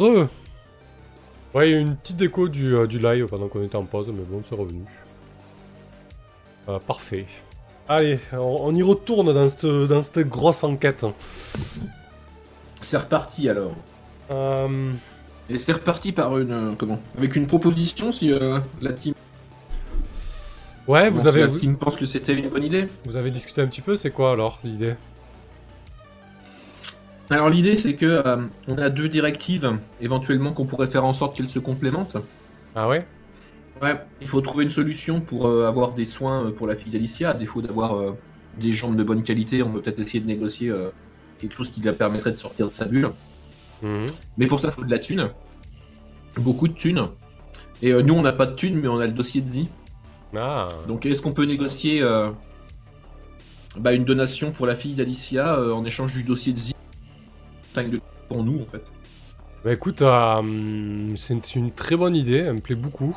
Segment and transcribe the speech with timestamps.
[0.00, 0.28] Re
[1.54, 3.74] Ouais, il y a eu une petite déco du, euh, du live pendant qu'on était
[3.74, 4.82] en pause, mais bon, c'est revenu.
[6.68, 7.26] Euh, parfait.
[7.88, 11.04] Allez, on, on y retourne dans cette, dans cette grosse enquête.
[12.80, 13.72] C'est reparti alors.
[14.30, 14.92] Euh,
[15.50, 16.52] Et c'est reparti par une.
[16.52, 17.00] euh, comment?
[17.16, 19.14] Avec une proposition si euh, la team.
[20.86, 22.86] Ouais, vous avez, la team pense que c'était une bonne idée?
[23.04, 24.94] vous avez discuté un petit peu, c'est quoi alors l'idée?
[27.30, 28.36] Alors l'idée c'est que euh,
[28.68, 32.16] on a deux directives éventuellement qu'on pourrait faire en sorte qu'elles se complémentent.
[32.74, 33.06] Ah ouais?
[33.82, 36.90] Ouais, il faut trouver une solution pour euh, avoir des soins euh, pour la fille
[36.90, 37.30] d'Alicia.
[37.30, 38.16] À défaut d'avoir euh,
[38.58, 40.72] des jambes de bonne qualité, on peut peut-être essayer de négocier
[41.38, 43.10] quelque chose qui la permettrait de sortir de sa bulle.
[43.82, 44.06] Mhm.
[44.36, 45.30] Mais pour ça, il faut de la thune.
[46.36, 47.08] Beaucoup de thunes.
[47.82, 49.66] Et nous, on n'a pas de thunes, mais on a le dossier de Z.
[50.36, 52.02] Ah, Donc, est-ce qu'on peut négocier
[53.78, 56.72] bah, une donation pour la fille d'Alicia en échange du dossier de Z
[57.82, 58.82] Montagne de pour nous, en fait.
[59.64, 63.16] Bah écoute, euh, c'est une très bonne idée, elle me plaît beaucoup.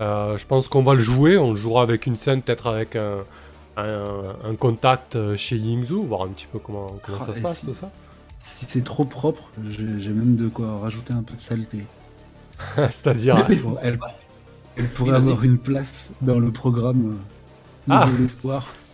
[0.00, 2.96] Euh, je pense qu'on va le jouer, on le jouera avec une scène, peut-être avec
[2.96, 3.18] un,
[3.76, 7.40] un- un contact euh, chez Yingzhu, voir un petit peu comment, comment Ah, ça se
[7.40, 7.90] passe si- tout ça.
[8.38, 11.84] Si c'est trop propre, j'ai même de quoi rajouter un peu de saleté.
[12.76, 13.44] C'est-à-dire,
[13.82, 13.98] elle,
[14.76, 17.18] elle pourrait avoir une place dans le programme
[17.90, 18.08] euh, Ah.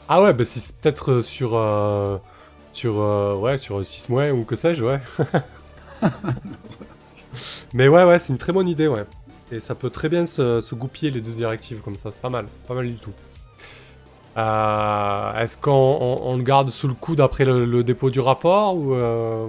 [0.09, 2.17] Ah ouais, bah si c'est peut-être sur euh,
[2.79, 5.01] sur euh, ouais sur 6 mois ou que sais-je, ouais.
[7.75, 9.05] Mais ouais, ouais, c'est une très bonne idée, ouais.
[9.53, 12.29] Et ça peut très bien se, se goupiller les deux directives comme ça, c'est pas
[12.31, 13.13] mal, pas mal du tout.
[14.37, 18.21] Euh, Est-ce qu'on on- on le garde sous le coude après le, le dépôt du
[18.21, 19.47] rapport ou, euh,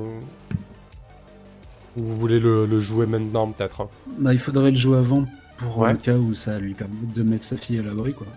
[1.97, 3.87] ou vous voulez le, le jouer maintenant peut-être hein?
[4.17, 5.25] Bah, il faudrait le jouer avant
[5.57, 5.91] pour Ouais.
[5.91, 8.13] le cas où ça lui permet de mettre sa fille à l'abri.
[8.13, 8.27] quoi.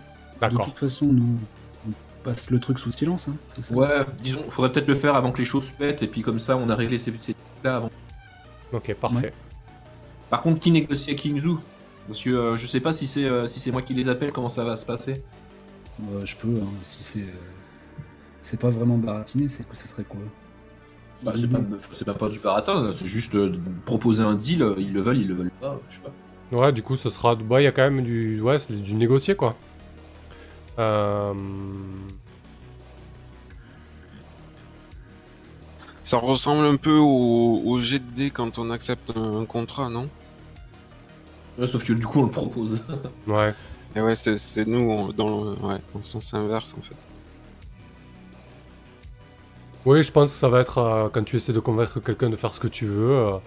[0.49, 1.37] De toute façon, nous,
[2.23, 3.27] passe le truc sous silence.
[3.27, 6.07] Hein, c'est ça Ouais, disons, faudrait peut-être le faire avant que les choses pètent, et
[6.07, 7.13] puis comme ça, on a réglé ces
[7.63, 7.91] là avant.
[8.71, 9.33] Ok, parfait.
[10.29, 11.59] Par contre, qui négocie avec Kingzoo
[12.07, 14.31] Parce que euh, je sais pas si c'est euh, si c'est moi qui les appelle,
[14.31, 15.21] comment ça va se passer.
[15.99, 17.19] Bah, je peux, hein, si c'est.
[17.19, 17.31] euh,
[18.41, 20.19] C'est pas vraiment baratiné, c'est que ce serait quoi?
[21.21, 21.59] Bah, c'est pas,
[21.91, 23.55] c'est pas, pas du baratin, c'est juste euh,
[23.85, 26.11] proposer un deal, ils le veulent, ils le veulent pas, je sais pas.
[26.57, 27.35] Ouais, du coup, ce sera.
[27.35, 28.41] Ouais, il y a quand même du.
[28.41, 29.55] Ouais, c'est du négocier, quoi.
[30.79, 31.33] Euh...
[36.03, 39.89] Ça ressemble un peu au, au jet de dés quand on accepte un, un contrat,
[39.89, 40.09] non?
[41.57, 42.81] Ouais, sauf que du coup, on le propose.
[43.27, 43.53] Ouais.
[43.95, 46.95] Et ouais, c'est c'est nous on- dans le, ouais, dans le sens inverse en fait.
[49.85, 52.35] Oui, je pense que ça va être euh, quand tu essaies de convaincre quelqu'un de
[52.35, 53.37] faire ce que tu veux, euh,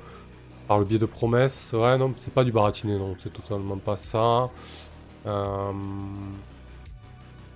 [0.69, 1.73] par le biais de promesses.
[1.75, 4.51] Ouais, non, c'est pas du baratiné, non, c'est totalement pas ça.
[5.27, 5.73] Euh...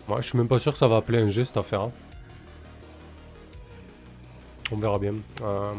[0.09, 1.83] Ouais, je suis même pas sûr que ça va appeler un G cette affaire.
[1.83, 1.93] hein.
[4.73, 5.15] On verra bien.
[5.43, 5.73] Euh...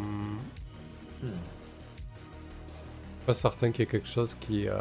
[3.26, 4.80] Pas certain qu'il y ait quelque chose qui euh,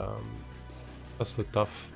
[1.19, 1.91] fasse le taf.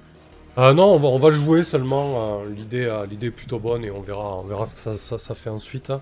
[0.58, 2.41] Euh, non, on va, on va le jouer seulement.
[2.42, 4.94] euh, l'idée, euh, l'idée est plutôt bonne et on verra, on verra ce que ça,
[4.94, 5.91] ça, ça fait ensuite.
[5.91, 6.00] hein.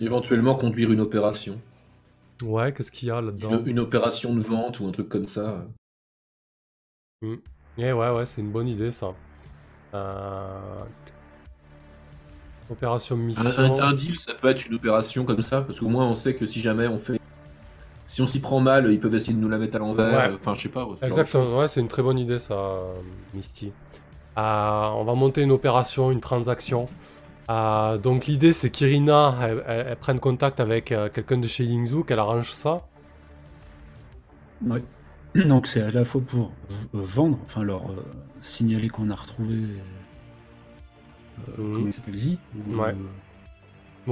[0.00, 1.60] Éventuellement, conduire une opération.
[2.42, 3.60] Ouais, qu'est-ce qu'il y a là-dedans?
[3.60, 5.64] Une, une opération de vente ou un truc comme ça.
[7.22, 9.14] Eh ouais, ouais, c'est une bonne idée ça.
[12.72, 13.44] Opération Un, mission.
[13.58, 16.34] un- un deal, ça peut être une opération comme ça, parce qu'au moins, on sait
[16.34, 17.20] que si jamais on fait.
[18.06, 20.30] Si on s'y prend mal, ils peuvent essayer de nous la mettre à l'envers.
[20.30, 20.36] Ouais.
[20.38, 20.86] Enfin, je sais pas.
[21.02, 22.78] Exactement, ouais, c'est une très bonne idée ça,
[23.34, 23.72] Misty.
[24.38, 26.88] Euh, on va monter une opération, une transaction.
[27.50, 31.64] Euh, donc l'idée c'est qu'Irina elle, elle- elle prenne contact avec euh, quelqu'un de chez
[31.64, 32.82] Yingzhu, qu'elle arrange ça.
[34.64, 34.82] Ouais.
[35.46, 36.52] Donc c'est à la fois pour
[36.92, 38.04] vendre, enfin leur euh,
[38.40, 39.56] signaler qu'on a retrouvé.
[41.48, 41.72] Euh, Mhm.
[41.74, 42.88] Comment il s'appelle Zi ou, Ouais.
[42.90, 42.94] euh,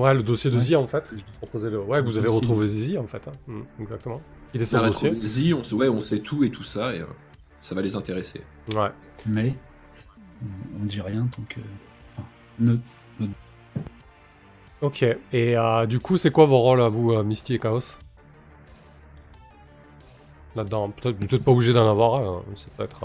[0.00, 0.62] Ouais, le dossier de Ouais.
[0.62, 1.12] Zi en fait.
[1.54, 1.80] Le...
[1.80, 3.26] Ouais, Le vous avez retrouvé Zi en fait.
[3.28, 3.32] hein.
[3.48, 4.20] Mm, exactement.
[4.54, 5.52] Il est sur On le dossier.
[5.54, 7.06] on, sait- ouais, on sait tout et tout ça, et euh,
[7.60, 8.40] ça va les intéresser.
[8.74, 8.90] Ouais.
[9.26, 9.54] Mais
[10.42, 11.60] on, on dit rien tant que.
[12.16, 12.26] Enfin,
[12.58, 12.76] ne,
[14.82, 15.18] Ok, et
[15.58, 17.98] euh, du coup, c'est quoi vos rôles à vous, euh, Misty et Chaos?
[20.56, 22.42] Là-dedans, peut-être vous n'êtes pas obligé d'en avoir un, hein.
[22.56, 23.04] ça peut être.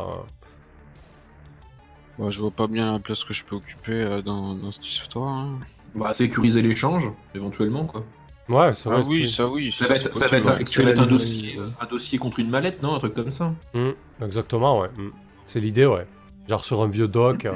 [2.20, 4.72] Euh, Bah, je vois pas bien la place que je peux occuper euh, dans, dans
[4.72, 5.30] cette histoire.
[5.30, 5.60] hein.
[5.96, 8.04] Va sécuriser l'échange, éventuellement, quoi.
[8.50, 9.04] Ouais, c'est Ah vrai.
[9.08, 9.72] oui, ça oui.
[9.72, 11.66] Ça va être, ça va être un, ça va être un dossier, ouais.
[11.80, 13.54] un dossier contre une mallette, non Un truc comme ça?
[13.74, 13.92] Mm,
[14.22, 14.90] exactement, ouais.
[14.98, 15.10] mm.
[15.46, 16.06] C'est l'idée, ouais.
[16.48, 17.54] Genre sur un vieux doc euh,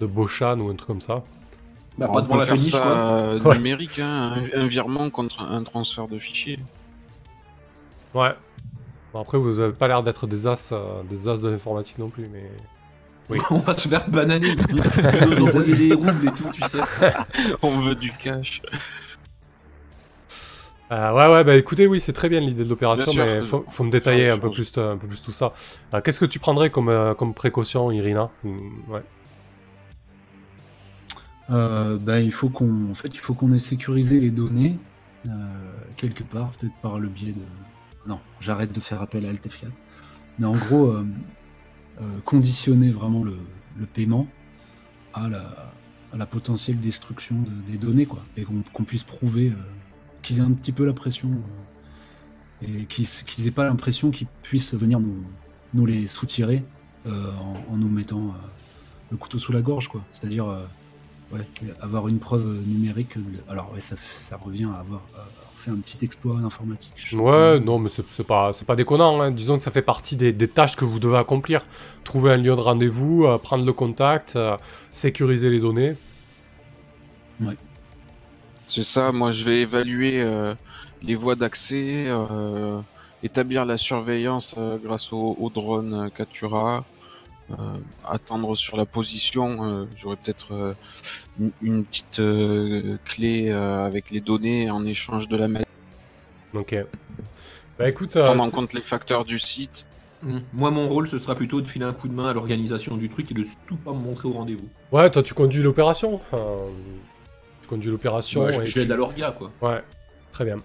[0.00, 1.24] de Bochan ou un truc comme ça.
[1.98, 2.90] Bah, On pas peut devant la faire péniche, ça quoi.
[2.92, 3.56] euh, Ouais.
[3.56, 6.58] numérique, hein, un, un virement contre un transfert de fichiers.
[8.14, 8.30] Ouais.
[9.12, 12.08] Bon, après, vous avez pas l'air d'être des as, euh, des as de l'informatique non
[12.08, 12.50] plus, mais.
[13.30, 13.38] Oui.
[13.50, 14.54] On va se faire bananer.
[14.68, 14.76] Ils
[15.38, 17.12] nous envoyer des roubles et tout, tu sais.
[17.62, 18.62] On veut du cash.
[20.90, 23.84] Euh, ouais, ouais, bah écoutez, oui, c'est très bien l'idée de l'opération, mais faut, faut
[23.84, 25.52] me détailler un peu, plus, euh, un peu plus tout ça.
[25.92, 28.30] Euh, Qu'est-ce que tu prendrais comme, euh, comme précaution, Irina?
[28.42, 28.58] Mm,
[28.88, 29.02] ouais.
[31.50, 34.78] Euh, bah, il faut qu'on en fait, il faut qu'on ait sécurisé les données
[35.26, 35.30] euh,
[35.96, 38.08] quelque part, peut-être par le biais de.
[38.08, 39.66] Non, j'arrête de faire appel à LTF4.
[40.38, 40.94] Mais en gros,
[42.24, 43.36] conditionner vraiment le,
[43.86, 44.26] paiement
[45.14, 45.42] à la,
[46.26, 49.54] potentielle destruction de- des données, quoi, et qu'on puisse prouver euh,
[50.22, 51.30] qu'ils aient un petit peu la pression
[52.62, 56.64] euh, et qu'ils s- qu'ils aient pas l'impression qu'ils puissent venir nous, les soutirer
[57.06, 57.30] euh,
[57.70, 58.32] en, nous mettant euh,
[59.10, 60.04] le couteau sous la gorge, quoi.
[60.12, 60.64] C'est-à-dire euh,
[61.80, 63.16] avoir une preuve numérique.
[63.16, 63.96] euh, Alors, ouais, ça,
[64.36, 65.02] revient à avoir
[65.58, 66.92] fait un petit exploit informatique.
[66.96, 67.58] Je sais Ouais, pas.
[67.60, 69.20] non, mais c'est pas, c'est pas déconnant.
[69.20, 69.30] Hein.
[69.30, 71.64] Disons que ça fait partie des, des tâches que vous devez accomplir.
[72.04, 74.56] Trouver un lieu de rendez-vous, euh, prendre le contact, euh,
[74.92, 75.96] sécuriser les données.
[78.66, 80.54] C'est ça, moi je vais évaluer euh,
[81.02, 82.80] les voies d'accès, euh,
[83.22, 86.80] établir la surveillance euh, grâce au, au drone Katura, euh,
[88.08, 89.64] attendre sur la position.
[89.64, 90.74] euh, J'aurai peut-être euh,
[91.40, 95.64] une, une petite euh, clé euh, avec les données en échange de la mail.
[96.54, 96.74] Ok.
[97.78, 99.86] Bah écoute, euh, Prendre en compte les facteurs du site.
[100.22, 100.38] Mm.
[100.52, 103.08] Moi, mon rôle, ce sera plutôt de filer un coup de main à l'organisation du
[103.08, 104.68] truc et de tout pas me montrer au rendez-vous.
[104.90, 106.20] ouais, toi tu conduis l'opération.
[106.34, 106.56] euh,
[107.62, 108.42] tu conduis l'opération.
[108.42, 109.50] Ouais, et je- J'aide tu- à l'orga, quoi.
[109.62, 109.82] Ouais,
[110.32, 110.56] très bien.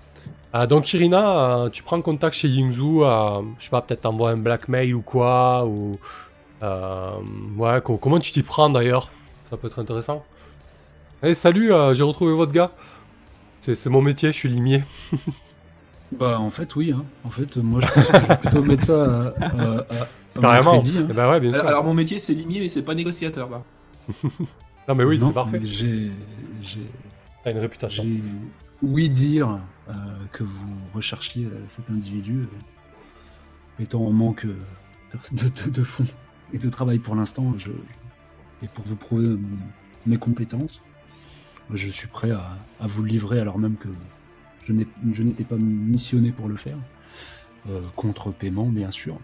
[0.53, 4.29] Ah, donc Irina, euh, tu prends contact chez Yingzhou, euh, je sais pas, peut-être t'envoies
[4.31, 5.97] un blackmail ou quoi, ou...
[6.63, 7.11] euh,
[7.57, 9.09] ouais, co- comment tu t'y prends d'ailleurs?
[9.49, 10.25] Ça peut être intéressant.
[11.21, 12.71] Eh, salut, euh, j'ai retrouvé votre gars.
[13.59, 14.83] C'est mon métier, je suis limier.
[16.19, 16.91] Bah, en fait, oui.
[16.95, 17.03] hein.
[17.23, 20.79] En fait, moi, je pense que je vais plutôt mettre ça à, à- à- Carrément.
[20.79, 21.07] crédit, hein.
[21.09, 21.61] Eh ben ouais, bien sûr.
[21.61, 23.63] Alors, alors, mon métier, c'est limier, mais c'est pas négociateur, là.
[24.87, 25.59] Non mais oui, c'est parfait.
[25.63, 26.11] J'ai,
[27.43, 28.05] T'as une réputation.
[28.83, 29.57] oui dire
[29.89, 29.93] euh,
[30.33, 34.55] que vous recherchiez euh, cet individu, euh, étant en manque euh,
[35.31, 36.05] de, de, de fonds
[36.53, 37.55] et de travail pour l'instant,
[38.61, 39.35] et pour vous prouver
[40.05, 40.81] mes compétences,
[41.73, 43.89] je suis prêt à, vous le livrer alors même que
[44.65, 46.77] je n'étais pas missionné pour le faire,
[47.69, 49.17] euh, contre paiement bien sûr.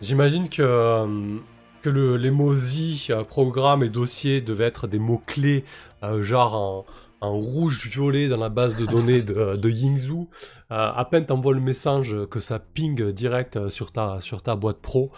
[0.00, 1.38] J'imagine que, euh,
[1.82, 5.64] que le, les MOSI, euh, programme et dossier devaient être des mots-clés,
[6.02, 6.86] euh, genre en,
[7.20, 10.28] en rouge-violet dans la base de données de, de Yingzhou.
[10.70, 14.56] Euh, à peine t'envoies le message que ça ping direct euh, sur ta, sur ta
[14.56, 15.08] boîte pro,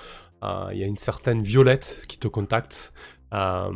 [0.43, 2.93] euh, il y a une certaine Violette qui te contacte.
[3.35, 3.71] Un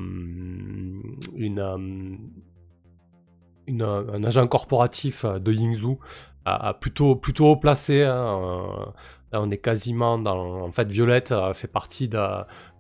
[4.25, 5.99] agent corporatif de Yingzhou,
[6.47, 8.03] euh, plutôt, plutôt haut placé.
[8.03, 8.93] hein,
[9.33, 10.63] Là, on est quasiment dans.
[10.63, 12.09] En fait, Violette fait partie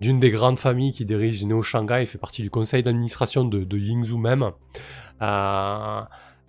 [0.00, 3.78] d'une des grandes familles qui dirige Neo Shanghai, fait partie du conseil d'administration de, de
[3.78, 4.52] Yingzhou même.
[5.22, 6.00] Euh,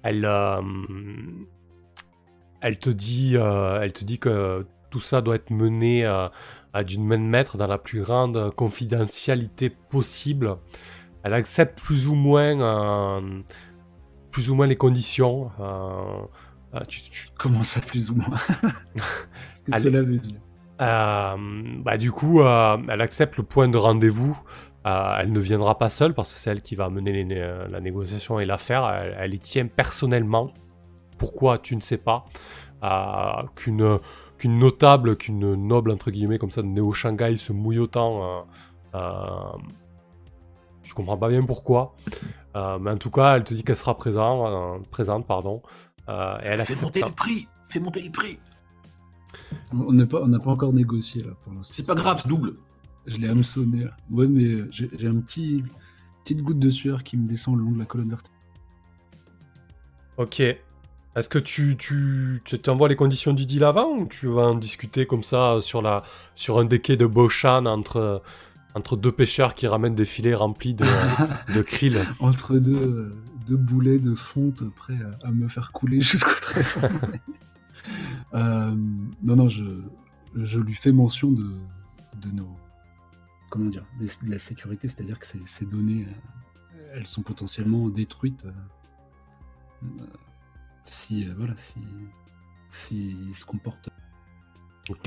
[0.04, 0.62] elle, euh,
[2.62, 6.06] elle, te dit, euh, elle te dit que tout ça doit être mené
[6.86, 10.58] d'une main de maître dans la plus grande confidentialité possible.
[11.24, 13.42] Elle accepte plus ou moins, euh,
[14.32, 15.52] plus ou moins les conditions.
[15.60, 18.38] euh, tu- tu, Comment ça plus ou moins?
[19.66, 20.40] Qu'est-ce que cela veut dire?
[20.80, 21.36] Euh,
[21.84, 24.38] bah, du coup, elle accepte le point de rendez-vous.
[24.88, 27.68] Euh, elle ne viendra pas seule parce que c'est elle qui va mener les euh,
[27.68, 28.88] la négociation et l'affaire.
[28.88, 30.50] Elle, elle y tient personnellement.
[31.18, 32.26] Pourquoi Tu ne sais pas.
[32.84, 34.00] Euh, qu'une
[34.38, 38.24] qu'une notable, qu'une noble entre guillemets comme ça de Néo Shanghai se mouille autant.
[38.24, 38.42] Euh,
[38.96, 39.58] euh,
[40.84, 41.96] je comprends pas bien pourquoi.
[42.56, 45.62] Euh, mais en tout cas, elle te dit qu'elle sera présent, euh, présente, pardon.
[46.08, 47.08] Euh, et elle Fais monter ça.
[47.08, 48.40] les prix Fais monter les prix
[49.74, 51.74] On n'a pas, on n'a pas encore négocié là pour l'instant.
[51.74, 52.54] C'est pas grave, double
[53.08, 53.98] Je l'ai hameçonné là.
[54.12, 55.64] Ouais, mais euh, j'ai j'ai un petit
[56.24, 58.38] petite goutte de sueur qui me descend le long de la colonne vertébrale.
[60.18, 60.42] Ok.
[61.16, 64.56] Est-ce que tu, tu, tu t'envoies les conditions du deal avant ou tu vas en
[64.56, 66.04] discuter comme ça euh, sur, la,
[66.36, 68.22] sur un quais de Boshan entre,
[68.76, 70.86] entre deux pêcheurs qui ramènent des filets remplis de,
[71.56, 72.06] de krill?
[72.20, 73.16] Entre deux, euh,
[73.48, 76.90] deux boulets de fonte prêts à, à me faire couler jusqu'au tréfonds.
[78.34, 78.76] Euh,
[79.24, 79.64] non, non, je,
[80.36, 81.46] je lui fais mention de,
[82.22, 82.50] de nos.
[83.50, 86.06] Comment dire des- De la sécurité, c'est-à-dire que ces, ces données,
[86.76, 88.52] euh, elles sont potentiellement détruites euh,
[90.02, 90.06] euh,
[90.86, 91.28] si.
[91.38, 91.80] voilà, si.
[92.70, 93.90] S'ils se comportent.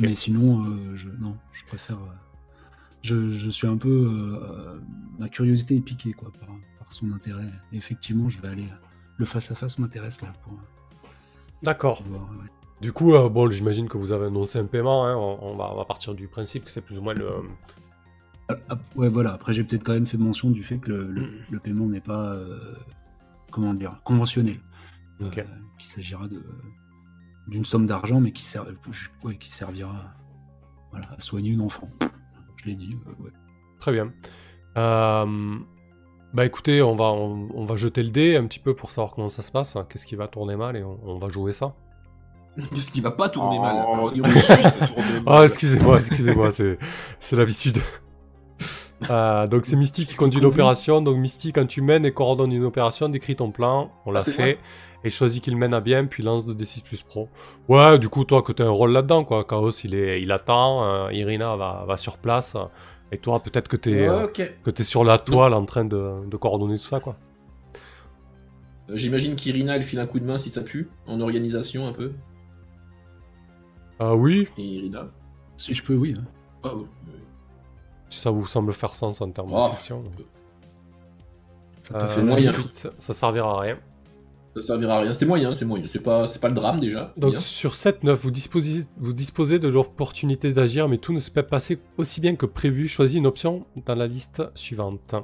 [0.00, 1.98] Mais sinon, je, non, je préfère.
[3.02, 4.80] je, je suis un peu.
[5.18, 7.50] ma curiosité est piquée, quoi, par, par son intérêt.
[7.72, 8.66] Et effectivement, je vais aller.
[9.18, 10.54] Le face-à-face m'intéresse, là, pour,
[11.62, 12.02] D'accord.
[12.10, 12.48] ouais.
[12.80, 15.04] Du coup, euh, bon, j'imagine que vous avez annoncé un paiement.
[15.06, 17.28] hein, on, on va, on va partir du principe que c'est plus ou moins le.
[18.96, 19.32] Ouais, voilà.
[19.34, 22.00] Après, j'ai peut-être quand même fait mention du fait que le, le- le paiement n'est
[22.00, 22.32] pas.
[22.34, 22.58] euh,
[23.50, 24.56] comment dire Conventionnel.
[25.22, 25.28] Euh,
[25.78, 26.42] qu'il s'agira de
[27.48, 28.60] d'une somme d'argent, mais qui, ser-
[29.24, 30.14] ouais, qui servira
[30.90, 31.88] voilà, à soigner une enfant.
[32.56, 32.96] Je l'ai dit.
[33.06, 33.30] euh, ouais.
[33.80, 34.12] Très bien.
[34.76, 35.58] Euh,
[36.32, 39.14] Bah écoutez, on va, on, on va jeter le dé un petit peu pour savoir
[39.14, 41.52] comment ça se passe, hein, qu'est-ce qui va tourner mal et on, on va jouer
[41.52, 41.74] ça.
[42.74, 43.74] Qu'est-ce qui va pas tourner mal?
[43.88, 44.22] Oh, tourne
[45.26, 45.44] Ah mal?
[45.44, 46.78] excusez-moi, excusez-moi, c'est,
[47.20, 47.78] c'est l'habitude.
[49.08, 51.00] Euh, donc c'est Misty qui conduit l'opération.
[51.00, 54.32] Donc Misty, quand tu mènes et coordonnes une opération, décris ton plan, on l'a c'est
[54.32, 54.58] fait,
[55.04, 57.28] et choisis qu'il mène à bien, puis lance de D6 plus pro.
[57.68, 59.44] Ouais, du coup toi que t'as un rôle là-dedans, quoi.
[59.44, 62.56] Chaos il, est, il attend, euh, Irina va, va sur place,
[63.10, 66.36] et toi peut-être que t'es, euh, que t'es sur la toile en train de, de
[66.36, 67.16] coordonner tout ça, quoi.
[68.90, 71.92] Euh, J'imagine qu'Irina, elle file un coup de main si ça pue, en organisation un
[71.92, 72.12] peu.
[73.98, 75.08] Ah oui, Et Irina.
[75.56, 76.14] Si je peux, oui.
[76.18, 76.24] hein.
[76.64, 76.84] Ah, ouais.
[78.10, 79.68] Si ça vous semble faire sens en termes Oh.
[79.70, 80.02] de fiction.
[81.82, 82.50] Ça Euh, fait moyen.
[82.50, 83.78] ensuite, ça, ça servira à rien.
[84.54, 85.12] Ça servira à rien.
[85.12, 85.86] C'est moyen, c'est moyen.
[85.86, 87.12] C'est pas, c'est pas le drame déjà.
[87.16, 87.40] Donc Bien.
[87.40, 91.48] sur 7-9, vous disposez, vous disposez de l'opportunité d'agir, mais tout ne se peut pas
[91.50, 92.88] passer aussi bien que prévu.
[92.88, 95.14] Choisis une option dans la liste suivante.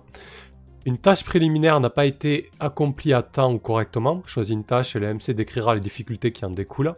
[0.86, 4.22] Une tâche préliminaire n'a pas été accomplie à temps ou correctement.
[4.26, 6.94] Choisis une tâche et le MC décrira les difficultés qui en découlent.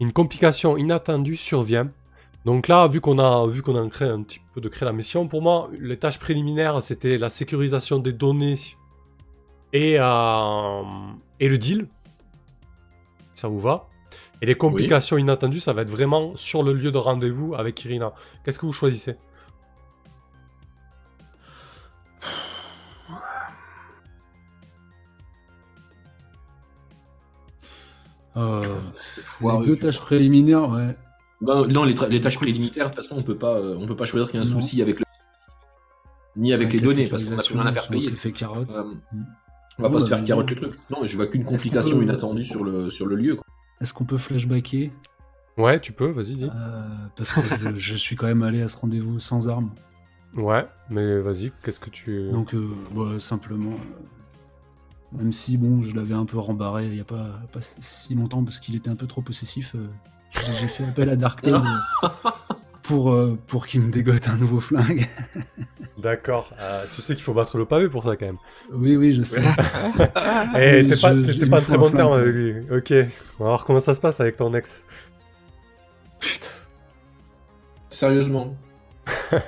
[0.00, 1.90] Une complication inattendue survient.
[2.44, 4.92] Donc là, vu qu'on a, vu qu'on a créé un petit peu de créer la
[4.92, 8.58] mission, pour moi, les tâches préliminaires, c'était la sécurisation des données
[9.72, 10.82] et, euh,
[11.40, 11.88] et le deal.
[13.34, 13.88] Ça vous va?
[14.42, 18.12] Et les complications inattendues, ça va être vraiment sur le lieu de rendez-vous avec Irina.
[18.44, 19.16] Qu'est-ce que vous choisissez?
[28.36, 28.80] Euh,
[29.40, 30.96] les deux tu tâches préliminaires, ouais.
[31.44, 34.04] Ben, non, les, tâches préliminaires, de toute façon, on peut pas, euh, on peut pas
[34.04, 34.60] choisir qu'il y a un Non.
[34.60, 35.04] souci avec le...
[36.36, 38.10] ni avec, les données, parce qu'on a plus rien à faire payer.
[38.12, 38.70] On fait carotte.
[38.74, 39.24] Euh, Mm.
[39.78, 40.54] on va pas se bah, faire carotte non.
[40.54, 40.80] le truc.
[40.90, 43.34] Non, je vois qu'une complication peut- inattendue sur le, sur le lieu.
[43.36, 43.44] quoi.
[43.80, 44.90] Est-ce qu'on peut flashbacker?
[45.58, 46.44] Ouais, tu peux, vas-y, dis.
[46.44, 46.82] Euh,
[47.16, 49.70] Parce que je, je suis quand même allé à ce rendez-vous sans armes.
[50.36, 52.30] Ouais, mais vas-y, qu'est-ce que tu...
[52.30, 57.00] Donc, euh, bah, simplement, euh, même si bon, je l'avais un peu rembarré il n'y
[57.00, 59.86] a pas, pas si longtemps parce qu'il était un peu trop possessif, euh,
[60.60, 62.08] j'ai- fait appel à Darkton euh,
[62.82, 65.08] pour, euh, pour qu'il me dégote un nouveau flingue.
[65.98, 68.38] D'accord, euh, tu sais qu'il faut battre le pavé pour ça quand même.
[68.72, 69.40] oui, oui, je sais.
[70.56, 72.54] Eh, Oui, t'es pas, t'es- très bon terme avec lui.
[72.70, 72.92] Ok,
[73.38, 74.84] on va voir comment ça se passe avec ton ex.
[76.20, 76.48] Putain.
[77.88, 78.54] Sérieusement.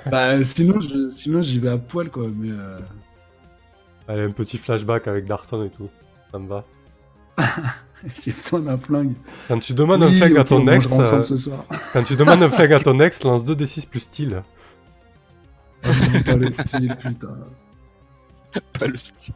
[0.09, 2.27] Bah, sinon, je- sinon j'y vais à poil, quoi.
[2.33, 2.79] Mais euh,
[4.07, 5.89] Allez, un petit flashback avec Darton et tout.
[6.31, 6.63] Ça me va.
[8.23, 9.13] j'ai besoin d'un flingue.
[9.47, 11.65] Quand tu demandes un flingue à ton on ex, euh, ce soir.
[11.93, 14.43] quand tu demandes un flingue à ton ex, lance 2 d6 plus style.
[15.83, 15.89] Ah,
[16.25, 17.37] pas le style, putain.
[18.79, 19.33] Pas le style.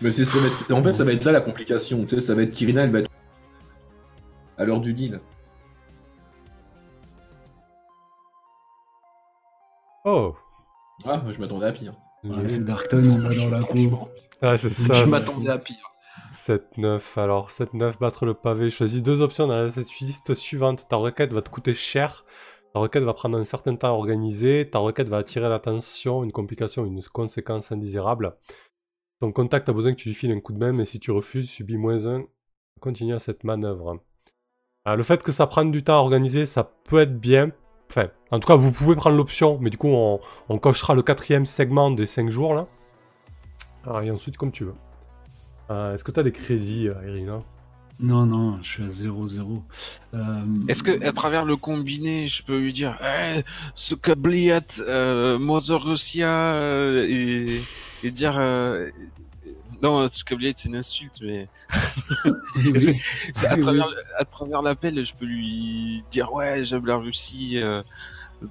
[0.00, 2.02] Mais c'est va être- En fait, ça va être ça la complication.
[2.04, 3.10] Tu sais, ça va être qu'Irina, elle va être
[4.58, 5.20] à l'heure du deal.
[10.04, 10.34] Oh
[11.04, 11.94] Ah, je m'attendais à pire.
[12.24, 14.08] Ouais, c'est Darkton, il va dans la peau.
[14.40, 14.94] Ah, c'est ça.
[14.94, 15.91] je m'attendais à pire.
[16.30, 17.18] 7-9.
[17.18, 18.70] Alors, 7-9, battre le pavé.
[18.70, 20.86] Choisis deux options dans la liste suivante.
[20.88, 22.24] Ta requête va te coûter cher.
[22.72, 24.68] Ta requête va prendre un certain temps à organiser.
[24.70, 28.36] Ta requête va attirer l'attention, une complication, une conséquence indésirable.
[29.20, 31.10] Ton contact a besoin que tu lui files un coup de main, mais si tu
[31.10, 32.24] refuses, subis moins 1.
[32.80, 34.00] Continue à cette manœuvre.
[34.84, 37.52] Ah, le fait que ça prenne du temps à organiser, ça peut être bien.
[37.88, 41.44] Enfin, en tout cas, vous pouvez prendre l'option, mais du coup, on, cochera le quatrième
[41.44, 42.66] segment des 5 jours là.
[43.84, 44.74] Ah, et ensuite, comme tu veux.
[45.72, 47.42] Euh, Est-ce que tu as des crédits, euh, Irina
[48.00, 49.62] Non, non, je suis à 0-0.
[50.14, 50.18] Euh,
[50.68, 53.42] Est-ce que à travers le combiné, je peux lui dire eh,
[53.74, 57.60] ce cabliat, euh, Mother Russia euh, et,
[58.04, 58.90] et dire euh,
[59.82, 61.48] non, ce cabliat c'est une insulte, mais
[62.56, 63.00] oui,
[63.48, 63.88] à travers
[64.18, 67.82] à travers l'appel, je peux lui dire ouais, j'aime la Russie, euh,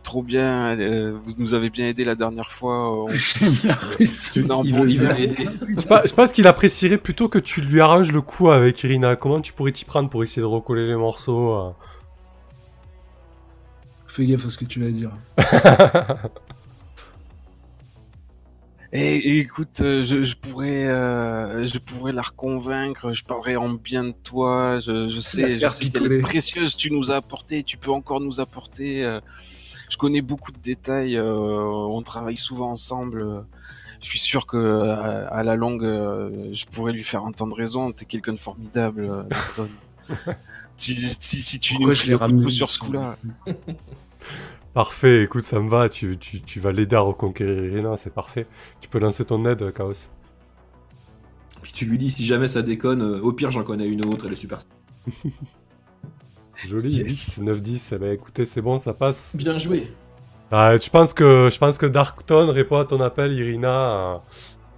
[0.03, 2.91] trop bien, euh, vous nous avez bien aidé la dernière fois.
[2.91, 3.07] on-.
[4.47, 4.97] Non, bon, il.
[4.97, 9.15] Je pense, qu'il apprécierait plutôt que tu lui arranges le coup avec Irina.
[9.15, 11.71] Comment tu pourrais t'y prendre pour essayer de recoller les morceaux euh
[14.07, 15.11] Fais gaffe à ce que tu vas dire.
[18.91, 23.13] Et, et écoute, euh, je, je pourrais, euh, je pourrais la reconvaincre.
[23.13, 24.79] Je parlerai en bien de toi.
[24.81, 26.19] Je, sais, je sais quelle picoler.
[26.19, 27.63] précieuse tu nous as apporté.
[27.63, 29.05] Tu peux encore nous apporter.
[29.05, 29.21] euh,
[29.91, 31.17] je connais beaucoup de détails.
[31.17, 33.45] euh, on travaille souvent ensemble.
[33.99, 37.91] Je suis sûr que euh, à la longue, euh, je pourrais lui faire entendre raison.
[37.91, 39.27] T'es quelqu'un de formidable,
[40.77, 43.17] si, si, si tu Pourquoi nous l'ai un coup de ramené pouce sur ce coup-là.
[44.73, 45.89] Parfait, écoute, ça me va.
[45.89, 48.47] Tu, tu, tu vas l'aider à reconquérir Irina, c'est parfait.
[48.79, 49.91] Tu peux lancer ton aide, Chaos.
[51.61, 54.33] Puis tu lui dis si jamais ça déconne, au pire j'en connais une autre, elle
[54.33, 54.59] est super.
[56.67, 57.37] Joli, Yes.
[57.39, 57.91] 9-10.
[57.93, 59.35] Eh ben, écoutez, c'est bon, ça passe.
[59.35, 59.87] Bien joué.
[60.51, 63.69] Ah, je pense que je pense que Darkton répond à ton appel, Irina.
[63.69, 64.17] euh,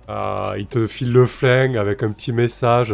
[0.09, 2.93] euh, il te file le flingue avec un petit message.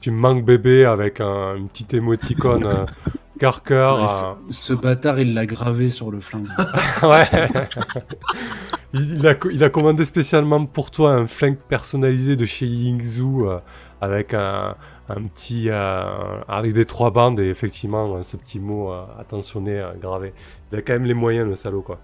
[0.00, 2.86] Tu me manques bébé avec un, une petite émoticône euh,
[3.38, 3.96] cœur cœur.
[3.98, 6.48] Ouais, euh, ce, bâtard, il l'a gravé sur le flingue.
[7.02, 7.28] ouais.
[8.94, 13.48] il, il a, il a commandé spécialement pour toi un flingue personnalisé de chez Yingzhou
[13.48, 13.58] euh,
[14.00, 14.76] avec un,
[15.08, 19.78] un petit euh, avec des trois bandes et effectivement euh, ce petit mot euh, attentionné
[19.78, 20.32] euh, gravé.
[20.72, 22.00] Il a quand même les moyens le salaud quoi.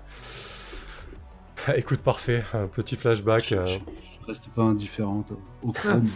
[1.74, 6.08] Écoute parfait, un petit flashback, Je, euh, je- je reste pas indifférente au, au crâne.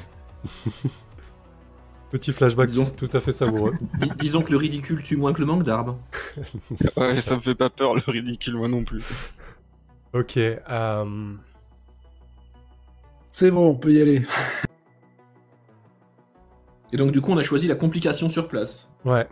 [2.10, 3.72] petit flashback Disons- tout à fait savoureux.
[4.00, 5.98] Dis- disons que le ridicule tue moins que le manque d'arbres.
[6.96, 9.02] Ouais, ça me fait pas peur le ridicule, moi non plus.
[10.12, 11.34] ok, euh,
[13.32, 14.22] C'est bon, on peut y aller.
[16.94, 18.90] Et donc du coup on a choisi la complication sur place.
[19.04, 19.28] ouais.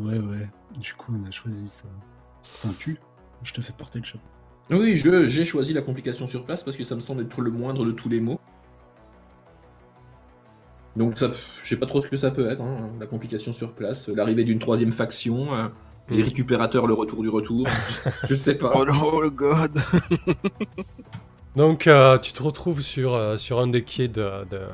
[0.00, 0.48] Ouais, ouais.
[0.80, 1.84] Du coup, on a choisi ça.
[2.40, 2.96] Enfin, tu,
[3.42, 4.24] je te fais porter le chapeau.
[4.70, 7.50] Oui, je j'ai choisi la complication sur place parce que ça me semble être le
[7.50, 8.40] moindre de tous les mots.
[10.96, 11.30] Donc ça,
[11.62, 14.44] je sais pas trop ce que ça peut être, hein, la complication sur place, l'arrivée
[14.44, 15.68] d'une troisième faction, euh,
[16.08, 16.24] les Mm.
[16.24, 17.66] récupérateurs, le retour du retour,
[18.28, 18.72] je sais pas.
[18.74, 19.78] Oh, le- oh le god
[21.54, 24.66] Donc euh, tu te retrouves sur, euh, sur un des quais de, de-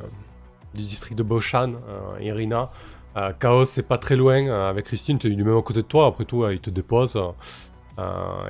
[0.78, 2.70] du district de Boshan, euh, Irina.
[3.16, 5.82] Euh, Chaos c'est pas très loin euh, avec Christine, tu es du même à côté
[5.82, 7.16] de toi, après tout il te dépose.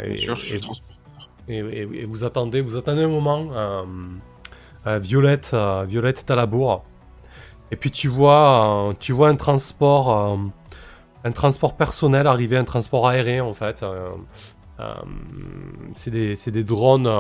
[0.05, 1.31] et, Bien sûr, je suis et- transporteur.
[1.49, 3.85] et, et- et vous attendez, vous attendez un moment.
[4.87, 5.55] Violette,
[5.87, 6.83] Violette est à la bourre.
[7.71, 10.39] Et puis tu vois, tu vois un transport,
[11.25, 13.85] un transport personnel arriver, un transport aérien en fait.
[15.95, 17.11] c'est des, c'est des drones,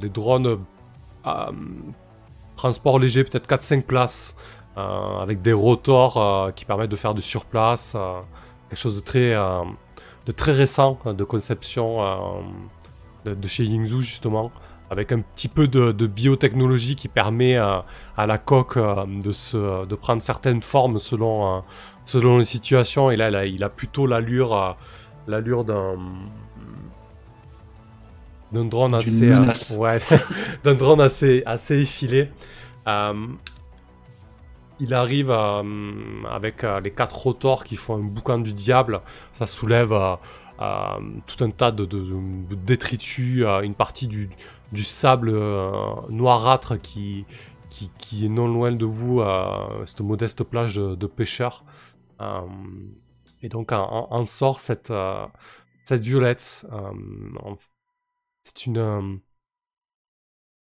[0.00, 0.58] des drones
[2.56, 4.36] transport léger, peut-être 4-5 places,
[4.76, 8.20] euh, avec des rotors euh, qui permettent de faire du surplace, euh,
[8.68, 9.34] quelque chose de très,
[10.26, 12.00] de très récent, euh, de conception
[13.24, 14.50] de, de chez Yingzhou justement,
[14.90, 17.84] avec un petit peu de, de biotechnologie qui permet à
[18.26, 21.62] la coque de, se, de prendre certaines formes selon,
[22.04, 23.10] selon les situations.
[23.10, 24.76] Et là, là, il a plutôt l'allure,
[25.26, 25.96] l'allure d'un
[28.52, 29.98] d'un drone assez, euh, ouais,
[30.64, 32.30] d'un drone assez, assez effilé.
[32.86, 33.26] Euh,
[34.78, 35.62] il arrive euh,
[36.30, 39.00] avec euh, les quatre rotors qui font un boucan du diable.
[39.32, 39.94] Ça soulève
[41.26, 44.30] tout un tas de, de- détritus, une partie du,
[44.84, 45.32] sable
[46.08, 47.26] noirâtre qui,
[47.80, 49.22] est non loin de vous,
[49.84, 51.64] cette modeste plage de, pêcheurs.
[53.42, 54.92] Et donc en, sort cette,
[55.90, 56.66] violette.
[58.44, 59.20] c'est une,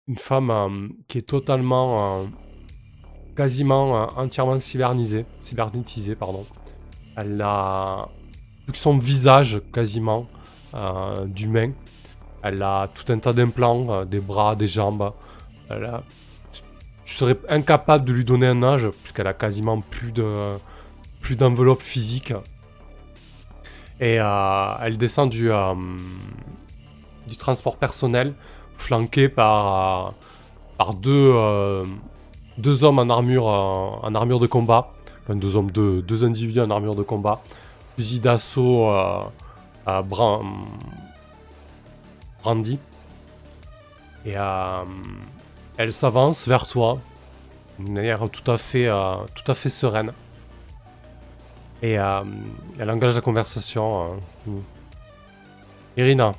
[0.07, 2.25] une femme euh, qui est totalement, euh,
[3.35, 6.45] quasiment euh, entièrement cybernisée, cybernétisée, pardon.
[7.17, 8.09] Elle a
[8.67, 10.27] tout son visage quasiment
[11.27, 11.71] d'humain.
[12.43, 15.13] Elle a tout un tas d'implants, des bras, des jambes.
[15.69, 16.03] Elle a...
[17.05, 20.57] Tu serais incapable de lui donner un âge puisqu'elle a quasiment plus de
[21.21, 22.33] plus d'enveloppe physique.
[24.01, 25.49] Et elle descend du,
[27.27, 28.33] du transport personnel,
[28.77, 30.13] flanquée par,
[30.77, 31.85] par deux, euh,
[32.81, 34.91] hommes en armure, euh, en armure de combat.
[35.23, 37.41] Enfin, deux hommes, deux, deux individus en armure de combat.
[37.95, 39.23] Fusil d'assaut euh,
[39.85, 40.43] à bran-
[42.43, 42.77] brandi.
[44.25, 44.33] Et
[45.77, 46.99] elle s'avance vers toi
[47.77, 48.87] d'une manière tout à fait,
[49.35, 50.11] tout à fait sereine.
[51.83, 54.17] Et elle engage la conversation.
[54.47, 54.51] euh.
[55.97, 56.33] Irina,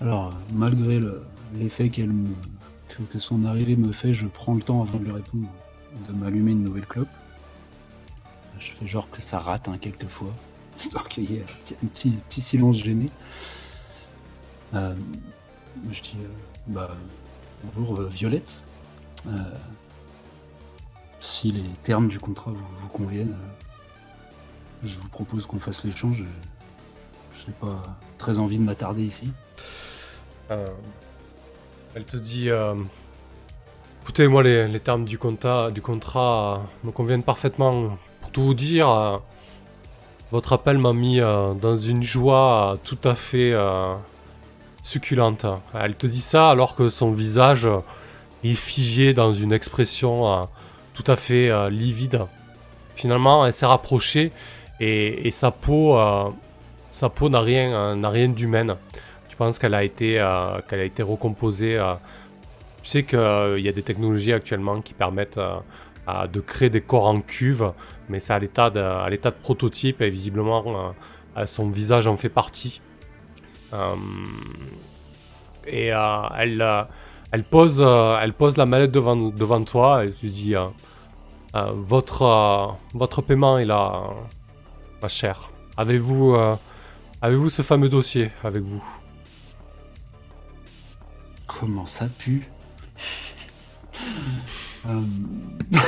[0.00, 1.22] Alors, malgré le-
[1.54, 2.02] l'effet que,
[3.18, 5.46] son arrivée me fait, je prends le temps avant de lui répondre
[6.08, 7.08] de m'allumer une nouvelle clope.
[8.58, 10.32] Je fais genre que ça rate hein, quelquefois,
[10.78, 11.44] histoire qu'il y ait
[11.82, 13.10] un petit, silence gêné.
[14.74, 14.94] Euh,
[15.90, 16.28] je dis, euh,
[16.68, 16.96] bah,
[17.74, 18.62] bonjour euh, Violette.
[19.26, 19.42] Euh,
[21.20, 23.36] si les termes du contrat vous, conviennent,
[24.82, 26.24] je vous propose qu'on fasse l'échange.
[27.34, 29.30] Je n'ai pas très envie de m'attarder ici.
[30.50, 30.66] Euh,
[31.94, 32.74] elle te dit euh,
[34.02, 37.98] Écoutez, moi, les, termes du, contrat euh, me conviennent parfaitement.
[38.20, 39.20] Pour tout vous dire,
[40.30, 43.54] votre appel m'a mis dans une joie tout à fait
[44.82, 45.46] succulente.
[45.74, 47.66] Elle te dit ça alors que son visage
[48.44, 50.48] est figé dans une expression
[50.92, 52.26] tout à fait livide.
[52.94, 54.32] Finalement, elle s'est rapprochée
[54.80, 58.76] et, sa peau, n'a rien, n'a rien d'humaine.
[59.40, 61.94] Tu penses qu'elle a été, euh, qu'elle a été recomposée euh,
[62.82, 63.18] tu sais qu'il
[63.58, 67.72] y a des technologies actuellement qui permettent euh, de créer des corps en cuve,
[68.10, 70.90] mais c'est à l'état de, prototype et visiblement euh,
[71.38, 72.82] euh, son visage en fait partie.
[73.72, 73.94] Euh,
[75.66, 76.82] et euh, elle, euh,
[77.50, 80.66] pose, euh, elle pose la mallette devant, toi et tu dis euh,
[81.54, 84.12] euh, votre, euh, paiement est là, euh,
[85.00, 85.50] ma chère.
[85.78, 86.56] Euh,
[87.22, 88.99] avez-vous ce fameux dossier avec vous?
[91.58, 92.48] Comment ça pue
[94.88, 95.00] Euh,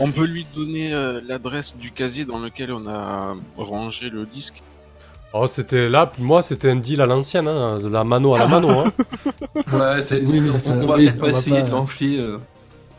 [0.00, 4.62] On peut lui donner euh, l'adresse du casier dans lequel on a rangé le disque.
[5.34, 8.38] Oh, c'était là, puis moi c'était un deal à l'ancienne, hein, de la mano à
[8.38, 8.70] la mano.
[8.70, 8.92] Hein.
[9.72, 12.18] Ouais, c'est, Oui, on, on va oui, peut-être pas essayer pas- de l'enfler.
[12.18, 12.38] euh,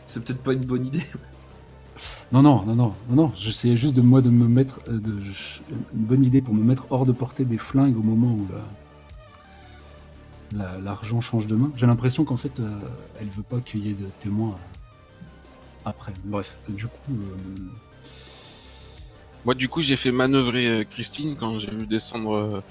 [0.06, 1.02] c'est peut-être pas une bonne idée.
[2.32, 3.32] Non, non, non, non, non, non.
[3.36, 5.62] J'essayais juste de moi de me mettre, euh, de, je-
[5.96, 8.46] une bonne idée pour me mettre hors de portée des flingues au moment où
[10.52, 11.72] la- la- l'argent change de main.
[11.76, 12.80] J'ai l'impression qu'en fait, euh,
[13.20, 15.26] elle veut pas qu'il y ait de témoins euh,
[15.86, 16.14] après.
[16.24, 17.70] Bref, du coup, euh,
[19.46, 22.62] Moi, du coup, j'ai fait manœuvrer euh, Christine quand j'ai vu descendre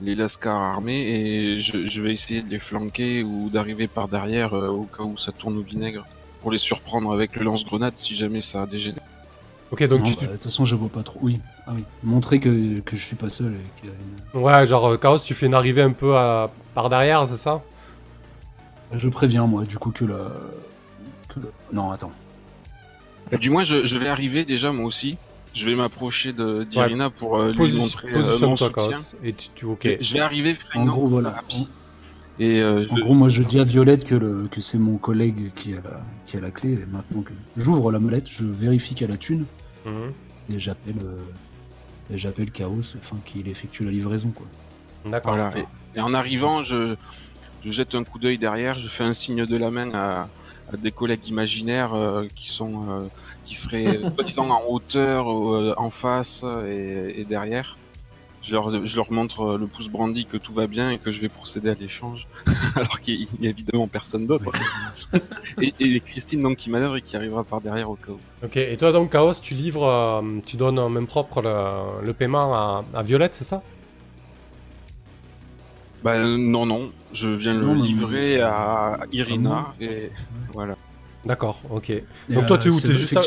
[0.00, 4.84] les lascars armés et je, vais essayer de les flanquer ou d'arriver par derrière au
[4.84, 6.04] cas où ça tourne au vinaigre
[6.40, 9.04] pour les surprendre avec le lance-grenade si jamais ça dégénère.
[9.70, 11.18] Ok, donc non, tu, bah, de toute façon, je vois pas trop.
[11.22, 11.84] Oui, ah oui.
[12.02, 13.96] Montrer que, que je suis pas seul et qu'il y a
[14.34, 17.36] une- Ouais, genre, euh, Chaos, tu fais une arrivée un peu à- par derrière, c'est
[17.36, 17.62] ça?
[18.92, 20.30] Je préviens, moi, du coup, que la.
[21.28, 21.40] que
[21.72, 22.12] Non, attends.
[23.32, 25.16] Bah, du moins, je, je vais arriver déjà moi aussi.
[25.54, 28.98] Je vais m'approcher de d'Irina pour euh, lui montrer euh, mon soutien.
[29.22, 29.80] Et tu, tu- ok.
[29.84, 31.30] Je- Je vais arriver En gros, voilà.
[31.30, 31.66] rapide.
[32.40, 34.96] Et euh, je, En gros, moi, je dis à Violette que, le, que c'est mon
[34.96, 36.72] collègue qui a, la, qui a la clé.
[36.72, 39.44] Et maintenant que j'ouvre la molette, je vérifie qu'elle a la thune
[39.86, 40.12] Mhm.
[40.48, 41.18] et j'appelle euh,
[42.10, 44.30] et j'appelle Chaos afin qu'il effectue la livraison.
[44.34, 44.46] Quoi.
[45.10, 45.34] D'accord.
[45.36, 45.52] Voilà.
[45.58, 46.96] Et, et en arrivant, je,
[47.62, 50.28] je jette un coup d'œil derrière, je fais un signe de la main à,
[50.72, 53.00] à des collègues imaginaires euh, qui sont euh,
[53.44, 54.00] qui seraient
[54.38, 57.76] en hauteur, euh, en face et, et derrière.
[58.44, 61.10] Je leur, je leur montre euh, le pouce brandi que tout va bien et que
[61.10, 62.28] je vais procéder à l'échange,
[62.76, 64.50] alors qu'il y a évidemment personne d'autre.
[65.62, 68.20] Et, et Christine donc qui manœuvre et qui arrivera par derrière au cas où.
[68.44, 72.12] Ok, et toi donc, Chaos, tu livres, euh, tu donnes en même propre le, le
[72.12, 73.62] paiement à, à Violette, c'est ça?
[76.02, 80.10] Bah non non, je viens Non, le livrer à Irina et
[80.52, 80.76] voilà.
[81.24, 81.88] D'accord, ok.
[81.88, 82.74] Et, Donc toi, tu es où?
[82.78, 83.22] c'est T'es juste à-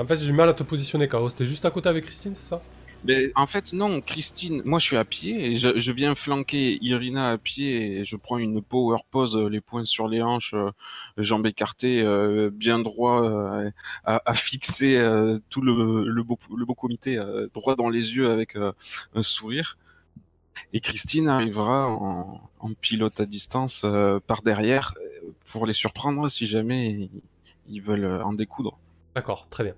[0.00, 1.30] En fait, j'ai du mal à te positionner, Chaos.
[1.30, 2.60] T'es juste à côté avec Christine, c'est ça?
[3.04, 6.78] Mais en fait, non, Christine, moi je suis à pied et je, je viens flanquer
[6.82, 10.52] Irina à pied et je prends une power pose, euh, les poings sur les hanches,
[10.54, 10.70] euh,
[11.16, 13.70] jambes écartées, euh, bien droit, euh,
[14.04, 18.16] à, à fixer euh, tout le, le, beau, le beau comité euh, droit dans les
[18.16, 18.72] yeux avec euh,
[19.14, 19.78] un sourire.
[20.74, 24.92] Et Christine arrivera en, en pilote à distance euh, par derrière
[25.46, 27.10] pour les surprendre si jamais ils,
[27.68, 28.78] ils veulent en découdre.
[29.14, 29.74] D'accord, très bien.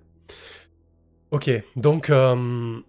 [1.30, 2.80] Ok, donc euh,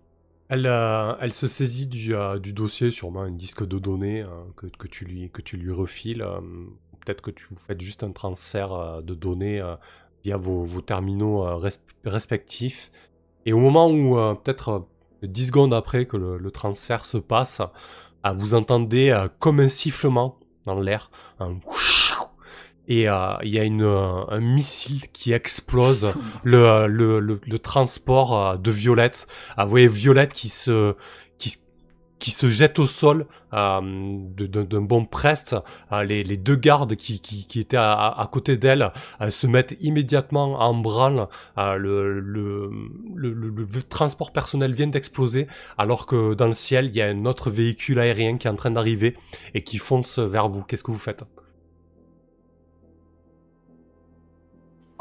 [0.54, 4.28] elle, euh, elle se saisit du, euh, du dossier, sûrement un disque de données euh,
[4.56, 6.22] que, tu lui, que tu lui refiles.
[6.22, 6.40] euh,
[7.04, 9.62] Peut-être que tu vous faites juste un transfert de données
[10.24, 12.92] via vos, terminaux res- respectifs.
[13.46, 14.70] Et au moment où, peut-être
[15.24, 17.62] euh, 10 secondes après que le, transfert se passe,
[18.26, 21.56] euh, vous entendez comme un sifflement dans l'air, un
[22.88, 28.38] et euh, il y a une, euh, un missile qui explose le, le, le, transport
[28.38, 29.28] euh, de Violette.
[29.56, 30.96] Ah, vous voyez Violette qui se,
[31.38, 31.56] qui,
[32.20, 35.56] qui se jette au sol d'un bon preste.
[35.92, 38.92] Les, les deux gardes qui, qui, qui étaient à, à- côté d'elle
[39.30, 41.28] se mettent immédiatement en branle.
[41.58, 42.72] Le, le,
[43.16, 47.08] le, le- le transport personnel vient d'exploser alors que dans le ciel, il y a
[47.08, 49.16] un autre véhicule aérien qui est en train d'arriver
[49.54, 50.64] et qui fonce vers vous.
[50.64, 51.24] Qu'est-ce que vous faites?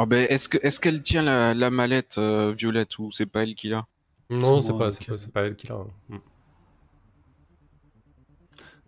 [0.03, 3.45] Ah ben, est-ce que est-ce qu'elle tient la, la mallette euh, Violette ou c'est pas
[3.45, 3.87] elle qui l'a?
[4.31, 4.93] Non, C'est pas, ok.
[4.99, 5.77] c'est pas, c'est pas elle qui l'a.
[6.09, 6.17] Mm.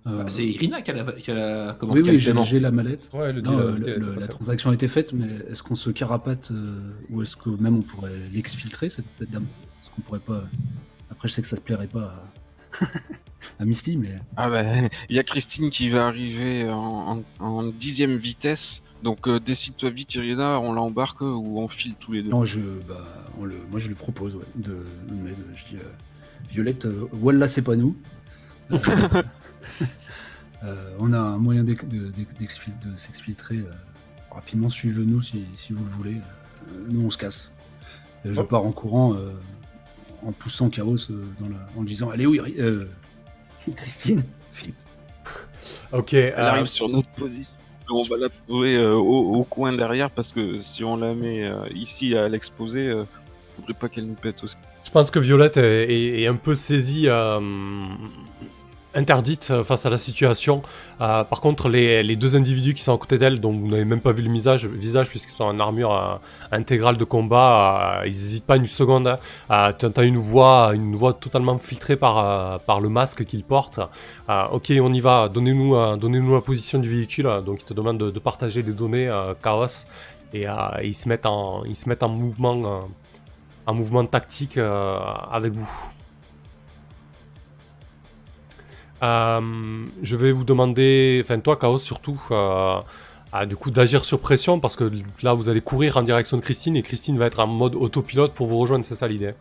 [0.07, 1.13] Euh, Bah, c'est Irina qui a la.
[1.13, 3.09] Qui a la comment, oui, oui, j'ai la mallette.
[3.13, 4.89] Ouais, le Non, deal- euh, le le- deal a été le- la transaction a été
[4.89, 9.07] faite, mais est-ce qu'on se carapate euh, ou est-ce que même on pourrait l'exfiltrer cette
[9.31, 9.47] dame?
[9.83, 10.43] Est-ce qu'on pourrait pas
[11.11, 12.13] Après, je sais que ça se plairait pas
[12.81, 12.85] à,
[13.61, 17.63] à Misty, mais Ah ben, il y a Christine qui va arriver en, en, en
[17.63, 18.83] dixième vitesse.
[19.05, 22.31] Donc euh, décide-toi vite, Irina, on l'embarque ou on file tous les deux.
[22.31, 23.05] non, je, bah,
[23.39, 24.79] on le, moi je lui propose, ouais, de,
[25.13, 25.87] mais de- je dis euh,
[26.51, 27.95] Violette, euh, Wallah, c'est pas nous.
[28.73, 28.79] Euh,
[30.65, 31.77] euh, on a un moyen de,
[32.97, 33.71] s'exfiltrer euh,
[34.31, 34.71] rapidement.
[34.71, 36.17] Suivez-nous si, si vous le voulez.
[36.17, 37.51] Euh, nous, on se casse.
[38.25, 38.45] Et je Oh.
[38.45, 39.33] pars en courant, euh,
[40.25, 42.87] en poussant Chaos euh, dans la, en disant Allez, oui, euh,
[43.77, 44.23] Christine,
[44.57, 44.83] vite.
[45.93, 47.55] Ok, Elle euh, arrive sur notre position.
[47.91, 51.55] On va la trouver euh, au, coin derrière parce que si on la met euh,
[51.75, 53.05] ici à l'exposer, euh,
[53.57, 54.57] faudrait pas qu'elle nous pète aussi.
[54.85, 57.41] Je pense que Violette est, est- un peu saisie, euh,
[58.95, 60.63] interdite euh, face à la situation.
[61.01, 64.01] Euh, par contre, les, deux individus qui sont à côté d'elle, dont vous n'avez même
[64.01, 66.17] pas vu le visage, visage puisqu'ils sont en armure euh,
[66.53, 69.17] intégrale de combat, ils n'hésitent pas une seconde.
[69.79, 73.81] tu entends une voix, une voix totalement filtrée par, le masque qu'ils portent.
[74.53, 75.29] Ok, on y va.
[75.29, 77.29] Donnez-nous, donnez-nous la position du véhicule.
[77.45, 79.11] Donc, ils te demandent de, partager les données,
[79.43, 79.87] Chaos,
[80.33, 80.47] et
[80.83, 82.89] ils se mettent en, mettent en mouvement.
[83.67, 85.69] mouvement tactique avec vous.
[89.03, 92.81] Euh, je vais vous demander, enfin toi Chaos surtout, euh,
[93.33, 94.91] à, du coup d'agir sur pression parce que
[95.23, 98.33] là vous allez courir en direction de Christine et Christine va être en mode autopilote
[98.33, 99.35] pour vous rejoindre, c'est ça l'idée?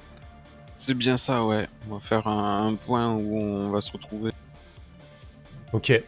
[0.74, 1.68] C'est bien ça, ouais.
[1.90, 4.32] On va faire un, un point où on va se retrouver.
[5.72, 6.02] Ok.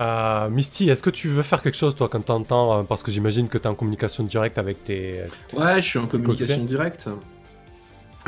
[0.00, 3.10] Euh, Misty, est-ce que tu veux faire quelque chose toi quand t'entends, euh, parce que
[3.10, 5.24] j'imagine que tu es en communication directe avec tes...
[5.52, 7.08] Ouais, je suis en communication directe.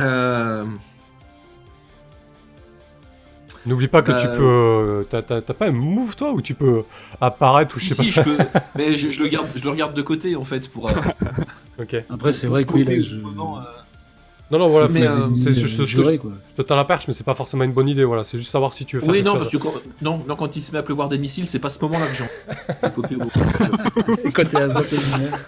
[0.01, 0.67] Euh,
[3.67, 4.45] N'oublie pas que tu Euh, peux...
[4.45, 6.83] euh, T'as t'as- t'as pas un move toi où tu peux
[7.21, 8.25] apparaître ou si, je sais si, pas.
[8.25, 8.39] je peux.
[8.77, 10.89] Mais je, je le garde, je le regarde de côté en fait pour.
[10.91, 10.95] euh,
[11.79, 11.97] Ok.
[12.09, 13.17] Après, c'est vrai que oui, là, je...
[13.17, 13.63] moment, euh,
[14.51, 15.53] Non, non, voilà, euh, c'est
[16.57, 18.25] te tends la perche, mais c'est pas forcément une bonne idée, voilà.
[18.25, 19.41] C'est juste savoir si tu veux faire Oui, non, chose.
[19.41, 21.69] parce que quand, non, non, quand il se met à pleuvoir des missiles, c'est pas
[21.71, 22.89] ce moment-là que j'en.
[24.35, 25.39] Quand t'es à 21 heures,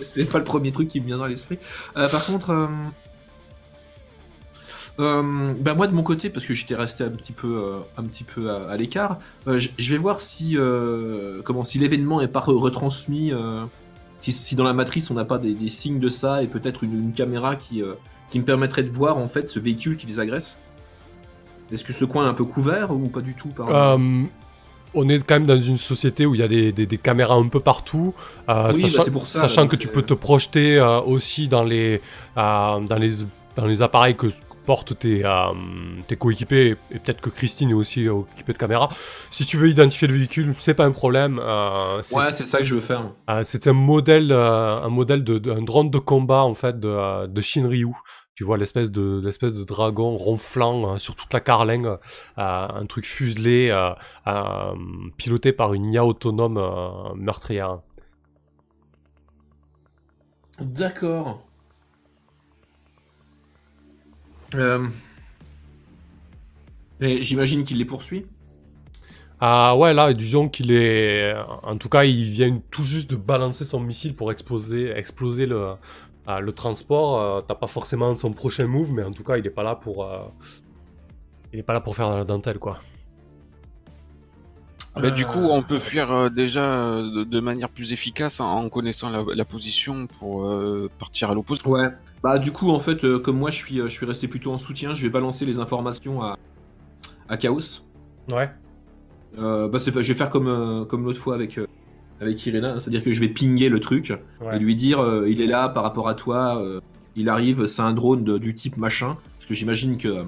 [0.00, 1.58] C'est pas le premier truc qui me vient dans l'esprit.
[1.96, 2.66] Euh, par contre, euh,
[4.98, 8.04] euh, bah moi de mon côté, parce que j'étais resté un petit peu, euh, un
[8.04, 12.28] petit peu à, à l'écart, euh, je vais voir si, euh, comment, si l'événement est
[12.28, 13.32] pas re- retransmis,
[14.20, 16.82] si, si dans la matrice on n'a pas des, des signes de ça et peut-être
[16.84, 17.82] une, une caméra qui,
[18.30, 20.60] qui me permettrait de voir en fait ce véhicule qui les agresse.
[21.72, 23.98] Est-ce que ce coin est un peu couvert ou pas du tout par...
[24.94, 27.34] On est quand même dans une société où il y a des, des- des caméras
[27.34, 28.14] un peu partout,
[28.48, 31.64] euh, Oui, bah, sachant, pour ça, sachant que tu peux te projeter euh, aussi dans
[31.64, 32.00] les,
[32.38, 33.12] euh, dans les,
[33.56, 34.28] dans les appareils que
[34.66, 35.30] portent tes, euh,
[36.08, 38.90] tes coéquipiers, et peut-être que Christine est aussi équipée de caméras.
[39.30, 41.40] Si tu veux identifier le véhicule, c'est pas un problème.
[41.42, 43.12] euh, Ouais, c'est ça que je veux faire.
[43.30, 46.78] Euh, c'est un modèle, euh, un modèle de, de- un drone de combat en fait
[46.78, 47.88] de, de Shinryu.
[48.34, 51.96] Tu vois l'espèce de l'espèce de dragon ronflant sur toute la carlingue,
[52.36, 53.72] un truc fuselé,
[55.16, 56.60] piloté par une IA autonome
[57.16, 57.76] meurtrière.
[60.60, 61.45] D'accord.
[64.56, 64.86] Euh...
[67.00, 68.26] J'imagine qu'il les poursuit.
[69.38, 73.66] Ah ouais là, disons qu'il est, en tout cas, il vient tout juste de balancer
[73.66, 75.74] son missile pour exploser, euh,
[76.40, 77.20] le transport.
[77.20, 79.74] Euh, T'as pas forcément son prochain move, mais en tout cas, il est pas là
[79.74, 80.08] pour,
[81.52, 82.80] il est pas là pour faire la dentelle quoi.
[85.00, 88.40] Bah, du Euh, coup, on peut fuir euh, déjà euh, de, de manière plus efficace
[88.40, 91.62] en, en connaissant la, la position pour euh, partir à l'opposé.
[91.66, 91.88] Ouais.
[92.22, 94.52] Bah du coup en fait euh, comme moi je suis euh, je suis resté plutôt
[94.52, 96.36] en soutien, je vais balancer les informations à
[97.28, 97.82] à Chaos.
[98.32, 98.50] Ouais.
[99.38, 101.66] Euh, bah c'est pas je vais faire comme euh, comme l'autre fois avec euh,
[102.20, 104.56] avec Irena, c'est-à-dire que je vais pinguer le truc Ouais.
[104.56, 106.80] et lui dire euh, il est là par rapport à toi, euh,
[107.16, 110.22] il arrive, c'est un drone de- du type machin parce que j'imagine que euh,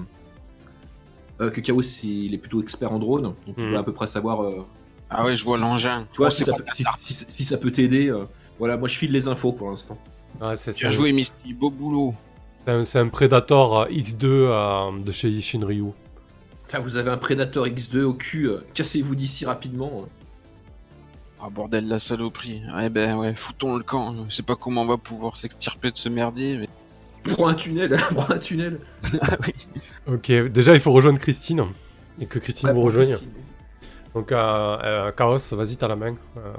[1.49, 3.71] que Chaos il est plutôt expert en drone, donc il Mhm.
[3.73, 4.65] va à peu près savoir euh,
[5.09, 6.05] Ah ouais, je vois l'engin.
[6.11, 8.07] tu vois Oh, si, ça peut, si, si- si ça peut t'aider.
[8.09, 8.25] euh,
[8.59, 9.97] voilà, moi je file les infos pour l'instant.
[10.41, 11.53] Ouais, c'est Bien joué, Misty.
[11.53, 12.13] Beau boulot.
[12.65, 15.85] C'est un, c'est un Predator euh, X2 euh, de chez Shinryu.
[16.67, 20.05] Putain, vous avez un Predator X2 au cul, euh, cassez-vous d'ici rapidement.
[21.41, 22.61] Ah bordel, la saloperie.
[22.81, 24.13] Eh ben ouais, foutons le camp.
[24.27, 26.69] Je sais pas comment on va pouvoir s'extirper de ce merdier, mais...
[27.33, 28.79] Prends un tunnel, prends un tunnel.
[30.07, 31.65] Ok, déjà il faut rejoindre Christine.
[32.19, 33.09] Et que Christine Ouais, vous rejoigne.
[33.09, 33.29] Christine.
[34.15, 36.15] Donc, euh, euh, Chaos, vas-y, t'as la main.
[36.37, 36.51] Euh,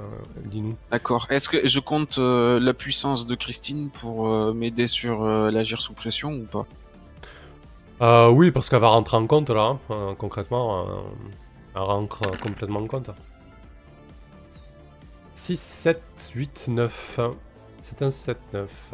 [0.45, 0.75] Dis-nous.
[0.89, 1.27] D'accord.
[1.29, 5.81] Est-ce que je compte euh, la puissance de Christine pour euh, m'aider sur euh, l'agir
[5.81, 6.65] sous pression ou pas?
[8.01, 10.87] Euh, oui, parce qu'elle va rentrer en compte là, hein, concrètement.
[10.87, 10.91] euh,
[11.75, 13.11] elle rentre complètement en compte.
[15.35, 16.01] 6, 7,
[16.35, 17.19] 8, 9.
[17.81, 18.93] C'est un 7, 9.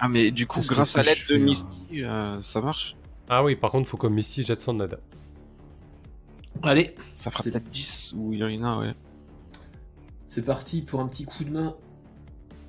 [0.00, 2.96] Ah mais du coup, grâce à l'aide de là Misty, euh, ça marche
[3.28, 4.98] Ah oui, par contre, faut que Misty jette son aide.
[6.62, 8.94] Allez, Ça fera peut-être 10 ou Irina, ouais.
[10.28, 11.74] c'est parti pour un petit coup de main.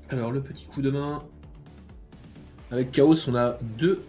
[0.10, 1.24] Alors, le petit coup de main.
[2.70, 4.02] Avec Chaos, on a deux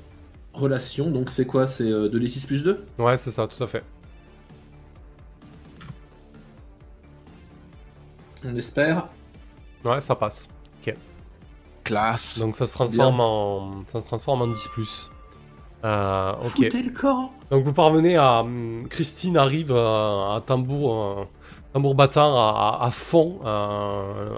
[0.52, 1.10] relations.
[1.10, 1.66] Donc, c'est quoi?
[1.66, 3.82] C'est euh, 2d6 plus 2 Ouais, c'est ça, tout à fait.
[8.44, 9.08] On espère.
[9.84, 10.48] Ouais, ça passe.
[11.84, 12.38] Classe.
[12.38, 15.10] Donc ça se transforme en, ça se transforme en 10 plus.
[15.84, 16.48] Euh, ok.
[16.50, 18.40] Foutez le camp Donc vous parvenez à...
[18.40, 21.24] hum, Christine arrive euh, à tambour, euh,
[21.72, 23.40] tambour battant à, à- à fond,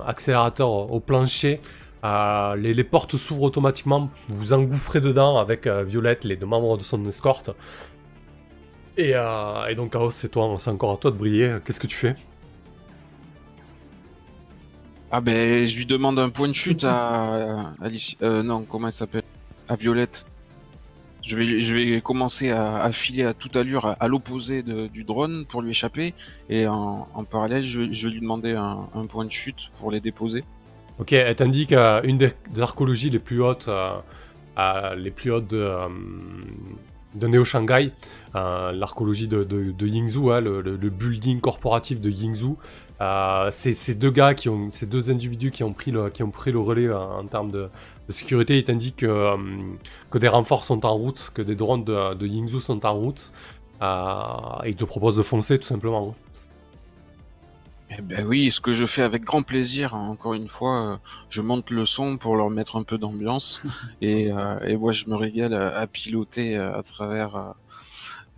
[0.06, 1.60] accélérateur au, au plancher.
[2.04, 6.44] Euh, les, les portes s'ouvrent automatiquement, vous vous engouffrez dedans avec euh, Violette, les deux
[6.46, 7.50] membres de son escorte.
[8.98, 11.56] Et, euh, et donc Chaos, c'est toi, c'est encore à toi de briller.
[11.64, 12.14] Qu'est-ce que tu fais?
[15.16, 17.72] Ah ben, je lui demande un point de chute à.
[18.20, 19.22] Euh, non, comment elle s'appelle?
[19.68, 20.26] À Violette.
[21.22, 25.62] Je vais, je vais commencer à, filer à toute allure à, l'opposé du drone pour
[25.62, 26.14] lui échapper.
[26.50, 30.00] Et en, en parallèle, je, je vais lui demander un, point de chute pour les
[30.00, 30.42] déposer.
[30.98, 35.58] Ok, elle t'indique euh, une des, archéologies les plus hautes, euh, les plus hautes de,
[35.58, 35.88] euh,
[37.14, 37.92] de Neo Shanghai,
[38.34, 42.58] euh, l'archéologie de, de, de Yingzhou, hein, le- le building corporatif de Yingzhou.
[43.00, 46.30] Euh, ces deux gars qui ont, ces deux individus qui ont pris le, qui ont
[46.30, 47.68] pris le relais euh, en termes de,
[48.08, 48.58] de sécurité.
[48.58, 49.36] Ils t'indiquent que, euh,
[50.10, 53.32] que des renforts sont en route, que des drones de, de Yingzhou sont en route.
[53.82, 56.14] Euh, et ils te proposent de foncer tout simplement.
[57.90, 59.94] Eh ben oui, ce que je fais avec grand plaisir.
[59.94, 60.08] hein.
[60.08, 60.96] Encore une fois, euh,
[61.28, 63.62] je monte le son pour leur mettre un peu d'ambiance.
[64.00, 67.50] et, euh, et moi, je me régale à, à piloter à travers euh,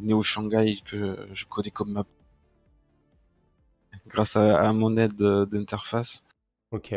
[0.00, 2.04] Neo Shanghai que je connais comme ma
[4.08, 6.24] grâce à, à mon aide euh, d'interface.
[6.72, 6.94] Ok.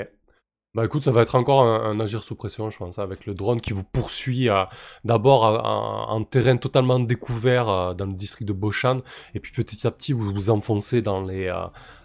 [0.76, 3.34] Bah écoute, ça va être encore un, un agir sous pression, je pense, avec le
[3.34, 4.66] drone qui vous poursuit euh,
[5.04, 9.02] d'abord en, terrain totalement découvert euh, dans le district de Boshan,
[9.34, 11.56] et puis petit à petit vous vous enfoncez dans les, euh,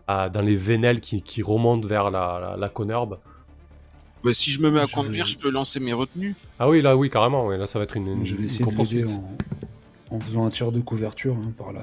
[0.08, 3.18] euh, dans les vénelles qui, qui remontent vers la, la, la Conurbe.
[4.24, 6.34] Bah, si je me mets à Je conduire, vais- je peux lancer mes retenues.
[6.58, 8.44] Ah oui, là oui, carrément, oui, là ça va être une, une, Je vais une
[8.46, 8.64] essayer
[9.04, 11.82] de en, en faisant un tir de couverture hein, par la,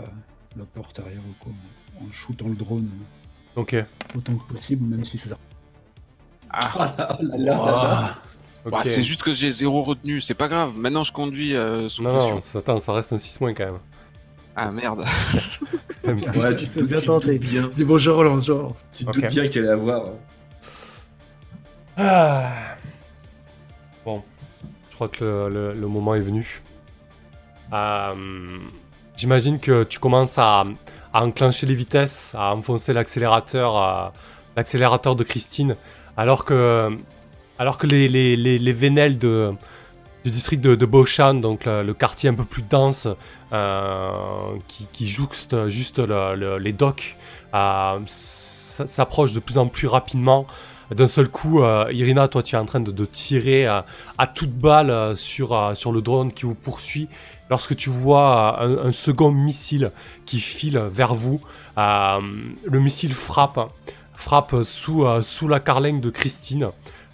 [0.58, 1.54] la porte arrière ou quoi,
[2.08, 2.90] en shootant le drone
[3.56, 3.76] Ok.
[4.16, 5.38] autant que possible, même si ça.
[6.50, 8.16] Ah, Ah là là là là.
[8.66, 8.72] ok.
[8.72, 10.74] bah, c'est juste que j'ai zéro retenue, c'est pas grave.
[10.76, 12.36] Maintenant, je conduis euh, sous Non, pression.
[12.36, 13.80] non, ça, attends, ça reste un 6 moins quand même.
[14.56, 15.04] Ah merde.
[16.04, 17.38] Ouais, tu te C'est bien tenté.
[17.38, 17.70] bien.
[17.78, 18.84] C'est bon, je relance, je relance.
[18.94, 20.08] Tu te doutes bien qu'elle allait avoir.
[20.08, 20.14] hein.
[21.98, 22.76] Ah.
[24.04, 24.24] Bon,
[24.90, 26.62] je crois que le, le- le moment est venu.
[27.74, 28.58] Euh,
[29.16, 30.66] J'imagine que tu commences à,
[31.14, 34.14] à enclencher les vitesses, à enfoncer l'accélérateur,
[34.56, 35.76] l'accélérateur de Christine,
[36.18, 36.90] alors que,
[38.08, 38.36] les, les,
[40.24, 43.08] du district de, de Boshan, donc le, quartier un peu plus dense,
[43.54, 44.12] euh,
[44.68, 47.18] qui, jouxte juste le- le- les docks,
[47.54, 50.46] euh, s'approche de plus en plus rapidement.
[50.92, 53.82] D'un seul coup, euh, Irina, toi, tu es en train de, tirer euh,
[54.18, 57.08] à toute balle sur, sur le drone qui vous poursuit.
[57.52, 59.92] Lorsque tu vois un, second missile
[60.26, 61.42] qui file vers vous,
[61.78, 62.20] euh,
[62.64, 63.60] le missile frappe,
[64.54, 66.70] euh, sous la carlingue de Christine.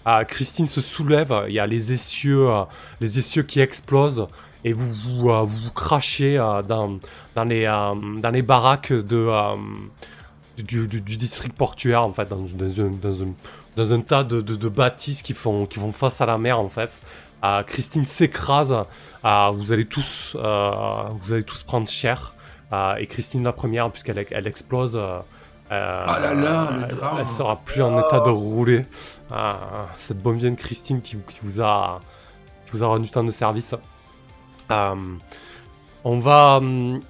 [0.06, 4.28] Euh, Christine se soulève, il y a les essieux, qui explosent
[4.62, 6.36] et vous vous, vous, crachez
[6.68, 6.96] dans,
[7.44, 8.92] les, baraques
[10.56, 16.38] du, district portuaire, en fait, dans, un, tas de, bâtisses qui font, face à la
[16.38, 16.60] mer.
[17.44, 18.72] Euh, Christine s'écrase,
[19.24, 22.34] euh, vous, allez tous, euh, vous allez tous prendre cher.
[22.72, 24.96] Euh, et Christine la première, puisqu'elle elle explose.
[24.96, 25.20] euh,
[25.70, 27.16] Ah là là, le elle- drame.
[27.20, 28.84] Elle sera plus en état de rouler.
[29.32, 29.52] Euh,
[29.96, 32.00] cette bonne vieille Christine qui, qui vous a
[32.66, 33.74] qui vous a rendu tant de service.
[34.70, 34.94] Euh,
[36.04, 37.00] on va hum,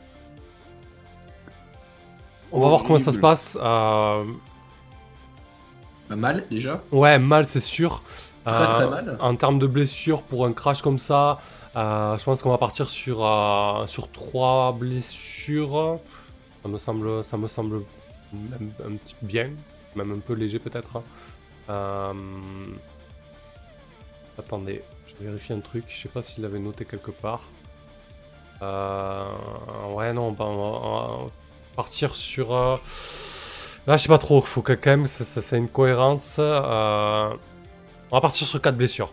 [2.53, 3.57] on va voir comment ça se passe.
[3.57, 4.25] Pas
[6.17, 6.81] mal déjà.
[6.93, 8.03] ouais, mal c'est sûr.
[8.49, 9.17] Très très Euh, mal.
[9.21, 11.41] En termes de blessures pour un crash comme ça,
[11.77, 15.99] euh, je pense qu'on va partir sur euh, sur trois blessures.
[16.63, 17.83] Ça me semble ça me semble
[18.33, 19.49] même un petit bien,
[19.97, 21.03] même un peu léger peut-être.
[21.71, 22.13] Euh,
[24.39, 25.85] Attendez, je vérifie un truc.
[25.89, 27.43] Je sais pas s'il l'avait noté quelque part.
[28.63, 29.25] Euh,
[29.95, 31.31] Ouais, non, bah, on va, on va
[31.77, 32.55] partir sur.
[32.55, 32.77] euh,
[33.87, 34.41] Là, je sais pas trop.
[34.43, 36.39] Faut que quand même ça, ça, ça ait une cohérence.
[38.11, 39.13] On va partir sur 4 blessures.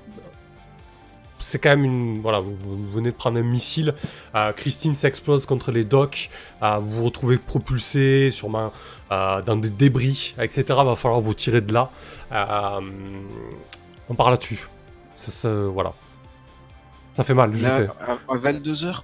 [1.39, 2.21] C'est quand même une.
[2.21, 3.93] Voilà, vous, vous venez de prendre un missile.
[4.35, 6.29] Euh, Christine s'explose contre les docks.
[6.63, 8.71] Euh, vous vous retrouvez propulsé, sûrement
[9.11, 10.63] euh, dans des débris, etc.
[10.69, 11.91] Va falloir vous tirer de là.
[12.31, 12.79] Euh,
[14.09, 14.67] on part là-dessus.
[15.13, 15.91] Ça, ça- voilà.
[17.15, 17.87] Ça fait mal, je Là, sais.
[18.27, 19.03] à, 22h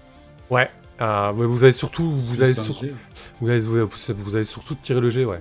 [0.49, 0.69] Ouais.
[1.01, 2.93] Euh, ouais, vous avez surtout, vous avez, sur- jet.
[3.39, 5.39] vous avez, vous avez, vous avez surtout tiré le G, ouais.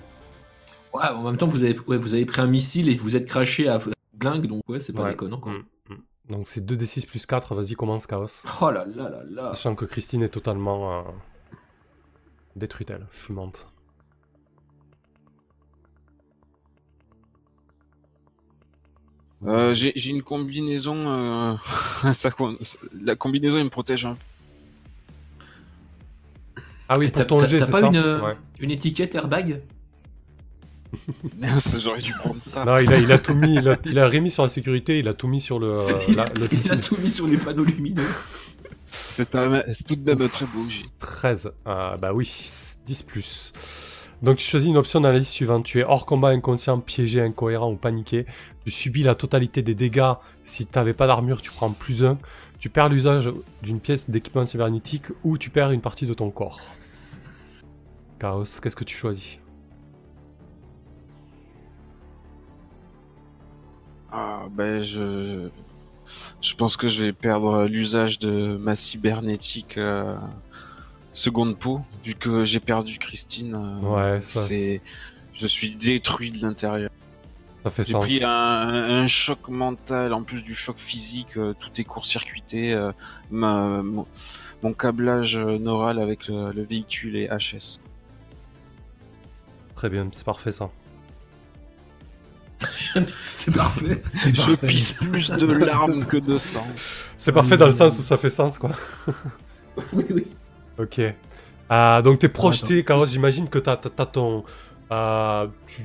[0.92, 3.26] Ouais, en même temps, vous avez, ouais, vous avez pris un missile et vous êtes
[3.26, 3.78] craché à
[4.20, 5.10] glingue, donc ouais, c'est pas Ouais.
[5.10, 5.52] déconnant quoi.
[5.52, 5.96] Mm, mm.
[6.32, 8.26] Donc c'est 2d6 plus 4, vas-y, commence Chaos.
[8.62, 9.54] Oh là là là là.
[9.54, 11.02] Sachant que Christine est totalement euh,
[12.54, 13.66] détruite, elle, fumante.
[19.46, 20.94] Euh, j'ai j'ai une combinaison.
[20.96, 21.54] euh,
[22.12, 22.30] ça,
[23.02, 24.04] la combinaison, il me protège.
[24.06, 24.16] hein.
[26.88, 28.36] Ah oui, Et pour T'as ton t'as- G, t'as c'est pas ça une, Ouais.
[28.60, 29.62] une étiquette airbag?
[31.78, 32.64] J'aurais dû prendre ça.
[32.64, 34.98] Non, il a, il a tout mis, il a, il a remis sur la sécurité,
[34.98, 37.36] il a tout mis sur le, euh, la- le Il a tout mis sur les
[37.36, 38.02] panneaux lumineux.
[38.90, 39.38] C'est tout
[39.96, 40.84] de même un très beau jet.
[40.98, 41.52] 13.
[41.66, 42.30] Euh, bah oui,
[42.86, 43.52] 10 plus.
[44.22, 45.64] Donc tu choisis une option dans la liste suivante.
[45.64, 48.26] Tu es hors combat, inconscient, piégé, incohérent ou paniqué.
[48.64, 50.12] Tu subis la totalité des dégâts.
[50.44, 52.18] Si tu n'avais pas d'armure, tu prends plus 1.
[52.58, 53.30] Tu perds l'usage
[53.62, 56.60] d'une pièce d'équipement cybernétique ou tu perds une partie de ton corps.
[58.18, 59.38] Chaos, qu'est-ce que tu choisis?
[64.12, 65.48] Ah, ben je.
[66.40, 70.16] Je pense que je vais perdre l'usage de ma cybernétique euh,
[71.12, 73.54] seconde peau, vu que j'ai perdu Christine.
[73.54, 74.82] euh, Ouais, ça, c'est.
[75.32, 76.90] Je suis détruit de l'intérieur.
[77.62, 78.04] ça fait J'ai sens.
[78.04, 81.36] pris un, un choc mental en plus du choc physique.
[81.36, 82.74] euh, tout est court-circuité.
[83.30, 84.06] ma- mon,
[84.62, 87.78] mon câblage neural avec le, le véhicule est HS.
[89.76, 90.70] Très bien, c'est parfait ça.
[93.32, 94.02] C'est parfait.
[94.32, 96.66] Je pisse plus de larmes que de sang.
[97.16, 98.70] C'est parfait dans le sens où ça fait sens quoi.
[99.92, 100.26] Oui, oui.
[100.78, 101.00] Ok.
[101.70, 104.44] Euh, donc t'es projeté, Chaos, j'imagine que t'as, ton...
[104.90, 105.82] euh, tu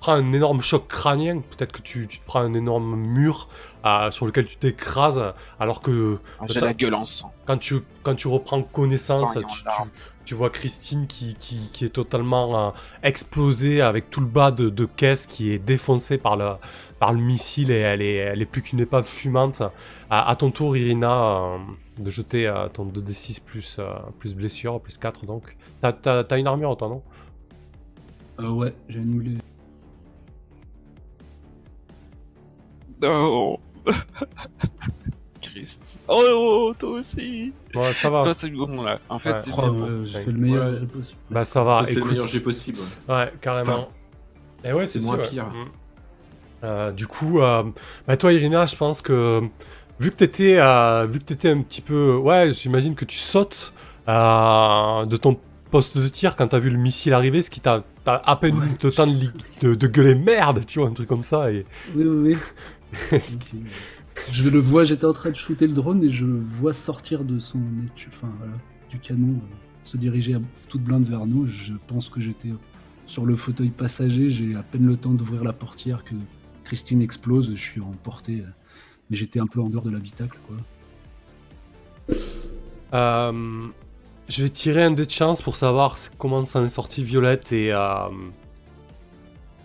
[0.00, 3.48] prends un énorme choc crânien, peut-être que tu, tu te prends un énorme mur
[3.84, 5.22] euh, sur lequel tu t'écrases,
[5.58, 7.32] alors que Ah, J'ai la gueule en sang.
[7.46, 9.88] quand tu, quand tu reprends connaissance, tu, d'armes.
[9.94, 12.70] tu- tu vois Christine qui, qui, qui est totalement euh,
[13.02, 16.52] explosée avec tout le bas de, de caisse qui est défoncé par le,
[17.00, 19.60] par le missile et elle est, elle est plus qu'une épave fumante.
[20.08, 21.58] À, à ton tour, Irina, euh,
[21.98, 25.56] de jeter euh, ton 2d6 plus, euh, plus blessure, plus 4 donc.
[25.80, 27.02] T'as, une armure toi, non?
[28.38, 29.32] Euh, ouais, j'ai annulé.
[33.02, 33.58] Non.
[35.40, 35.98] Christ.
[36.08, 37.52] Oh, toi aussi.
[37.74, 38.20] Ouais, ça va.
[38.22, 38.98] Toi, c'est bon là.
[39.08, 39.38] En fait, Ouais.
[39.38, 39.52] c'est
[40.04, 40.78] j'ai fait le meilleur Ouais.
[40.80, 41.18] jeu possible.
[41.30, 42.78] Bah ça va, c'est le meilleur possible.
[43.08, 43.72] Ouais, carrément.
[43.72, 43.88] Enfin,
[44.68, 45.28] Et ouais, c'est moins ouais.
[45.28, 45.46] pire.
[45.46, 45.64] Mm.
[46.62, 47.62] Euh, du coup, euh,
[48.06, 49.40] bah toi, Irina, je pense que
[49.98, 53.72] vu que t'étais, euh, vu que t'étais un petit peu, ouais, j'imagine que tu sautes
[54.08, 55.38] euh, de ton
[55.70, 58.56] poste de tir quand t'as vu le missile arriver, ce qui t'a t'as à peine
[58.56, 61.50] eu le temps de, de gueuler merde, tu vois, un truc comme ça.
[61.50, 62.36] Et Oui, oui, oui.
[64.30, 67.24] Je le vois, j'étais en train de shooter le drone et je le vois sortir
[67.24, 68.52] de son étu, enfin voilà,
[68.90, 71.46] du canon, euh, se diriger à toute blinde vers nous.
[71.46, 72.50] Je pense que j'étais
[73.06, 76.14] sur le fauteuil passager, j'ai à peine le temps d'ouvrir la portière que
[76.64, 78.50] Christine explose, je suis emporté, euh,
[79.08, 80.56] mais j'étais un peu en dehors de l'habitacle quoi.
[82.92, 83.68] Euh,
[84.28, 87.72] je vais tirer un dé de chance pour savoir comment s'en est sorti Violette et
[87.72, 88.08] euh,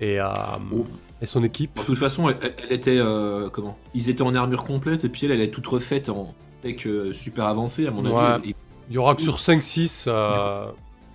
[0.01, 0.25] et, euh,
[0.71, 0.85] Oh.
[1.21, 1.77] Et son équipe.
[1.77, 3.77] De toute façon, elle, elle était euh, comment?
[3.93, 7.13] Ils étaient en armure complète et puis elle, elle est toute refaite en tech euh,
[7.13, 8.21] super avancé à mon Ouais.
[8.23, 8.49] avis.
[8.51, 8.55] Et-
[8.89, 10.05] Il y aura que sur 5-6.
[10.07, 10.67] euh,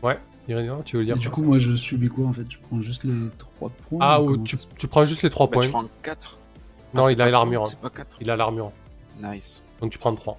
[0.03, 2.47] Ouais, Irina, tu veux Et dire du quoi coup, moi je subis quoi en fait?
[2.49, 5.53] Je prends juste les 3 points Ah, ou tu, tu prends juste les 3 Bah,
[5.53, 5.63] points.
[5.65, 6.39] tu prends 4.
[6.95, 7.69] Non, il a l'armure.
[7.69, 8.17] C'est pas 4.
[8.21, 8.73] Il a l'armure.
[9.23, 9.63] Nice.
[9.81, 10.39] Donc tu prends 3.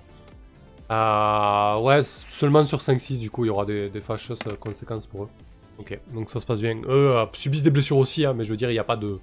[0.92, 5.06] Euh, ouais, seulement sur 5-6, du coup, il y aura des, des fâcheuses euh, conséquences
[5.06, 5.30] pour eux.
[5.78, 6.76] Ok, donc ça se passe bien.
[6.86, 8.98] Eux euh, subissent des blessures aussi, hein, mais je veux dire, il n'y a pas
[8.98, 9.18] de.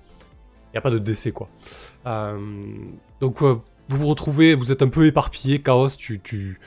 [0.83, 1.49] Pas de décès, quoi.
[2.07, 2.39] Euh,
[3.20, 3.57] donc, euh,
[3.89, 6.61] vous vous retrouvez, vous êtes un peu éparpillé, Chaos, tu, tu,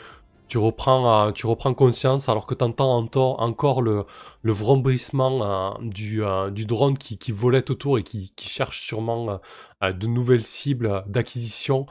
[0.48, 2.98] tu, reprends, euh, tu reprends conscience alors que tu entends
[3.40, 4.06] encore le,
[4.42, 9.40] le vrombrissement du, du drone qui, qui volait autour et qui, cherche sûrement
[9.82, 11.86] de nouvelles cibles d'acquisition.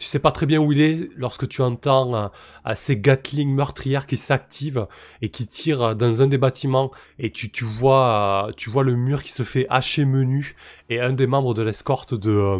[0.00, 2.28] Tu sais pas très bien où il est lorsque tu entends euh,
[2.66, 4.86] euh, ces Gatling meurtrières qui s'activent
[5.20, 8.94] et qui tirent euh, dans un des bâtiments et tu, tu, vois, tu vois le
[8.96, 10.56] mur qui se fait hacher menu
[10.88, 12.56] et un des membres de l'escorte de,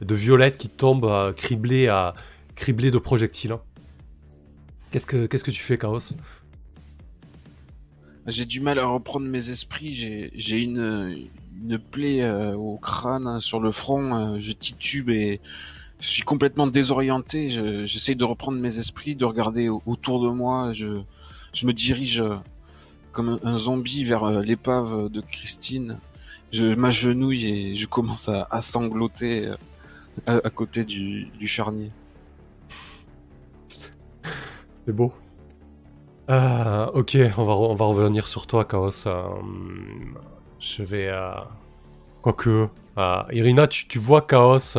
[0.00, 2.12] de Violette qui tombe criblé, euh,
[2.54, 3.56] criblé de projectiles.
[4.92, 6.14] Qu'est-ce que, qu'est-ce que tu fais, Chaos?
[8.28, 9.92] J'ai du mal à reprendre mes esprits.
[9.92, 11.28] J'ai une,
[11.64, 12.24] une plaie
[12.54, 14.14] au crâne, hein, sur le front.
[14.14, 15.40] euh, je titube et
[16.00, 17.50] je suis complètement désorienté.
[17.50, 20.72] Je- J'essaye de reprendre mes esprits, de regarder au- autour de moi.
[20.72, 21.02] Je,
[21.64, 22.36] me dirige euh,
[23.12, 25.98] comme un, zombie vers euh, l'épave de Christine.
[26.52, 29.48] Je m'agenouille et je commence à, sangloter
[30.28, 31.90] euh, à, côté du, charnier.
[34.86, 35.12] C'est beau.
[36.28, 39.06] Ah, ok, on va, on va revenir sur toi, Chaos.
[39.06, 39.22] Euh,
[40.60, 41.08] je vais.
[41.08, 41.30] euh,
[42.22, 42.68] Quoique.
[42.98, 44.76] euh, Irina, tu, tu vois Chaos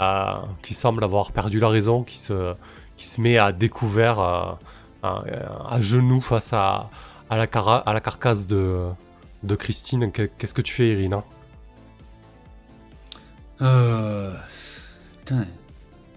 [0.00, 2.54] euh, qui semble avoir perdu la raison, qui se,
[2.96, 4.52] qui se met à découvert, euh,
[5.02, 5.22] à,
[5.70, 6.90] à genoux face à,
[7.30, 8.88] à, la, cara- à la carcasse de,
[9.42, 10.10] de Christine.
[10.12, 11.22] Que- Qu'est-ce que tu fais, Irina?
[13.62, 14.34] Euh...
[15.18, 15.46] Putain,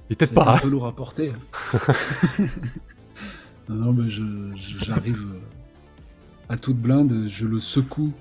[0.10, 1.34] Il c'est pas, un hein peu lourd à porter.
[3.70, 5.26] non, non, mais j'arrive.
[5.34, 5.40] euh,
[6.50, 8.12] à toute blinde, je le secoue.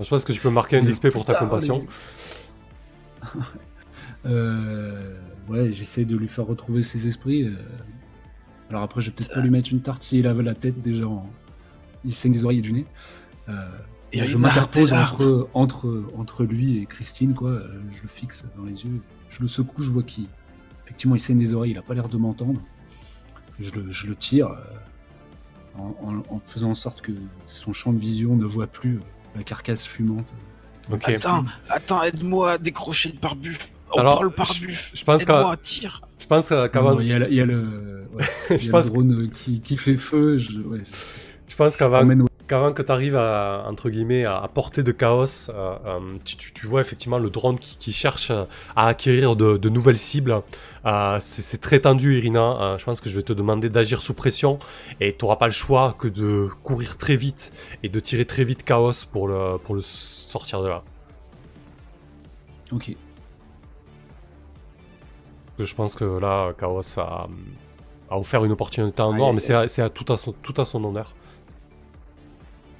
[0.00, 1.86] Je pense que tu peux marquer un XP pour ta compassion.
[4.26, 5.18] Euh,
[5.48, 7.44] ouais, j'essaie de lui faire retrouver ses esprits.
[7.44, 7.54] euh.
[8.70, 11.06] Alors après, je vais peut-être pas lui mettre une tarte s'il avait la tête déjà
[11.06, 11.28] en...
[12.04, 12.86] Il saigne des oreilles et du nez.
[13.48, 13.52] Euh,
[14.12, 17.60] Irina, je m'interpose entre, entre, entre lui et Christine, quoi.
[17.90, 19.00] Je le fixe dans les yeux.
[19.28, 20.26] Je le secoue, je vois qu'il...
[20.84, 22.60] Effectivement, il saigne des oreilles, il a pas l'air de m'entendre.
[23.60, 27.12] Je le, je le tire euh, en, en- en faisant en sorte que
[27.46, 29.00] son champ de vision ne voit plus euh,
[29.36, 30.26] la carcasse fumante.
[30.90, 31.08] Ok.
[31.08, 33.72] Attends, attends, aide-moi à décrocher le pare-buff.
[33.94, 34.92] On Alors, prend le pare-buff.
[34.94, 36.00] Je pense Aide-moi, qu'à- tire.
[36.18, 38.68] je pense qu'avant, Il y a, le- il y a le, ouais, il y je
[38.68, 40.38] a pense, le drone qui, qui fait feu.
[40.38, 40.96] Je, ouais, je
[41.48, 44.90] je pense qu'avant, emmène- qu'avant que tu arrives à, entre guillemets, à, à portée de
[44.92, 49.36] chaos, euh, euh, tu, tu- tu vois effectivement le drone qui, qui cherche à acquérir
[49.36, 50.40] de, de nouvelles cibles.
[50.86, 52.40] Euh, c'est c'est très tendu, Irina.
[52.62, 54.58] Euh, je pense que je vais te demander d'agir sous pression
[55.00, 58.44] et tu n'auras pas le choix que de courir très vite et de tirer très
[58.44, 60.82] vite chaos pour le, pour le sortir de là.
[62.72, 62.96] Ok.
[65.62, 67.28] Que Je pense que là, chaos a,
[68.10, 70.64] a offert une opportunité en or, aïe, mais c'est à, tout, à son, tout à
[70.64, 71.14] son honneur.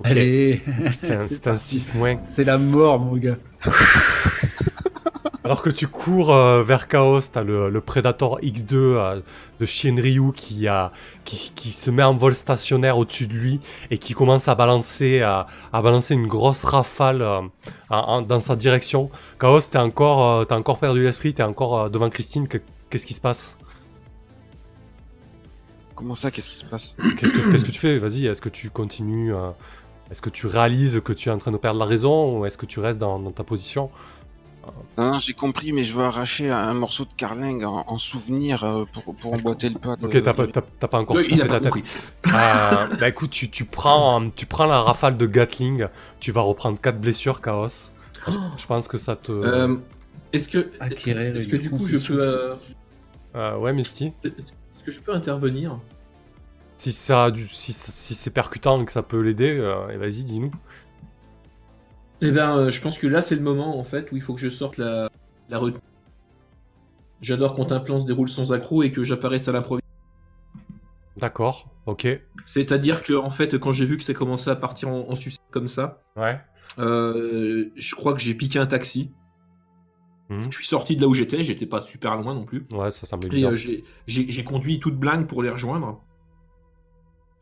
[0.04, 0.60] Allez,
[0.94, 1.78] C'est un, c'est un parti.
[1.78, 2.16] 6 moins.
[2.26, 3.36] C'est la mort, mon gars.
[5.44, 9.20] Alors que tu cours euh, vers Chaos, t'as le, le Predator X2 euh,
[9.58, 10.92] de Shinryu qui, a,
[11.24, 13.60] qui, qui se met en vol stationnaire au-dessus de lui
[13.90, 17.40] et qui commence à balancer, à, à balancer une grosse rafale euh,
[17.90, 19.10] en- en- dans sa direction.
[19.40, 22.46] Chaos, t'es encore, t'as encore perdu l'esprit, t'es encore devant Christine.
[22.93, 23.57] Qu'est-ce qui se passe
[25.95, 28.51] Comment ça, qu'est-ce qui se passe Qu'est-ce que, qu'est-ce que tu fais Vas-y, est-ce que
[28.51, 29.49] tu continues euh,
[30.11, 32.59] Est-ce que tu réalises que tu es en train de perdre la raison ou est-ce
[32.59, 33.88] que tu restes dans, dans ta position
[34.99, 38.62] Non, non, j'ai compris, mais je veux arracher un morceau de carlingue en, en souvenir
[38.62, 39.97] euh, pour, pour emboîter le pas.
[39.97, 41.72] de- Ok, t'as pas, t'as- t'as pas encore il fait a ta tête.
[42.34, 45.86] Euh, bah écoute, tu, tu, prends, tu prends la rafale de Gatling,
[46.20, 47.90] tu vas reprendre 4 blessures, Chaos.
[48.28, 49.32] Je, je pense que ça te...
[49.32, 49.76] Euh,
[50.32, 52.53] Est-ce que, Acquérir est-ce que du coup je peux,
[53.34, 54.12] euh, ouais, Misty.
[54.24, 55.78] est-ce que je peux intervenir
[56.76, 59.96] Si, ça a du, si, si c'est percutant et que ça peut l'aider, euh, et
[59.96, 60.50] vas-y, dis-nous.
[62.20, 64.34] Eh ben, euh, je pense que là c'est le moment en fait où il faut
[64.34, 65.10] que je sorte la,
[65.48, 65.80] la retenue.
[67.20, 69.86] J'adore quand un plan se déroule sans accroc et que j'apparaisse à l'improviste.
[71.16, 72.06] D'accord, ok.
[72.46, 75.40] C'est-à-dire que en fait, quand j'ai vu que ça commençait à partir en, en sucette
[75.50, 76.40] comme ça, Ouais.
[76.78, 79.12] je crois que j'ai piqué un taxi.
[80.36, 80.50] Mhm.
[80.50, 82.66] Je suis sorti de là où j'étais, j'étais pas super loin non plus.
[82.72, 83.50] Ouais, ça semble évident.
[83.52, 83.56] euh,
[84.06, 86.00] j'ai- conduit toute blingue pour les rejoindre.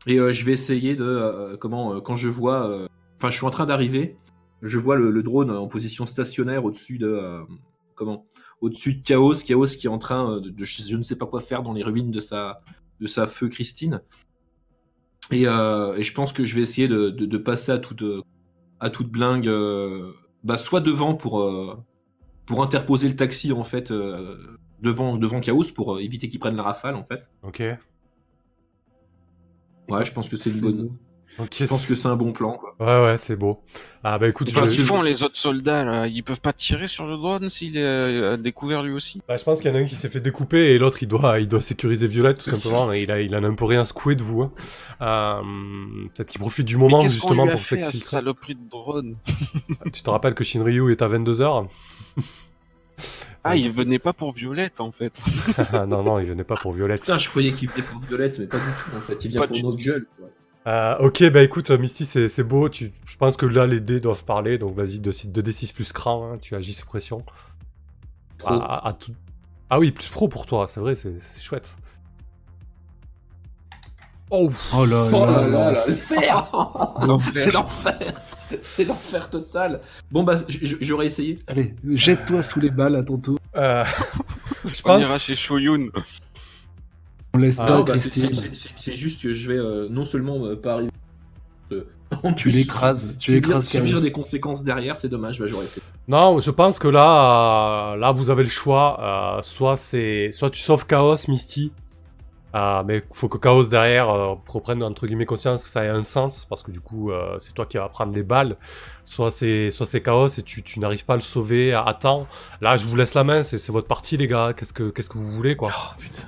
[0.07, 1.03] Et euh, je vais essayer de.
[1.05, 2.01] euh, comment.
[2.01, 2.87] quand je vois.
[3.17, 4.17] Enfin, je suis en train d'arriver.
[4.61, 7.41] Je vois le, le drone en position stationnaire au-dessus de.
[7.95, 8.25] comment
[8.61, 9.33] Au-dessus de Chaos.
[9.45, 11.83] Chaos qui est en train de, de je ne sais pas quoi faire dans les
[11.83, 12.61] ruines de sa,
[12.99, 14.01] de sa feu Christine.
[15.31, 18.03] Et, et je pense que je vais essayer de, de- de passer à toute,
[18.79, 19.49] à toute blingue.
[20.43, 21.41] bah, soit devant pour.
[22.45, 24.35] Pour interposer le taxi en fait euh,
[24.81, 27.29] devant, devant Chaos pour euh, éviter qu'il prenne la rafale en fait.
[27.43, 27.61] Ok.
[29.89, 30.87] Ouais, je pense que c'est une bonne.
[30.87, 30.91] beau.
[31.39, 31.55] Ok.
[31.59, 32.75] Je pense que c'est un bon plan quoi.
[32.79, 33.61] Ouais, ouais, c'est beau.
[34.03, 36.87] Ah bah écoute, je, Qu'est-ce qu'ils font les autres soldats là Ils peuvent pas tirer
[36.87, 39.21] sur le drone s'il est euh, découvert lui aussi?
[39.27, 41.07] Bah, je pense qu'il y en a un qui s'est fait découper et l'autre il
[41.07, 42.91] doit, il doit sécuriser Violette tout simplement.
[42.91, 44.41] et il, a, il en a un peu rien secoué de vous.
[44.43, 44.51] hein.
[45.01, 48.09] Euh, Peut-être qu'il profite du moment justement lui a pour fait à ce s'exfiltrer.
[48.09, 49.15] saloperie de drone?
[49.93, 51.67] Tu te rappelles que Shinryu est à 22h
[53.43, 55.21] Ah, il venait pas pour Violette en fait.
[55.87, 57.01] Non, non, il venait pas pour Violette.
[57.01, 59.25] Putain, je croyais qu'il venait pour Violette, mais pas du tout en fait.
[59.25, 60.05] Il vient Pas pour notre gueule.
[60.17, 60.27] quoi.
[60.67, 62.69] Euh, ok, bah écoute, Misty, c'est beau.
[62.69, 64.57] Tu, je pense que là, les dés doivent parler.
[64.59, 67.23] Donc vas-y, 2d6 plus cran, hein, tu agis sous pression.
[68.37, 68.53] Pro.
[68.53, 69.15] À- à- à tout-
[69.71, 71.75] Ah oui, plus pro pour toi, c'est vrai, c'est c'est chouette.
[74.31, 75.85] Oh, Oh là Oh là là là, là.
[77.05, 77.99] l'enfer C'est l'enfer
[78.61, 81.37] C'est l'enfer total Bon bah, j'aurais essayé.
[81.47, 83.37] Allez, jette-toi sous les balles à ton tour.
[83.55, 83.83] euh,
[84.65, 85.01] je On pense.
[85.01, 85.87] ira chez Shoyun.
[87.33, 90.73] On laisse Ah, pas bah, c'est- juste que je vais euh, non seulement euh, pas
[90.75, 90.91] arriver.
[91.71, 91.85] euh,
[92.23, 93.15] en Tu l'écrases.
[93.19, 95.81] Tu l'écrases subir des conséquences derrière, c'est dommage, bah j'aurais essayé.
[96.09, 99.37] Non, je pense que là, euh, là, vous avez le choix.
[99.37, 101.71] euh, soit c'est, soit tu sauves Chaos, Misty.
[102.53, 106.03] Euh, mais faut que Chaos derrière euh, reprenne entre guillemets conscience que ça ait un
[106.03, 108.57] sens parce que du coup euh, c'est toi qui vas prendre les balles.
[109.05, 111.93] Soit c'est, soit c'est Chaos et tu, tu n'arrives pas à le sauver à, à
[111.93, 112.27] temps.
[112.61, 113.43] Là, je vous laisse la main.
[113.43, 114.53] C'est, c'est votre partie, les gars.
[114.55, 115.71] Qu'est-ce que, qu'est-ce que vous voulez, quoi?
[115.75, 116.27] Oh putain.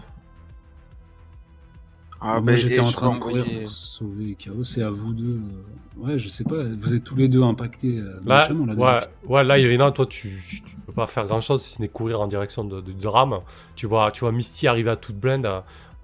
[2.26, 5.14] Ah, Moi j'étais et en train de courir envoyer- pour sauver Chaos, c'est à vous
[5.14, 5.42] deux.
[5.42, 5.64] euh,
[5.98, 9.60] Ouais, je sais pas, vous êtes tous les deux impactés euh, Là, ouais, ouais, là,
[9.60, 12.64] Irina, toi, tu, tu peux pas faire grand chose si ce n'est courir en direction
[12.64, 13.40] de, de, de drame.
[13.76, 15.46] Tu vois, tu vois Misty arriver à toute blinde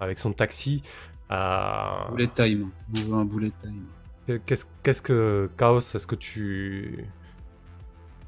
[0.00, 0.82] avec son taxi.
[1.30, 2.70] Euh, Bullet time.
[2.96, 3.84] On veut un bullet time.
[4.46, 7.04] Qu'est-ce qu'est-ce que Chaos Est-ce que tu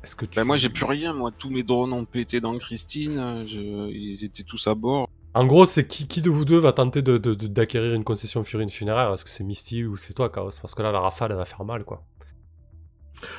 [0.02, 2.58] est-ce que tu Bah moi j'ai plus rien, moi tous mes drones ont pété dans
[2.58, 3.60] Christine, je...
[3.88, 5.08] ils étaient tous à bord.
[5.34, 8.04] En gros, c'est qui, qui de vous deux va tenter de, de- de- d'acquérir une
[8.04, 9.14] concession furine funéraire?
[9.14, 10.50] Est-ce que c'est Misty ou c'est toi, Chaos?
[10.60, 12.04] Parce que là, la rafale, elle va faire mal, quoi.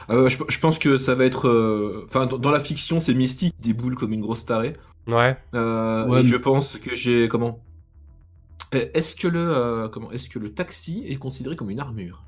[0.10, 1.48] Euh, je, je pense que ça va être.
[1.50, 4.74] euh, Enfin, dans, dans la fiction, c'est Misty qui déboule comme une grosse tarée.
[5.08, 5.38] Ouais.
[5.54, 7.28] Euh, Ouais, et mais- je pense que j'ai.
[7.28, 7.60] Comment?
[8.94, 12.24] Est-ce que le euh, comment Est-ce que le taxi est considéré comme une armure?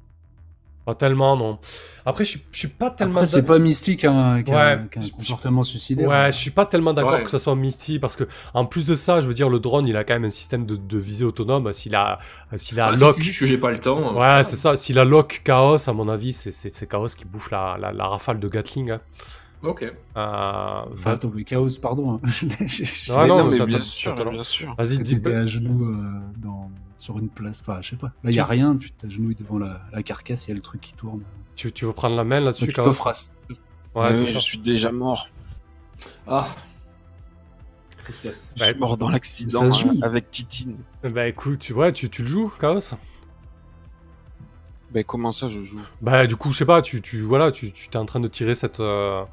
[0.86, 1.58] Pas tellement, non.
[2.06, 3.16] Après, je suis- je suis pas tellement.
[3.16, 6.08] Après, c'est pas mystique hein, qu'un Ouais, qu'un je- comportement suicidaire.
[6.08, 7.24] Ouais, je suis pas tellement d'accord Ouais.
[7.24, 8.24] que ça soit Misty parce que
[8.54, 10.68] en plus de ça, je veux dire, le drone, il a quand même un système
[10.68, 11.74] de, de visée autonome.
[11.74, 12.20] S'il a,
[12.56, 14.16] s'il a Ah, lock, juste que j'ai pas le temps.
[14.16, 14.76] ouais, c'est ça.
[14.76, 17.92] S'il a lock Chaos, à mon avis, c'est, c'est, c'est Chaos qui bouffe la, la,
[17.92, 18.92] la rafale de Gatling.
[18.92, 19.02] hein.
[19.66, 19.84] Ok.
[19.84, 19.92] Euh,
[20.94, 22.14] Enfin, Chaos, pardon.
[22.14, 22.22] hein.
[23.10, 24.76] Non, non, mais bien sûr, bien sûr.
[24.78, 25.16] Vas-y, dis.
[25.16, 27.62] t'étais à genoux euh, dans, sur une place.
[27.62, 28.08] Enfin, je sais pas.
[28.24, 28.76] Là, il y a Tu- rien.
[28.78, 31.22] Tu t'agenouilles devant la, la carcasse, il y a le truc qui tourne.
[31.56, 33.14] Tu, tu veux prendre la main là-dessus, tu Chaos t'offres
[33.96, 34.40] Ouais, Euh, je ça.
[34.40, 35.30] suis déjà mort.
[36.28, 36.48] Ah.
[38.04, 38.50] Tristesse.
[38.56, 40.76] Je suis mort dans l'accident euh, avec Titine.
[41.04, 42.80] Bah écoute, tu vois, tu, tu le joues, Chaos
[44.96, 45.82] Ben comment ça je joue?
[46.02, 48.30] Bah du coup, je sais pas, tu, tu voilà, tu, tu t'es en train de
[48.30, 49.24] tirer cette, euh,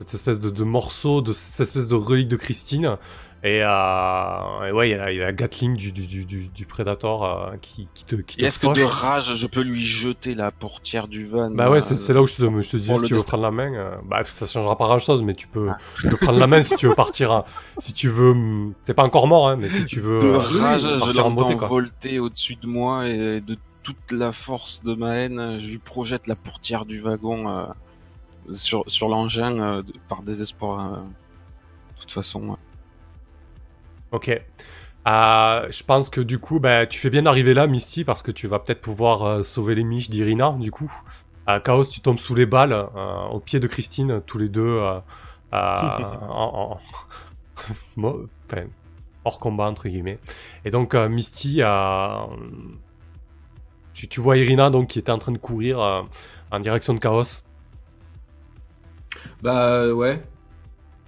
[0.00, 2.98] cette espèce de, de morceau, de cette espèce de relique de Christine.
[3.44, 6.24] Et, euh, et ouais, il y, a il y a la Gatling du, du, du,
[6.24, 9.62] du, du Predator euh, qui, qui te, qui te est-ce que de rage je peux
[9.62, 12.42] lui jeter la portière du van Bah ouais, euh, c'est c'est là où je te,
[12.42, 14.00] je te disais si tu veux prendre la main.
[14.04, 16.74] bah ça changera pas grand chose, mais tu peux, tu peux prendre la main si
[16.74, 17.30] tu veux partir.
[17.32, 17.44] à-
[17.78, 20.82] si tu veux, hum, t'es pas encore mort, hein, mais si tu veux De rage,
[20.82, 23.56] je l'entends volter au-dessus de moi et de
[23.88, 27.66] toute la force de ma haine, je lui projette la portière du wagon euh,
[28.52, 30.92] sur, sur l'engin euh, par désespoir.
[30.94, 30.96] euh.
[30.98, 32.56] De toute façon.
[34.12, 34.28] Ok.
[35.08, 38.30] Euh, je pense que du coup, bah, tu fais bien d'arriver là, Misty, parce que
[38.30, 40.92] tu vas peut-être pouvoir euh, sauver les miches d'Irina, du coup.
[41.48, 44.62] Euh, Chaos, tu tombes sous les balles, euh, au pied de Christine, tous les deux,
[44.66, 44.98] euh,
[45.54, 46.80] euh, en, en-
[47.96, 48.64] mo- enfin,
[49.24, 50.18] hors combat, entre guillemets.
[50.66, 52.26] Et donc, euh, Misty, euh,
[53.98, 56.02] tu, tu vois Irina, donc, qui était en train de courir euh,
[56.52, 57.42] en direction de Chaos.
[59.42, 60.22] Bah ouais.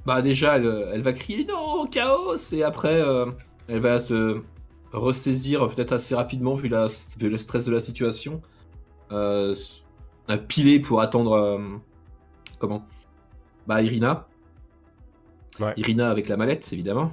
[0.07, 3.27] Bah déjà, elle, elle va crier non, chaos Et après, euh,
[3.69, 4.41] elle va se
[4.93, 8.43] ressaisir peut-être assez rapidement vu, la, vu le stress de la situation.
[9.13, 9.55] Euh,
[10.27, 11.35] un piler pour attendre.
[11.35, 11.59] euh,
[12.59, 12.85] comment?
[13.69, 14.27] Bah Irina.
[15.61, 15.75] Ouais.
[15.77, 17.13] Irina avec la mallette, évidemment.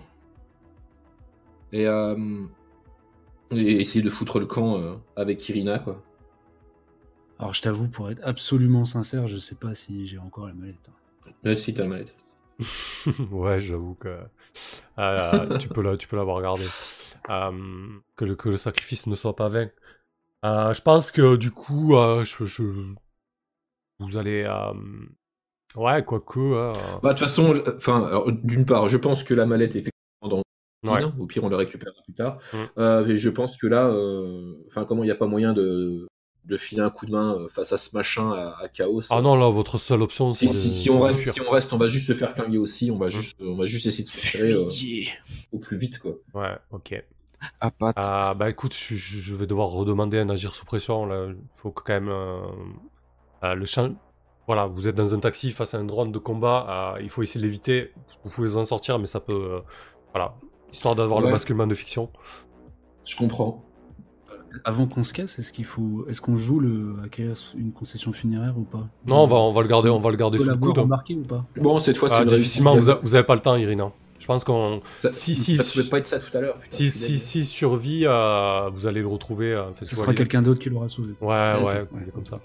[1.71, 2.15] Et, euh,
[3.51, 6.01] et essayer de foutre le camp euh, avec Irina, quoi.
[7.39, 10.89] Alors, je t'avoue, pour être absolument sincère, je sais pas si j'ai encore la mallette.
[11.45, 12.15] Ouais, si, t'as la mallette.
[13.31, 14.17] ouais, j'avoue que
[14.97, 16.63] euh, tu peux la- tu peux l'avoir regardé.
[17.29, 19.69] Euh, que, le, que le sacrifice ne soit pas vain.
[20.45, 22.93] Euh, je pense que du coup, euh, je, je-
[23.99, 24.43] vous allez.
[24.43, 24.73] euh,
[25.75, 26.39] ouais, quoique.
[26.39, 26.71] euh,
[27.03, 29.91] Bah, de toute façon, enfin, d'une part, je pense que la mallette est effectivement
[30.83, 31.03] ouais.
[31.19, 32.37] Au pire, on le récupérera plus tard.
[32.53, 32.57] Mm.
[32.77, 36.07] Euh, et je pense que là, euh, enfin, comment il n'y a pas moyen de,
[36.45, 39.01] de filer un coup de main euh, face à ce machin à, à Chaos.
[39.09, 41.31] Ah non, là, votre seule option, c'est Si, de, si, si c'est on de reste,
[41.31, 42.89] si on reste, on va juste se faire flinguer aussi.
[42.91, 44.65] On va juste, on va juste essayer de se tirer euh,
[45.51, 46.13] au plus vite, quoi.
[46.33, 47.03] Ouais, ok.
[47.61, 47.95] À patte.
[47.99, 51.05] Ah, bah écoute, je, vais devoir redemander un agir sous pression.
[51.05, 51.27] Là.
[51.29, 52.09] Il faut que quand même.
[52.09, 52.39] euh,
[53.43, 53.93] euh, le champ.
[54.47, 56.95] Voilà, vous êtes dans un taxi face à un drone de combat.
[56.97, 57.91] euh, il faut essayer de l'éviter.
[58.23, 59.33] Vous pouvez vous en sortir, mais ça peut.
[59.33, 59.59] euh,
[60.13, 60.35] voilà.
[60.73, 61.31] Histoire d'avoir le Ouais.
[61.31, 62.09] basculement de fiction.
[63.05, 63.63] Je comprends.
[64.65, 68.55] Avant qu'on se casse, est-ce qu'il faut, est-ce qu'on joue le acquérir une concession funéraire
[68.57, 68.87] ou pas?
[69.05, 70.79] Non, on va, on va le garder, on va le garder sous le coude.
[70.79, 71.45] embarqué ou pas?
[71.57, 73.91] Bon, cette fois, c'est Ah, difficilement, vous, a- vous avez pas le temps, Irina.
[74.19, 74.81] Je pense qu'on.
[75.01, 76.57] Ça, si- ça si- pouvait pas être ça tout à l'heure.
[76.69, 79.53] Si, si, si survit, euh, vous allez le retrouver.
[79.53, 81.13] euh, Ce sera quelqu'un d'autre qui l'aura sauvé.
[81.21, 82.39] Ouais, Ok, ouais, comme ça.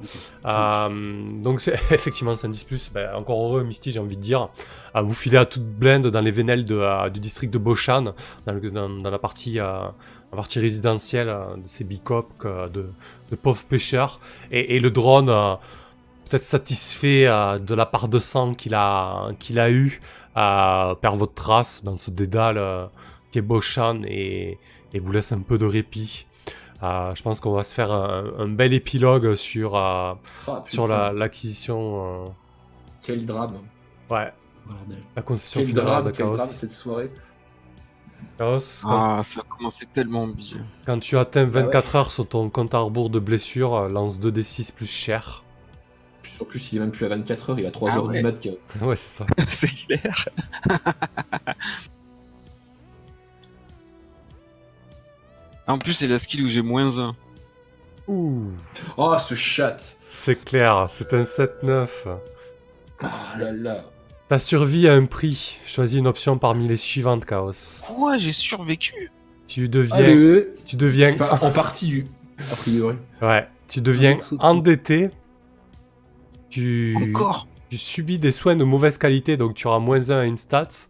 [0.47, 2.91] Euh, donc c'est effectivement c'est un 10 plus.
[2.93, 4.49] Ben, encore heureux Misty, j'ai envie de dire.
[4.97, 8.15] Euh, vous filez à toute blinde dans les vénelles de, euh, du district de Boshan,
[8.47, 9.65] dans, le- dans- dans la partie euh,
[10.31, 12.87] la partie résidentielle euh, de ces bicops euh, de,
[13.31, 14.21] de pauvres pêcheurs.
[14.51, 15.55] Et, et le drone, euh,
[16.33, 20.01] peut-être satisfait euh, de la part de sang qu'il a qu'il a eu,
[20.39, 22.87] euh, perd votre trace dans ce dédale euh,
[23.31, 24.59] qui est Boshan et,
[24.95, 26.27] et vous laisse un peu de répit.
[26.83, 30.15] Euh, je pense qu'on va se faire un, un bel épilogue sur, euh,
[30.49, 32.35] Ah, sur putain, la- l'acquisition.
[33.03, 33.59] Quel drame.
[34.11, 34.33] ouais,
[34.67, 34.99] Bordel.
[35.15, 36.37] la concession Quel drame, de quel Chaos.
[36.39, 37.11] drame cette soirée.
[38.39, 40.59] Chaos, quand, Ah, ça a commencé tellement bien.
[40.87, 41.63] quand tu atteins Ah ouais.
[41.63, 45.45] 24 heures sur ton compte à rebours de blessure, lance 2d6 plus cher.
[46.41, 48.17] En plus, il est même plus à 24 heures, il a 3 Ah heures ouais.
[48.17, 48.33] du mat.
[48.41, 48.49] que-
[48.85, 49.27] ouais, c'est ça.
[49.49, 50.29] c'est clair.
[55.67, 57.15] en plus, c'est la skill où j'ai moins 1.
[58.09, 58.51] Ouh,
[58.97, 61.89] Oh, ce chat c'est clair, c'est un 7-9.
[63.03, 63.07] Oh
[63.39, 63.85] là là
[64.29, 65.57] Ta survie a un prix.
[65.65, 67.81] Choisis une option parmi les suivantes, Chaos.
[67.87, 69.11] Quoi J'ai survécu?
[69.47, 69.97] Tu deviens.
[69.97, 71.15] Allez, Tu deviens.
[71.15, 72.05] Enfin, en partie,
[72.53, 72.97] a priori.
[73.23, 73.47] Ouais.
[73.69, 75.11] Tu deviens endetté.
[76.53, 76.95] Tu.
[76.97, 80.37] Encore Tu subis des soins de mauvaise qualité, donc tu auras moins 1 à une
[80.37, 80.89] stats.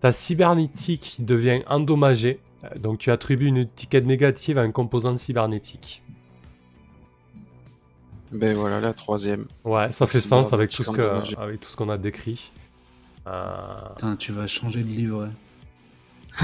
[0.00, 6.02] Ta cybernétique devient endommagée, euh, donc tu attribues une étiquette négative à un composant cybernétique.
[8.32, 9.46] Ben voilà, la troisième.
[9.64, 11.36] Ouais, ça fait sens avec tout ce que, endommagée.
[11.38, 12.52] avec tout ce qu'on a décrit.
[13.26, 13.54] Euh,
[13.94, 15.28] Putain, tu vas changer de livret.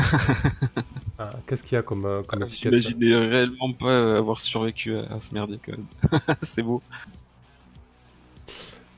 [1.21, 4.97] euh, Qu'est-ce qu'il y a comme, euh, comme étiquette là J'imaginais réellement pas avoir survécu
[4.97, 5.87] à, à ce merdier quand même.
[6.43, 6.83] C'est beau.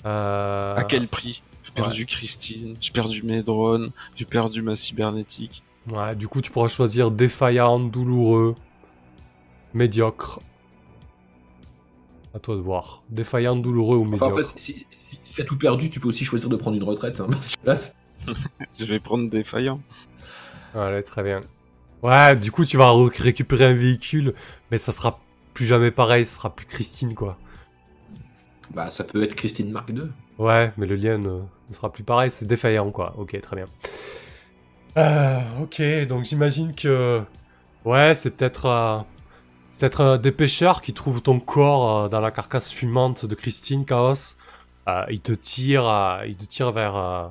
[0.07, 1.43] Euh, À quel prix?
[1.65, 5.63] J'ai perdu Christine, j'ai perdu mes drones, j'ai perdu ma cybernétique.
[5.91, 8.55] Ouais, du coup, tu pourras choisir défaillant, douloureux,
[9.75, 10.41] médiocre.
[12.35, 13.03] À toi de voir.
[13.09, 14.29] Défaillant, douloureux ou Enfin, médiocre.
[14.39, 17.21] après, si, si, si t'as tout perdu, tu peux aussi choisir de prendre une retraite.
[17.21, 17.95] Hein, parce que là, c'est-
[18.79, 19.81] Je vais prendre défaillant.
[20.75, 21.41] Allez, très bien.
[22.03, 24.35] Ouais, du coup, tu vas re- récupérer un véhicule,
[24.71, 25.21] mais ça sera
[25.55, 27.39] plus jamais pareil, ce sera plus Christine, quoi.
[28.71, 30.13] Bah, ça peut être Christine Mark II.
[30.39, 33.15] Ouais, mais le lien ne, ne sera plus pareil, c'est défaillant, quoi.
[33.19, 33.67] Ok, très bien.
[34.99, 37.23] Euh, ok, donc j'imagine que...
[37.85, 38.67] Ouais, c'est peut-être...
[38.67, 39.01] euh,
[39.73, 43.35] c'est peut-être euh, des pêcheurs qui trouvent ton corps euh, dans la carcasse fumante de
[43.35, 44.37] Christine, Chaos.
[44.89, 47.29] Euh, ils te tirent, euh, ils te tirent vers, euh,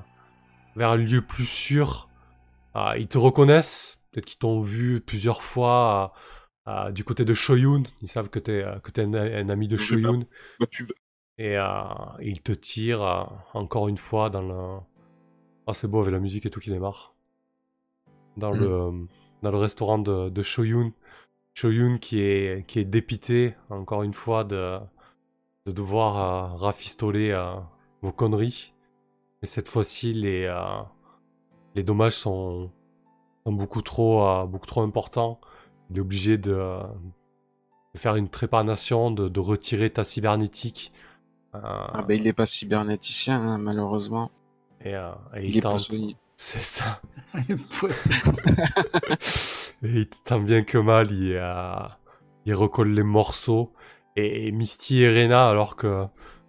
[0.75, 2.09] vers un lieu plus sûr.
[2.75, 6.13] Euh, ils te reconnaissent, peut-être qu'ils t'ont vu plusieurs fois
[6.67, 7.83] euh, euh, du côté de Shoyun.
[8.01, 10.25] Ils savent que t'es euh, que t'es un, un ami de Shoyun.
[10.71, 10.91] Pub.
[11.37, 11.63] Et euh,
[12.21, 13.23] il te tire euh,
[13.53, 14.79] encore une fois dans le.
[15.67, 17.13] Ah, c'est beau avec la musique et tout qui démarre.
[18.37, 18.59] Dans, Mm.
[18.59, 18.91] le, euh,
[19.41, 20.91] dans le restaurant de, de Shoyun.
[21.53, 24.77] Shoyun qui est, qui est dépité, encore une fois, de,
[25.65, 26.17] de devoir
[26.53, 27.33] euh, rafistoler
[28.01, 28.73] vos conneries.
[29.41, 30.53] Et cette fois-ci, les,
[31.75, 32.71] les dommages sont,
[33.45, 35.39] sont beaucoup, trop, beaucoup trop importants.
[35.89, 36.79] Il est obligé de,
[37.93, 40.91] de faire une trépanation, de, de retirer ta cybernétique.
[41.63, 44.31] Euh, Ah ben il est pas cybernéticien hein, malheureusement.
[44.81, 45.71] et, euh, et Il, il est tente.
[45.71, 46.15] poissonnier.
[46.37, 47.01] C'est ça.
[47.79, 48.09] Poisson.
[49.83, 51.75] Et il tant bien que mal, il, euh,
[52.45, 53.73] il recolle les morceaux.
[54.15, 56.05] Et, et Misty et Rena, alors que,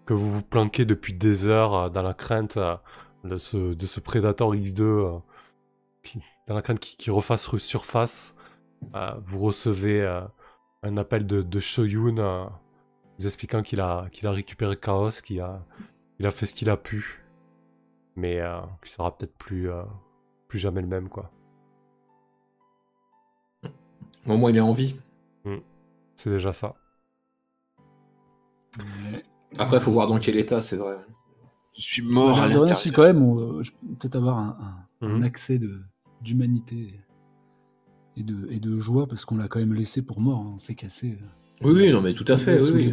[0.06, 2.76] que vous vous planquez depuis des heures euh, dans la crainte euh,
[3.24, 5.18] de, ce, de ce Predator X2, euh,
[6.02, 8.34] qui- dans la crainte qu'il qu'il refasse re- surface,
[8.94, 10.20] euh, vous recevez euh,
[10.82, 12.18] un appel de, de Shoyun
[13.18, 15.64] vous expliquant qu'il a, qu'il a récupéré Chaos, qu'il a,
[16.18, 17.22] il a fait ce qu'il a pu.
[18.14, 19.82] Mais euh, qu'il sera peut-être plus, euh,
[20.48, 21.30] plus jamais le même, quoi.
[24.26, 24.96] Au moins, il est en vie.
[26.16, 26.74] C'est déjà ça.
[28.78, 29.22] Ouais.
[29.58, 30.96] Après, faut voir dans quel état, c'est vrai.
[31.76, 32.94] Je suis mort à si l'intérieur.
[32.94, 34.58] quand même, on, euh, je peux peut-être avoir un,
[35.02, 35.22] un- un Mhm.
[35.24, 35.78] accès de
[36.22, 36.98] d'humanité
[38.16, 40.40] et de, et de joie parce qu'on l'a quand même laissé pour mort.
[40.40, 40.52] hein.
[40.54, 41.18] On s'est cassé.
[41.20, 41.26] euh,
[41.62, 42.60] Oui, oui, non, mais tout à fait.
[42.62, 42.90] oui,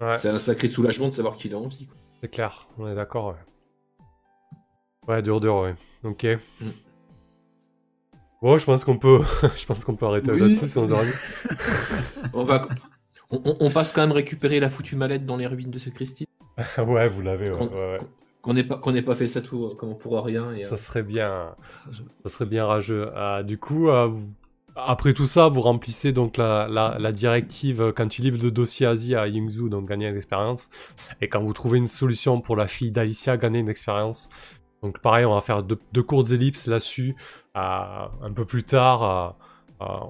[0.00, 1.86] Ouais, C'est un sacré soulagement de savoir qu'il est en vie.
[1.86, 1.96] quoi.
[2.20, 5.12] c'est clair, on est d'accord, ouais.
[5.14, 5.74] Ouais, dur, dur, ouais.
[6.04, 6.26] Ok.
[6.60, 6.66] Mm.
[8.42, 9.20] Bon, je pense qu'on peut,
[9.56, 10.40] je pense qu'on peut arrêter Oui.
[10.40, 10.86] là-dessus si on
[12.32, 12.68] On, va...
[13.30, 15.94] on, on- on passe quand même récupérer la foutue mallette dans les ruines de cette
[15.94, 16.26] Christine.
[16.78, 17.98] ouais, vous l'avez, ouais, Qu'on ouais, ouais.
[18.42, 20.52] qu'on n'ait pas, qu'on pas fait ça tout euh, comment pour rien.
[20.52, 21.54] Et, euh, Ça serait bien,
[22.24, 23.10] ça serait bien rageux.
[23.14, 24.32] Euh, du coup, euh, vous-
[24.74, 29.14] après tout ça, vous remplissez donc la, directive euh, quand tu livres le dossier Asie
[29.14, 30.70] à Yingzhou, donc gagner une expérience.
[31.20, 34.28] Et quand vous trouvez une solution pour la fille d'Alicia, gagner une expérience.
[34.82, 37.14] Donc pareil, on va faire deux, courtes ellipses là-dessus.
[37.54, 39.36] Un peu plus tard,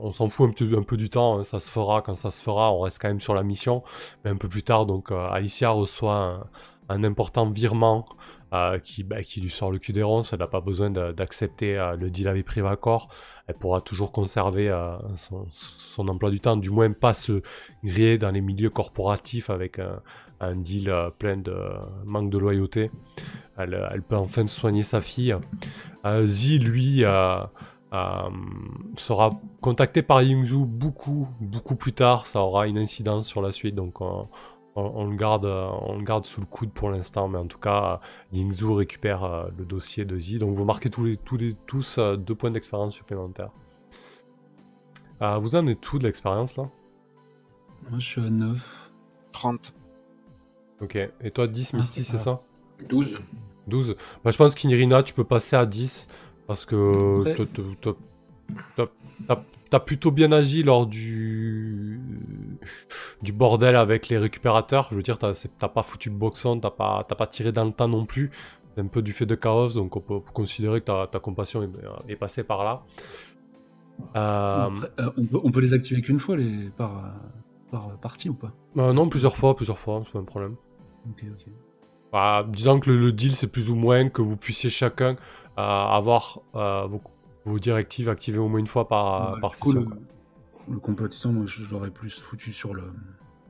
[0.02, 2.72] on s'en fout un, peu du temps, hein, ça se fera quand ça se fera,
[2.72, 3.82] on reste quand même sur la mission.
[4.24, 6.48] Mais un peu plus tard, donc euh, Alicia reçoit
[6.88, 8.06] un important virement
[8.52, 10.34] euh, qui, bah, qui lui sort le cul des ronces.
[10.34, 13.08] Elle n'a pas besoin d'accepter euh, le deal avec Privacor.
[13.46, 17.40] Elle pourra toujours conserver euh, son, emploi du temps, du moins pas se
[17.82, 19.78] griller dans les milieux corporatifs avec
[20.40, 21.56] un, deal plein de
[22.04, 22.90] manque de loyauté.
[23.56, 25.34] Elle, peut enfin soigner sa fille.
[26.22, 27.04] Zi, lui,
[28.96, 29.30] sera
[29.62, 32.26] contacté par Yingzhou beaucoup, beaucoup plus tard.
[32.26, 34.00] Ça aura une incidence sur la suite, donc
[34.74, 37.28] on, on- on le, garde, euh, on le garde sous le coude pour l'instant.
[37.28, 40.38] Mais en tout cas, euh, Yingzhou récupère euh, le dossier de Zi.
[40.38, 43.50] Donc vous marquez tous, les, tous, les, tous euh, deux points d'expérience supplémentaires.
[45.20, 46.64] Euh, vous en êtes tout de l'expérience là?
[47.90, 48.90] Moi, je suis à 9.
[49.32, 49.74] 30.
[50.80, 50.96] Ok.
[50.96, 52.40] Et toi, 10, Ah, Misty, c'est ça?
[52.88, 53.18] 12.
[53.68, 53.96] 12.
[54.24, 56.08] Bah, je pense qu'Inirina, tu peux passer à 10
[56.46, 57.36] parce que Ouais.
[59.26, 59.42] t'as-
[59.72, 62.00] t'as- plutôt bien agi lors du
[63.22, 64.88] du bordel avec les récupérateurs.
[64.90, 67.72] Je veux dire, t'as pas foutu de boxon, t'as pas, t'as pas tiré dans le
[67.72, 68.30] temps non plus.
[68.74, 71.06] C'est un peu du fait de chaos, donc on peut, on peut considérer que ta,
[71.06, 71.70] ta compassion est,
[72.12, 72.82] est passée par là.
[74.16, 77.14] Euh, Après, euh, on, peut, on peut les activer qu'une fois les, par,
[77.70, 78.52] par partie ou pas?
[78.78, 80.56] Euh, non, plusieurs fois, plusieurs fois, c'est pas un problème.
[81.10, 81.52] Ok, ok.
[82.12, 85.16] Bah, disons que le, le deal, c'est plus ou moins que vous puissiez chacun
[85.56, 87.00] avoir vos,
[87.44, 89.80] vos directives activées au moins une fois par, par du coup, session.
[89.80, 89.96] le, quoi.
[90.70, 92.84] le compatissant, moi je l'aurais plus foutu sur le,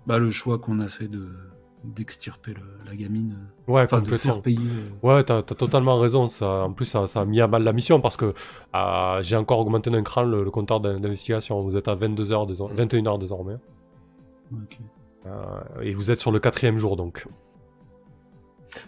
[0.07, 1.31] bah, le choix qu'on a fait de
[1.85, 3.37] d'extirper le- la gamine.
[3.67, 4.35] Ouais, Enfin, de complètement.
[4.35, 4.59] faire payer.
[4.61, 6.29] euh, Ouais, t'as t'as totalement raison.
[6.29, 8.33] Ça, en plus, ça, ça a mis à mal la mission parce que
[8.77, 11.59] euh, j'ai encore augmenté d'un cran le, le compteur d'in- d'investigation.
[11.61, 13.57] Vous êtes à 22 heures désormais, 21 heures désormais.
[14.53, 14.79] ok.
[15.27, 17.27] Euh, et vous êtes sur le quatrième jour donc.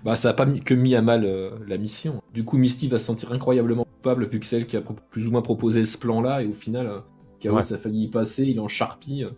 [0.05, 2.23] Bah, ça a pas que mis à mal euh, la mission.
[2.33, 5.27] Du coup, Misty va se sentir incroyablement coupable vu que c'est elle qui a plus
[5.27, 6.99] ou moins proposé ce plan-là et au final, euh,
[7.41, 7.73] Chaos Ouais.
[7.73, 9.25] a failli y passer, il est en charpie.
[9.25, 9.31] euh.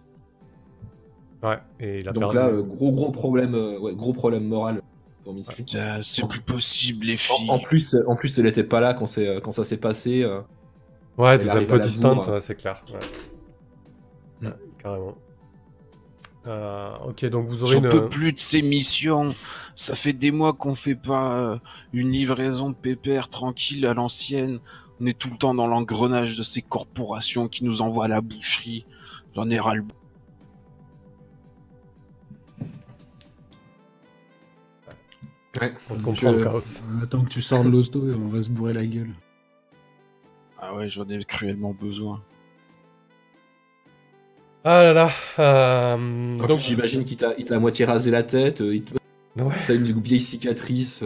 [1.43, 2.37] Ouais, et il a Donc perdu.
[2.37, 4.83] là, euh, gros gros problème, euh, ouais, gros problème moral
[5.25, 5.63] pour Misty.
[5.65, 7.51] Putain, c'est plus possible, les filles.
[7.51, 10.23] En, en plus, en plus, elle était pas là quand, c'est, quand ça s'est passé.
[10.23, 10.41] euh.
[11.19, 12.83] ouais, t'es un peu distante, ouais, c'est clair.
[12.93, 13.01] Ouais.
[14.41, 14.47] Mm.
[14.47, 15.15] Ouais, carrément.
[16.47, 17.89] Euh, ok, donc vous aurez J'en une.
[17.89, 19.35] peux plus de ces missions.
[19.75, 21.59] Ça fait des mois qu'on fait pas euh,
[21.93, 24.61] une livraison de pépère tranquille à l'ancienne.
[25.01, 28.21] On est tout le temps dans l'engrenage de ces corporations qui nous envoient à la
[28.21, 28.87] boucherie.
[29.35, 29.85] J'en ai ras le
[35.59, 36.83] On te Je- comprend le chaos.
[36.95, 39.15] On attend que tu sors de l'hosto et on va se bourrer la gueule.
[40.59, 42.23] Ah ouais, j'en ai cruellement besoin.
[44.69, 45.11] Ah là là.
[45.39, 48.95] euh, donc, j'imagine qu'il t'a, il t'a à moitié rasé la tête, euh, il te-
[49.41, 49.55] ouais.
[49.65, 51.05] t'as une vieille cicatrice.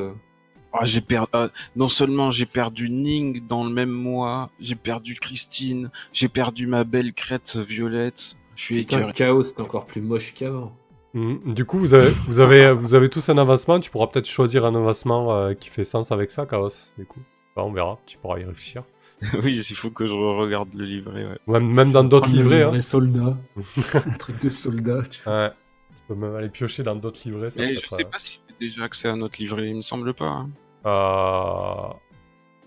[0.72, 1.30] Ah, j'ai perdu.
[1.76, 6.84] non seulement j'ai perdu Ning dans le même mois, j'ai perdu Christine, j'ai perdu ma
[6.84, 8.36] belle crête violette.
[8.56, 9.12] Je suis écœuré.
[9.12, 10.72] Chaos, c'était encore plus moche qu'avant.
[11.12, 11.52] Mhm.
[11.54, 13.78] Du coup, vous avez, vous, avez, vous avez tous un avancement.
[13.80, 16.70] Tu pourras peut-être choisir un avancement euh, qui fait sens avec ça, Chaos.
[16.96, 17.20] Du coup,
[17.54, 17.98] Enfin, on verra.
[18.06, 18.84] Tu pourras y réfléchir.
[19.44, 21.24] oui, il faut que je regarde le livret.
[21.26, 21.36] Ouais.
[21.46, 22.62] Ou même, dans d'autres livrets.
[22.62, 22.66] hein.
[22.66, 23.36] livret soldat.
[23.94, 25.02] un truc de soldat.
[25.02, 25.28] Tu...
[25.28, 25.50] Ouais.
[25.50, 27.50] Tu peux même aller piocher dans d'autres livrets.
[27.50, 30.26] Ça je sais pas si j'ai déjà accès à notre livret, il me semble pas.
[30.26, 30.50] hein.
[30.86, 31.92] euh, euh,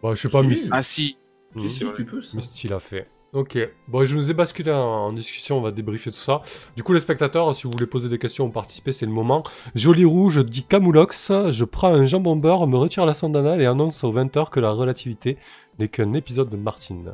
[0.01, 0.43] Bon, je sais pas.
[0.43, 0.69] Misty.
[0.71, 1.17] Ah si,
[1.55, 1.69] Mhm.
[1.69, 2.35] Si, tu peux, ça.
[2.35, 3.07] Misty l'a fait.
[3.31, 3.57] Ok.
[3.87, 5.57] Bon, je nous ai basculé en, en discussion.
[5.59, 6.41] On va débriefer tout ça.
[6.75, 9.43] Du coup, les spectateurs, si vous voulez poser des questions ou participer, c'est le moment.
[9.75, 11.31] Joli rouge dit Camoulox.
[11.51, 14.59] Je prends un jambon beurre, me retire la sonde anale et annonce aux 20h que
[14.59, 15.37] la relativité
[15.79, 17.13] n'est qu'un épisode de Martine.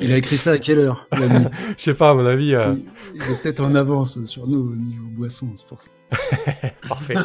[0.00, 1.48] Il a écrit ça à quelle heure Je
[1.82, 2.54] sais pas, à mon avis.
[2.54, 2.74] euh,
[3.14, 5.90] Il est peut-être en avance sur nous au niveau boisson, c'est pour ça.
[6.88, 7.14] Parfait.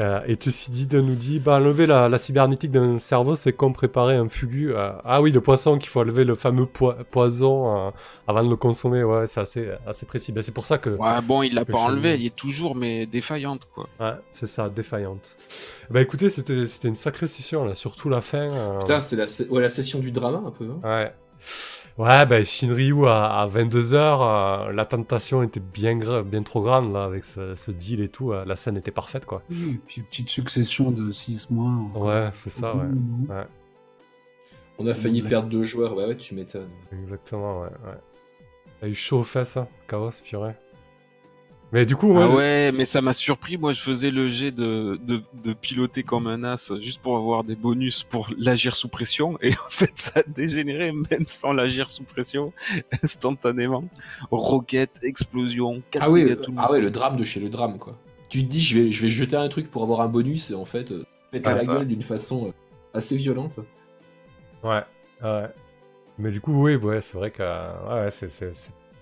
[0.00, 4.16] Euh, et Tucidide nous dit bah, enlever la, la cybernétique d'un cerveau, c'est comme préparer
[4.16, 4.72] un fugu.
[4.74, 7.90] euh, ah oui, le poisson, qu'il faut enlever le fameux poi- poison euh,
[8.26, 9.04] avant de le consommer.
[9.04, 10.32] Ouais, c'est assez, assez précis.
[10.32, 10.90] Ben, c'est pour ça que.
[10.90, 13.86] ouais, bon, il l'a pas enlevé, il est toujours mais défaillante quoi.
[14.00, 15.36] Ouais, c'est ça, défaillante.
[15.90, 18.50] Bah écoutez, c'était c'était une sacrée session, là, surtout la fin.
[18.50, 20.64] euh, Putain, c'est la, ouais, la session du drama un peu.
[20.64, 20.80] hein.
[20.82, 21.12] Ouais.
[21.96, 27.22] Ouais, bah Shinryu à, à 22h, la tentation était bien, bien trop grande, là, avec
[27.22, 28.32] ce, ce deal et tout.
[28.32, 29.42] euh, la scène était parfaite, quoi.
[29.48, 31.70] Oui, et puis une petite succession de 6 mois.
[31.70, 32.82] en- Ouais, c'est ça, ouais.
[32.84, 33.28] Mhm.
[34.78, 35.28] On a failli Ouais.
[35.28, 36.68] perdre deux joueurs, bah ouais, tu m'étonnes.
[37.00, 37.68] Exactement, ouais.
[37.86, 37.98] ouais.
[38.80, 40.54] T'as eu chaud aux fesses, hein, Chaos, purée.
[41.74, 43.56] Mais du coup, Ah ouais, ouais, mais ça m'a surpris.
[43.58, 47.42] Moi, je faisais le jet de, de, de piloter comme un as juste pour avoir
[47.42, 49.36] des bonus pour l'agir sous pression.
[49.42, 52.52] Et en fait, ça a dégénéré même sans l'agir sous pression,
[53.02, 53.82] instantanément.
[54.30, 57.98] Roquette, explosion, Ah oui, le ah ouais, le drame de chez le drame, quoi.
[58.28, 60.54] Tu te dis, je vais, je vais jeter un truc pour avoir un bonus, et
[60.54, 61.78] en fait, euh, mettre à Ouais, la ouais.
[61.78, 62.52] gueule d'une façon euh,
[62.96, 63.58] assez violente.
[64.62, 64.82] ouais,
[65.24, 65.48] ouais.
[66.18, 68.52] Mais du coup, oui, ouais, c'est vrai que ouais, ouais, c'est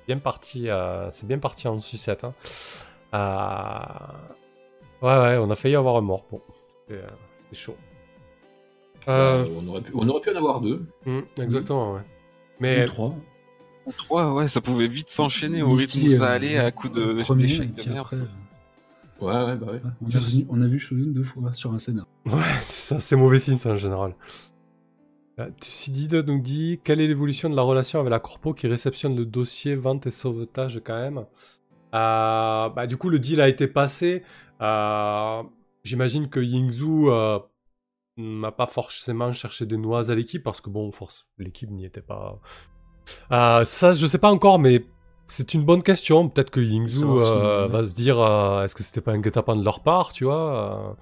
[0.07, 2.25] bien parti, euh, c'est bien parti en sucette.
[2.25, 2.35] Hein.
[3.15, 4.33] Euh,
[5.03, 6.25] Ouais, ouais, on a failli avoir un mort.
[6.31, 6.41] Bon,
[6.87, 7.07] c'était euh,
[7.53, 7.77] chaud.
[9.09, 10.87] Euh, on, aurait pu, on aurait pu en avoir deux.
[11.07, 12.03] hum, exactement, ouais.
[12.61, 13.15] Mais Ou 3.
[13.97, 17.19] Trois, ouais, ça pouvait vite s'enchaîner au rythme où ça euh, allait à coup de
[17.19, 17.99] et de merde.
[17.99, 18.17] après,
[19.21, 19.81] Ouais, ouais, bah ouais.
[20.01, 22.07] on, a vu, on a vu Shoyun deux fois sur un scénar.
[22.27, 22.33] Ouais,
[22.63, 24.15] c'est ça, c'est mauvais signe ça en général.
[25.39, 29.17] Euh, Tucidide nous dit quelle est l'évolution de la relation avec la corpo qui réceptionne
[29.17, 31.25] le dossier vente et sauvetage quand même?
[31.95, 34.23] Euh, bah, du coup, le deal a été passé.
[34.61, 35.43] Euh,
[35.85, 37.41] J'imagine que Yingzhu euh,
[38.17, 42.03] n'a pas forcément cherché des noises à l'équipe parce que bon, force, l'équipe n'y était
[42.03, 42.39] pas.
[43.31, 44.85] Ça, je sais pas encore, mais
[45.27, 46.29] c'est une bonne question.
[46.29, 48.19] Peut-être que Yingzhu va se dire
[48.63, 50.97] est-ce que c'était pas un guet-apens de leur part, tu vois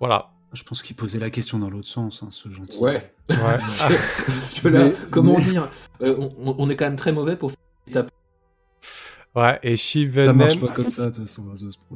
[0.00, 0.30] Voilà.
[0.52, 2.78] Je pense qu'il posait la question dans l'autre sens, hein, ce gentil.
[2.78, 3.12] Ouais.
[3.28, 3.36] Ouais.
[3.58, 5.70] Parce que là, Mais- comment mais- dire
[6.00, 8.10] euh, on, est quand même très mauvais pour faire des tapes.
[9.34, 11.44] Ouais, et Ça marche pas comme ça, de toute façon,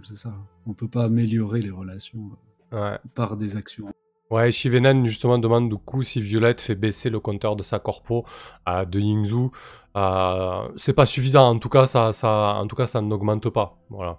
[0.05, 0.33] c'est ça.
[0.67, 2.31] On peut pas améliorer les relations
[2.73, 2.99] Ouais.
[3.15, 3.93] par des actions.
[4.31, 8.25] Ouais, Shivenen justement demande du coup si Violette fait baisser le compteur de sa corpo
[8.65, 9.51] à de Yingzhou.
[9.95, 13.77] Euh, c'est pas suffisant, en tout cas ça, ça, en tout cas ça n'augmente pas.
[13.91, 14.19] Voilà.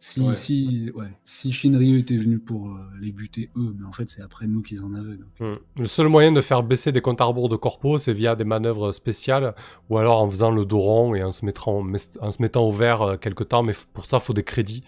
[0.00, 0.34] Si, Ouais.
[0.36, 4.22] si, ouais, si Shinryu était venu pour euh, les buter eux, mais en fait c'est
[4.22, 5.16] après nous qu'ils en avaient.
[5.16, 5.26] donc.
[5.40, 5.56] Hmm.
[5.76, 8.44] Le seul moyen de faire baisser des comptes à rebours de corpo, c'est via des
[8.44, 9.56] manœuvres spéciales
[9.90, 11.82] ou alors en faisant le dos rond et en se mettant,
[12.20, 13.64] en se mettant au vert euh, quelque temps.
[13.64, 14.84] Mais pour ça, faut des crédits,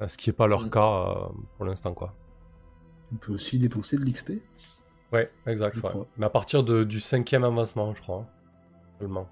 [0.00, 0.70] euh, ce qui n'est pas leur Mm.
[0.70, 2.14] cas pour l'instant, quoi.
[3.12, 4.30] On peut aussi dépenser de l'XP.
[5.12, 5.76] Ouais, exact.
[5.82, 5.90] Ouais.
[6.16, 8.18] Mais à partir de- du cinquième avancement, je crois.
[8.20, 8.26] hein,
[9.00, 9.28] Seulement.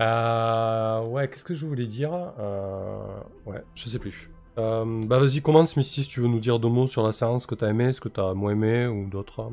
[0.00, 2.98] Euh, ouais, qu'est-ce que je voulais dire Euh,
[3.46, 4.30] Ouais, je sais plus.
[4.58, 7.42] Euh, bah vas-y, commence Misty si tu veux nous dire deux mots sur la séance,
[7.42, 9.40] ce que t'as aimé, ce que t'as moins aimé ou d'autres.
[9.40, 9.52] hein.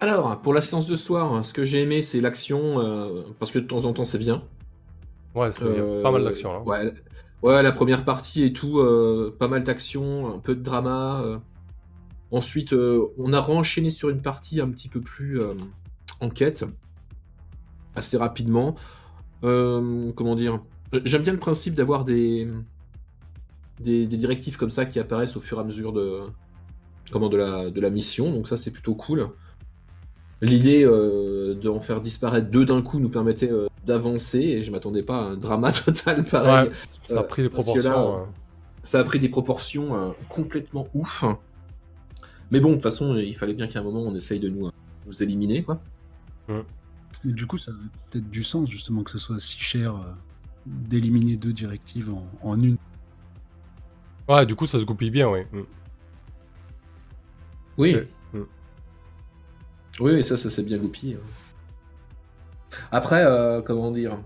[0.00, 3.58] Alors, pour la séance de soir, ce que j'ai aimé, c'est l'action, euh, parce que
[3.60, 4.42] de temps en temps, c'est bien.
[5.34, 6.60] Ouais, c'est- il y a pas mal d'action là.
[6.60, 6.92] Ouais,
[7.42, 8.80] ouais, la première partie et tout,
[9.38, 11.40] pas mal d'action, un peu de drama.
[12.32, 15.40] Ensuite, on a renchaîné sur une partie un petit peu plus
[16.20, 16.64] enquête,
[17.94, 18.74] assez rapidement.
[19.44, 20.60] Euh, comment dire?
[21.04, 22.48] J'aime bien le principe d'avoir des,
[23.80, 26.20] des, des directives comme ça qui apparaissent au fur et à mesure de,
[27.10, 29.28] comment, de, la, de la mission, donc ça c'est plutôt cool.
[30.40, 35.02] L'idée euh, d'en faire disparaître deux d'un coup nous permettait euh, d'avancer et je m'attendais
[35.02, 36.68] pas à un drama total pareil.
[36.68, 36.74] Ouais,
[37.04, 38.16] ça a euh, pris des proportions.
[38.18, 38.26] là.
[38.82, 41.24] Ça a pris des proportions euh, complètement ouf.
[42.50, 44.66] Mais bon, de toute façon, il fallait bien qu'à un moment on essaye de nous,
[44.66, 44.70] euh,
[45.06, 45.80] nous éliminer, quoi.
[47.24, 49.98] Mais du coup, ça avait peut-être du sens justement que ce soit si cher euh,
[50.66, 52.76] d'éliminer deux directives en, en une.
[54.28, 55.40] Ouais, du coup, ça se goupille bien, oui.
[55.52, 55.60] Mm.
[57.78, 57.96] Oui.
[58.32, 58.38] Mm.
[60.00, 61.18] Oui, oui, ça, ça s'est bien goupillé.
[62.90, 64.18] Après, euh, comment dire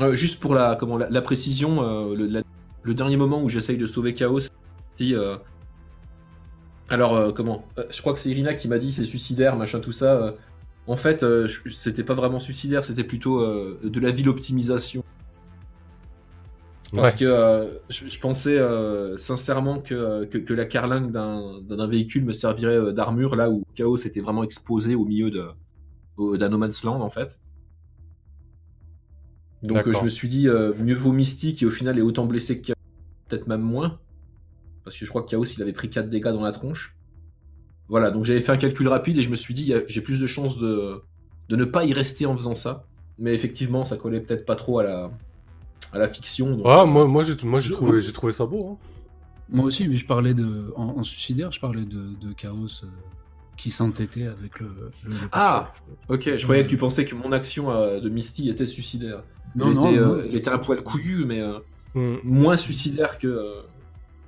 [0.00, 2.42] Euh, Juste pour la, comment, la, la précision, euh, le, la-
[2.82, 4.40] le dernier moment où j'essaye de sauver Chaos,
[4.96, 5.12] c'est.
[5.14, 5.36] euh,
[6.90, 9.80] alors, euh, comment Euh, Je crois que c'est Irina qui m'a dit c'est suicidaire, machin,
[9.80, 10.12] tout ça.
[10.14, 10.32] euh.
[10.88, 15.04] En fait, euh, c'était pas vraiment suicidaire, c'était plutôt euh, de la ville optimisation.
[16.94, 17.16] Parce Ouais.
[17.16, 22.32] que euh, je, je pensais euh, sincèrement que, que, que la carlingue d'un véhicule me
[22.32, 27.10] servirait d'armure là où Chaos était vraiment exposé au milieu d'un No Man's Land en
[27.10, 27.38] fait.
[29.62, 32.60] Donc euh, je me suis dit mieux vaut Mystique et au final est autant blessé
[32.60, 32.76] que Chaos,
[33.28, 34.00] peut-être même moins.
[34.84, 36.97] Parce que je crois que Chaos il avait pris 4 dégâts dans la tronche.
[37.88, 40.20] Voilà, donc j'avais fait un calcul rapide et je me suis dit il j'ai plus
[40.20, 41.02] de chances de,
[41.48, 42.84] de ne pas y rester en faisant ça.
[43.18, 45.10] Mais effectivement ça collait peut-être pas trop à la,
[45.92, 46.56] à la fiction.
[46.56, 48.72] donc, euh, moi, moi, j'ai, moi, j'ai trouvé, j'ai trouvé ça beau.
[48.72, 48.86] hein.
[49.50, 52.86] Moi aussi, mais je parlais de en, en suicidaire, je parlais de, de Chaos euh,
[53.56, 54.68] qui s'entêtait avec le.
[55.32, 55.72] Ah.
[56.10, 59.22] Ok, je croyais que tu pensais que mon action euh, de Misty était suicidaire.
[59.56, 61.58] Non, elle, non, était, non, euh, elle était un poil couillue, mais euh,
[61.94, 62.16] Mm.
[62.22, 63.62] moins suicidaire que euh,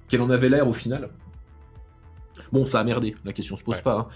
[0.09, 1.11] qu'elle en avait l'air au final.
[2.53, 3.83] Bon, ça a merdé, la question se pose Ouais.
[3.83, 3.99] pas.
[3.99, 4.07] hein.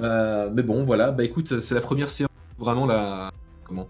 [0.00, 1.12] Euh, mais bon, voilà.
[1.12, 3.30] Bah écoute, c'est la première séance où vraiment la
[3.64, 3.88] comment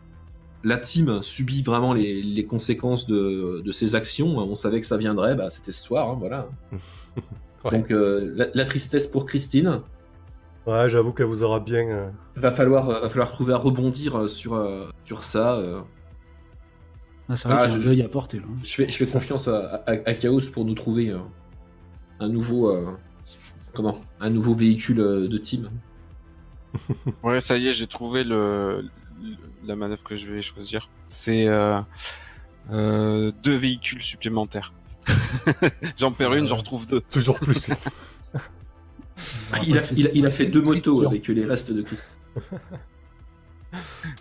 [0.64, 4.38] la team subit vraiment les, les conséquences de, de ses actions.
[4.38, 6.48] On savait que ça viendrait, bah c'était ce soir, hein, voilà.
[7.64, 7.78] Ouais.
[7.78, 9.80] Donc euh, la, la tristesse pour Christine.
[10.66, 11.86] Ouais, j'avoue qu'elle vous aura bien.
[11.88, 15.54] euh, Va falloir, va falloir trouver à rebondir sur, euh, sur ça.
[15.54, 15.80] euh.
[17.28, 18.44] Ah, c'est vrai Ah, qu'il y a je- un deuil à porter là.
[18.62, 21.18] Je fais, je fais confiance à, à- à Chaos pour nous trouver euh,
[22.20, 22.84] un nouveau euh,
[23.74, 24.00] comment?
[24.20, 25.70] Un nouveau véhicule euh, de team?
[27.22, 28.82] Ouais, ça y est, j'ai trouvé le,
[29.22, 30.88] le- la manœuvre que je vais choisir.
[31.06, 31.80] C'est euh,
[32.72, 34.72] euh, deux véhicules supplémentaires.
[35.98, 37.00] j'en perds une, j'en retrouve deux.
[37.00, 37.70] Toujours plus.
[39.52, 42.00] Ah, il, a, il, a, il a fait deux motos avec les restes de Chris.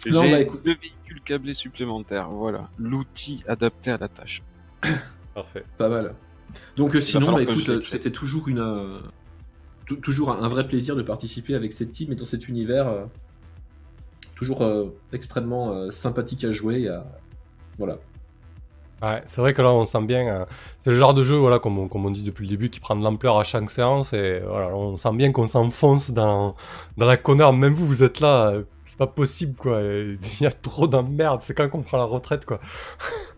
[0.10, 2.30] Non, J'ai bah, écoute- deux véhicules câblés supplémentaires.
[2.30, 4.41] Voilà, l'outil adapté à la tâche.
[5.36, 5.64] Parfait.
[5.78, 6.16] Pas mal.
[6.76, 8.99] Donc sinon, bah, écoute, c'était toujours une euh,
[10.01, 12.88] toujours un, vrai plaisir de participer avec cette team et dans cet univers.
[12.88, 13.05] euh,
[14.36, 16.81] toujours euh, extrêmement euh, sympathique à jouer.
[16.81, 17.05] et à-
[17.77, 17.97] Voilà.
[19.01, 20.45] Ouais, c'est vrai que là, on sent bien.
[20.79, 22.79] c'est le genre de jeu, voilà, comme on, comme on dit depuis le début, qui
[22.79, 24.13] prend de l'ampleur à chaque séance.
[24.13, 26.55] Et voilà, on sent bien qu'on s'enfonce dans,
[26.97, 27.55] dans la connerie.
[27.55, 28.53] Même vous, vous êtes là.
[28.86, 29.81] C'est pas possible, quoi.
[29.81, 31.41] Il y a trop d'emmerdes.
[31.41, 32.59] C'est quand qu'on prend la retraite, quoi.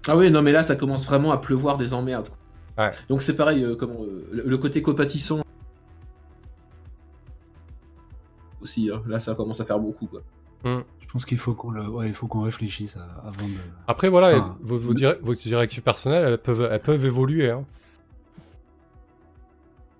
[0.07, 2.29] Ah oui, non, mais là, ça commence vraiment à pleuvoir des emmerdes.
[2.77, 2.91] Ouais.
[3.09, 3.75] Donc c'est pareil, le,
[4.31, 5.39] le côté copatissant.
[8.65, 9.01] Aussi, hein.
[9.07, 10.07] là, ça commence à faire beaucoup.
[10.07, 10.21] Quoi.
[10.63, 11.87] Je pense qu'il faut qu'on le...
[11.87, 13.53] ouais, il faut qu'on réfléchisse à- avant de.
[13.87, 17.51] Après, voilà, Enfin, vos, vos, le- dir- vos directives personnelles, elles peuvent, elles peuvent évoluer.
[17.51, 17.63] hein.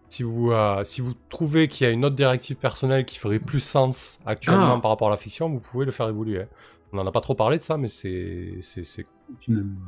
[0.09, 3.39] Si, vous, euh, si vous trouvez qu'il y a une autre directive personnelle qui ferait
[3.39, 4.81] plus sens actuellement Ah.
[4.81, 6.41] par rapport à la fiction, vous pouvez le faire évoluer.
[6.43, 6.47] hein.
[6.93, 8.81] On n'en a pas trop parlé de ça, mais c'est, ça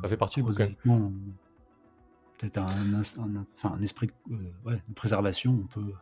[0.08, 0.68] fait partie du bouquin.
[2.38, 4.34] peut-être un, esprit euh,
[4.66, 5.92] ouais, de préservation, on peut,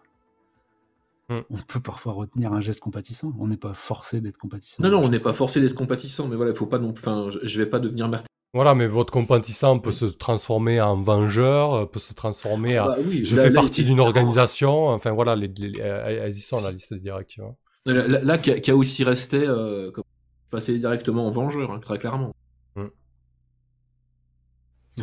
[1.29, 1.41] Hmm.
[1.51, 3.33] on peut parfois retenir un geste compatissant.
[3.41, 4.83] On n'est pas forcé d'être compatissant.
[4.83, 7.03] Non, non, on n'est pas forcé d'être compatissant, mais voilà, il faut pas non plus.
[7.07, 8.29] Enfin, je, je vais pas devenir meurtrier.
[8.55, 12.87] Voilà, mais votre compatissant peut se transformer en vengeur, euh, peut se transformer à.
[12.87, 14.87] Bah oui, Je là- fais là, partie d'une organisation.
[14.89, 17.43] Enfin voilà, les, les- les- elles y sont la liste des directives.
[17.45, 17.55] hein.
[17.87, 20.05] Là, Ka- Chaos y restait, euh, comme-
[20.51, 22.33] passer directement en vengeur, hein, très clairement.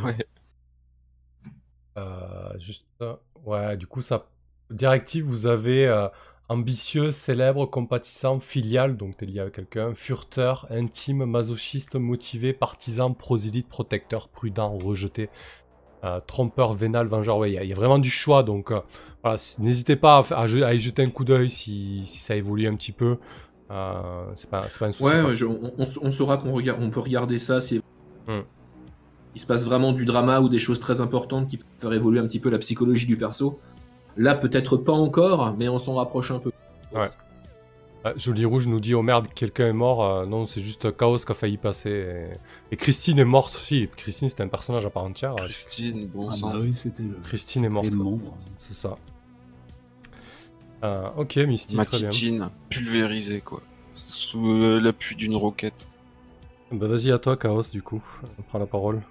[0.03, 0.17] Ouais.
[1.97, 3.15] Euh, juste, euh,
[3.45, 4.30] ouais, du coup, ça.
[4.72, 6.07] Directive, vous avez euh,
[6.49, 13.68] ambitieux, célèbre, compatissant, filial, donc t'es lié à quelqu'un, furteur, intime, masochiste, motivé, partisan, prosélyte,
[13.68, 15.30] protecteur, prudent, rejeté,
[16.03, 17.38] euh, trompeur, vénal, vengeur.
[17.38, 18.80] Ouais, il y, a- il y a vraiment du choix, donc euh,
[19.24, 22.91] voilà, n'hésitez pas à, y jeter un coup d'œil si, si ça évolue un petit
[22.91, 23.18] peu.
[24.36, 25.03] C'est pas, un souci.
[25.03, 25.26] Ouais, quoi.
[25.26, 27.80] ouais, je- on, on- on saura qu'on regarde, on peut regarder ça si
[28.28, 28.39] Hmm.
[29.36, 32.20] il se passe vraiment du drama ou des choses très importantes qui peuvent faire évoluer
[32.20, 33.59] un petit peu la psychologie du perso.
[34.18, 36.51] Là, peut-être pas encore, mais on s'en rapproche un peu.
[36.93, 37.09] Ouais.
[38.05, 40.03] Ah, Joli Rouge nous dit Oh merde, quelqu'un est mort.
[40.03, 41.89] Euh, non, c'est juste Chaos qui a failli passer.
[41.89, 43.53] Et, et Christine est morte.
[43.53, 45.36] Si, Christine c'était un personnage à part entière.
[45.36, 46.51] Christine, bon Ah sang.
[46.51, 47.88] bah oui, c'était le Christine est morte.
[48.57, 48.95] C'est ça.
[50.84, 52.51] Euh, ok, Misty, Ma très bien.
[52.70, 53.61] pulvérisée, quoi.
[53.95, 55.88] Sous euh, l'appui d'une roquette.
[56.74, 58.03] Bah, vas-y à toi, Chaos, du coup.
[58.49, 59.01] Prends la parole.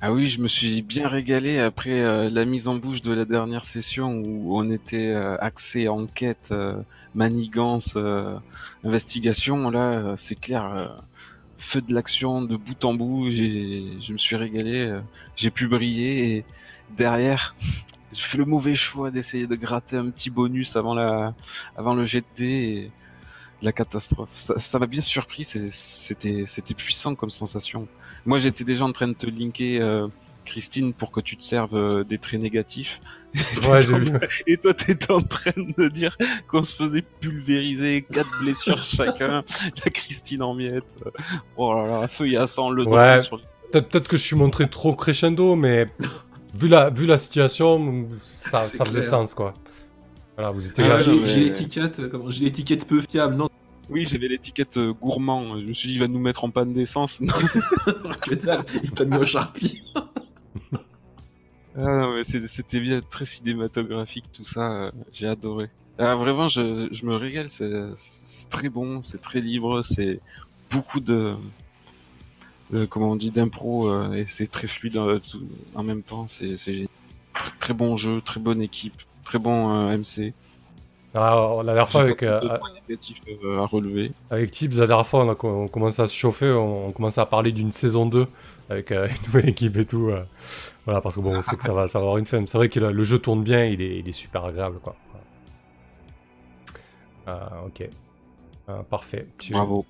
[0.00, 3.24] Ah oui, je me suis bien régalé après euh, la mise en bouche de la
[3.24, 6.76] dernière session où on était euh, axé enquête, euh,
[7.16, 8.38] manigance, euh,
[8.84, 9.70] investigation.
[9.70, 10.86] Là, euh, c'est clair, euh,
[11.56, 13.28] feu de l'action de bout en bout.
[13.30, 15.00] Je me suis régalé,
[15.34, 16.44] j'ai pu briller et
[16.96, 17.56] derrière,
[18.12, 21.34] j'ai fait le mauvais choix d'essayer de gratter un petit bonus avant la,
[21.76, 22.92] avant le jet de dés et
[23.62, 24.30] la catastrophe.
[24.36, 25.42] Ça, m'a bien surpris.
[25.44, 27.88] C'était, c'était puissant comme sensation.
[28.26, 30.08] Moi, j'étais déjà en train de te linker, euh,
[30.44, 33.00] Christine, pour que tu te serves euh, des traits négatifs.
[33.68, 34.10] Ouais, j'ai vu.
[34.46, 36.16] Et toi, t'étais en train de dire
[36.48, 39.42] qu'on se faisait pulvériser, quatre blessures chacun,
[39.84, 40.96] la Christine en miettes.
[41.56, 43.22] Oh là là, feu et à sang, le Ouais.
[43.22, 45.88] sur le- Peut-être peut-être que je suis montré trop crescendo, mais
[46.58, 49.52] vu la, vu la situation, ça, faisait sens, quoi.
[50.36, 53.36] Voilà, vous étiez Ah, j'ai j'ai l'étiquette, euh, comment J'ai l'étiquette peu fiable.
[53.36, 53.50] Non,
[53.90, 55.58] Oui, j'avais l'étiquette euh, gourmand.
[55.58, 57.20] Je me suis dit, il va nous mettre en panne d'essence.
[58.30, 59.82] Il t'a mis au charpie.
[61.76, 64.90] Ah non, mais c'était bien, très cinématographique tout ça.
[65.12, 65.70] J'ai adoré.
[65.98, 67.48] Ah, vraiment, je, je me régale.
[67.48, 70.20] C'est très bon, c'est très libre, c'est
[70.70, 71.34] beaucoup de,
[72.72, 76.26] de- comment on dit, d'impro euh, et c'est très fluide euh, tout- en même temps.
[76.28, 76.54] C'est
[77.34, 80.34] très, très bon jeu, très bonne équipe, très bon euh, MC.
[81.14, 82.40] Ah, la dernière fois avec, euh,
[83.44, 84.12] euh, à relever.
[84.30, 87.20] avec Tibbs, la dernière fois, on a on commençait à se chauffer, on, on commençait
[87.20, 88.26] à parler d'une saison 2
[88.68, 90.08] avec euh, une nouvelle équipe et tout.
[90.10, 90.24] euh.
[90.84, 92.44] voilà, parce que bon, on sait que ça va, ça va avoir une fin.
[92.46, 94.96] C'est vrai que le, le jeu tourne bien, il est, il est super agréable, quoi.
[97.66, 97.88] Ok.
[98.90, 99.26] Parfait.
[99.38, 99.84] Tu, Bravo.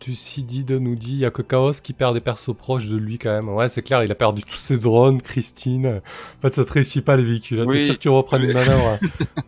[0.00, 3.18] Tucidide nous dit il y a que Chaos qui perd des persos proches de lui
[3.18, 3.48] quand même.
[3.48, 6.00] Ouais, c'est clair, il a perdu tous ses drones, Christine.
[6.38, 7.58] En fait, ça te réussit pas le véhicule.
[7.58, 7.84] Là, T'es Oui.
[7.84, 8.98] sûr que tu reprends une manœuvre.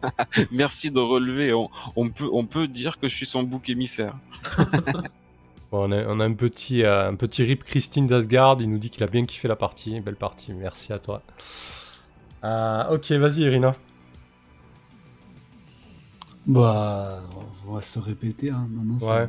[0.52, 1.52] Merci de relever.
[1.52, 4.14] On, on peut, on peut dire que je suis son bouc émissaire.
[5.72, 8.58] Bon, on, a, on a un petit, euh, un petit rip Christine d'Asgard.
[8.60, 9.98] Il nous dit qu'il a bien kiffé la partie.
[10.00, 10.52] Belle partie.
[10.52, 11.20] Merci à toi.
[12.44, 13.74] Euh, ok, vas-y, Irina.
[16.46, 17.22] Bah,
[17.66, 18.50] on va se répéter.
[18.50, 18.68] Hein.
[18.70, 19.28] Non, c'est Ouais.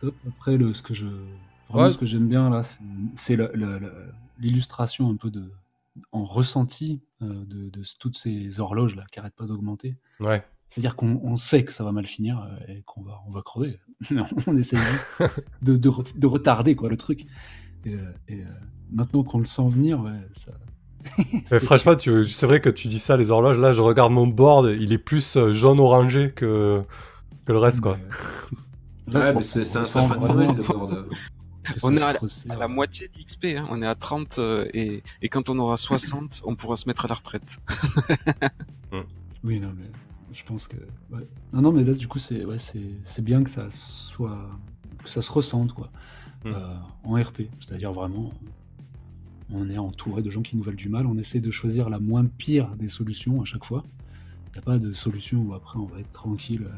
[0.00, 0.14] Top.
[0.28, 1.06] Après, le, ce que je,
[1.68, 1.90] vraiment, Ouais.
[1.92, 3.36] ce que j'aime bien là, c'est-
[4.38, 5.50] l'illustration un peu de,
[6.12, 9.96] en ressenti euh, de, de toutes ces horloges là qui arrêtent pas d'augmenter.
[10.20, 10.42] Ouais.
[10.68, 13.42] C'est-à-dire qu'on on sait que ça va mal finir euh, et qu'on va, on va
[13.42, 13.78] crever.
[14.10, 15.06] Mais on essaie juste
[15.62, 17.26] de, de, re- de retarder quoi, le truc.
[17.84, 18.44] Et, euh, et,
[18.92, 20.52] maintenant qu'on le sent venir, ouais, ça.
[21.50, 23.58] Mais franchement, tu- c'est vrai que tu dis ça, les horloges.
[23.58, 24.74] Là, je regarde mon board.
[24.78, 26.82] Il est plus jaune-orangé que,
[27.46, 27.96] que le reste, quoi.
[29.14, 33.08] Ouais, mais c'est on un vraiment Noël, de- que On ça est à la moitié
[33.08, 33.66] de l'XP, hein.
[33.70, 37.04] on est à 30 euh, et, et quand on aura 60, on pourra se mettre
[37.04, 37.58] à la retraite.
[39.42, 39.90] Oui, non, mais
[40.32, 40.76] je pense que.
[41.10, 41.26] ouais.
[41.52, 42.56] Non, non, mais là, du coup, c'est ouais,
[43.22, 44.50] bien que ça soit.
[45.02, 45.90] que ça se ressente, quoi.
[46.44, 46.48] Mm.
[46.48, 46.74] Euh,
[47.04, 47.42] en RP.
[47.60, 48.30] C'est-à-dire vraiment.
[49.52, 51.06] On est entouré de gens qui nous veulent du mal.
[51.06, 53.82] On essaie de choisir la moins pire des solutions à chaque fois.
[54.48, 56.76] Il n'y a pas de solution où après on va être tranquille, euh,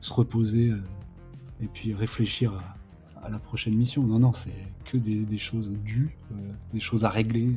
[0.00, 0.80] se reposer euh,
[1.64, 2.52] et puis réfléchir
[3.22, 4.02] à, à la prochaine mission.
[4.02, 4.52] Non, non, c'est
[4.84, 6.34] que des, des choses dues, euh,
[6.72, 7.48] des choses à régler.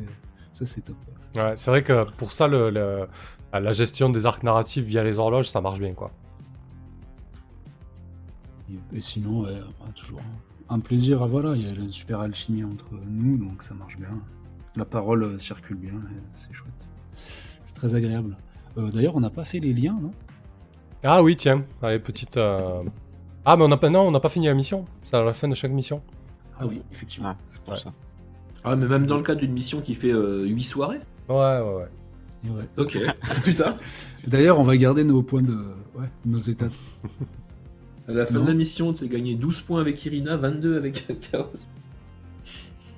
[0.53, 0.95] ça, c'est top.
[1.35, 3.07] Ouais, c'est vrai que pour ça, le, le-
[3.53, 6.09] la gestion des arcs narratifs via les horloges, ça marche bien, quoi.
[8.69, 10.21] Et, et sinon, ouais, bah, toujours
[10.69, 11.25] un- plaisir.
[11.27, 14.09] voilà, il y a une super alchimie entre nous, donc ça marche bien.
[14.75, 15.93] La parole euh, circule bien,
[16.33, 16.89] c'est chouette.
[17.65, 18.35] C'est très agréable.
[18.77, 20.11] Euh, D'ailleurs, on n'a pas fait les liens, non?
[21.03, 22.37] Ah oui, tiens, allez, petite.
[22.37, 22.83] euh,
[23.49, 24.83] Ah, mais on a pas, non, on n'a pas fini la mission.
[25.03, 26.01] C'est à la fin de chaque mission.
[26.59, 27.29] Ah oui, effectivement.
[27.29, 27.79] Ah, c'est pour Ouais.
[27.79, 27.93] ça.
[28.65, 30.99] Ah, mais même dans le cadre d'une mission qui fait 8 soirées
[31.29, 31.87] Ouais, ouais,
[32.51, 32.63] ouais.
[32.77, 32.97] Ok.
[33.45, 33.77] Putain.
[34.27, 35.53] D'ailleurs, on va garder nos points de.
[35.95, 36.67] Ouais, nos états.
[38.07, 38.43] À la fin Non.
[38.43, 41.45] de la mission, tu as gagné 12 points avec Irina, 22 avec Chaos.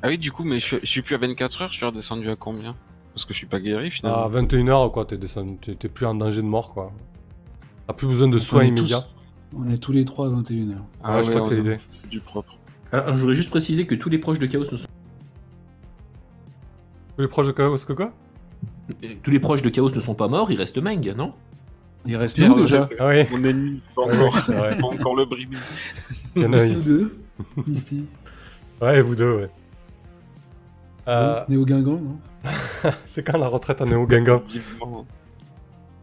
[0.02, 2.30] Ah oui, du coup, mais je, je suis plus à 24 heures, je suis redescendu
[2.30, 2.76] à combien?
[3.14, 4.30] Parce que je suis pas guéri À finalement.
[4.30, 6.92] 21h, quoi, t'es descendu- t'es t'es plus en danger de mort, quoi.
[7.88, 9.06] T'as plus besoin de soins tous- immédiats.
[9.56, 10.76] On est tous les trois à 21h.
[11.04, 11.78] Ah ouais, je crois que c'est est- l'idée.
[11.90, 12.56] C'est du propre.
[12.92, 14.88] Alors, je voudrais juste préciser que tous les proches de Chaos ne sont
[17.16, 18.12] Tous les proches de Chaos, que quoi
[19.04, 21.34] euh, tous les proches de Chaos ne sont pas morts, il reste Meng, non?
[22.06, 22.88] Il reste Bien, nous ouais, déjà.
[23.00, 24.78] Ah oui, Mon ennemi, pas Ouais, encore, c'est vrai.
[24.78, 25.58] pas encore le brimé.
[26.36, 27.20] Il y en a deux.
[27.68, 28.06] Misty.
[28.82, 29.50] Ouais, vous deux, ouais.
[31.08, 32.20] Euh, Néo Guingamp, non?
[33.06, 34.42] C'est quand la retraite à Néo Guingamp?
[34.48, 35.06] Vivement.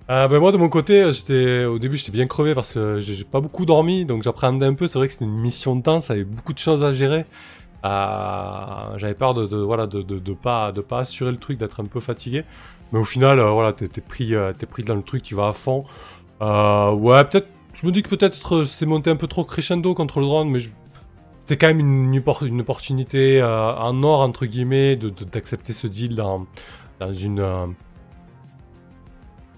[0.09, 3.25] Euh, ben moi de mon côté, j'étais au début j'étais bien crevé parce que j'ai
[3.25, 4.87] pas beaucoup dormi, donc j'appréhendais un peu.
[4.87, 7.25] C'est vrai que c'était une mission dense, avec beaucoup de choses à gérer.
[7.85, 11.59] Euh, J'avais peur de, de- voilà de, de, de pas de pas assurer le truc,
[11.59, 12.43] d'être un peu fatigué.
[12.93, 15.53] Mais au final, euh, voilà, t'es pris euh, pris dans le truc, tu vas à
[15.53, 15.85] fond.
[16.43, 17.49] Euh, ouais, peut-être.
[17.75, 20.51] Je me dis que peut-être euh, c'est monté un peu trop crescendo contre le drone,
[20.51, 20.61] mais
[21.41, 25.25] c'était quand même une, une oppor- une opportunité euh, en or entre guillemets de- de-
[25.25, 26.47] d'accepter ce deal dans
[27.01, 27.67] dans une euh,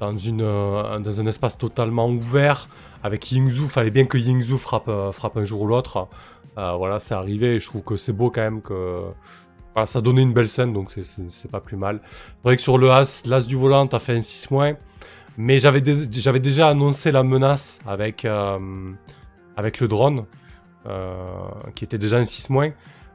[0.00, 2.68] dans, une, euh, dans un espace totalement ouvert.
[3.02, 6.08] Avec Yingzhou, fallait bien que Yingzhou frappe, euh, frappe un jour ou l'autre.
[6.56, 9.02] Euh, voilà, c'est arrivé et je trouve que c'est beau quand même que.
[9.84, 12.00] Ça donnait une belle scène donc c'est- pas plus mal.
[12.02, 14.74] C'est vrai que sur le As, l'As du volant, t'as fait un 6 moins.
[15.36, 18.26] Mais j'avais dé- j'avais déjà annoncé la menace avec,
[19.56, 20.24] avec le drone,
[21.76, 22.70] qui était déjà un 6 moins.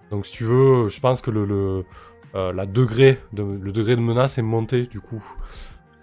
[0.09, 4.37] Donc si tu veux, je pense que le, le, degré de, le degré de menace
[4.37, 5.21] est monté du coup.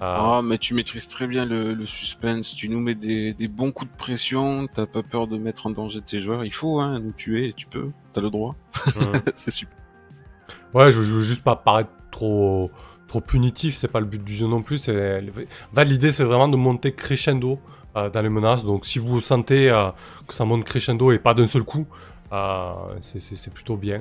[0.02, 2.54] Euh, Ah, mais tu maîtrises très bien le, le suspense.
[2.54, 4.66] Tu nous mets des, des bons coups de pression.
[4.72, 6.44] T'as pas peur de mettre en danger tes joueurs.
[6.44, 7.52] Il faut hein, nous tuer.
[7.56, 7.90] Tu peux.
[8.12, 8.56] T'as le droit.
[9.34, 9.76] c'est super.
[10.74, 12.70] Ouais, je, je veux juste pas paraître trop,
[13.08, 14.78] trop punitif, c'est pas le but du jeu non plus.
[14.78, 17.58] C'est, en fait, l'idée c'est vraiment de monter crescendo
[17.96, 18.64] euh, dans les menaces.
[18.64, 19.90] Donc si vous sentez euh,
[20.26, 21.86] que ça monte crescendo et pas d'un seul coup,
[22.32, 23.98] euh, c'est plutôt bien.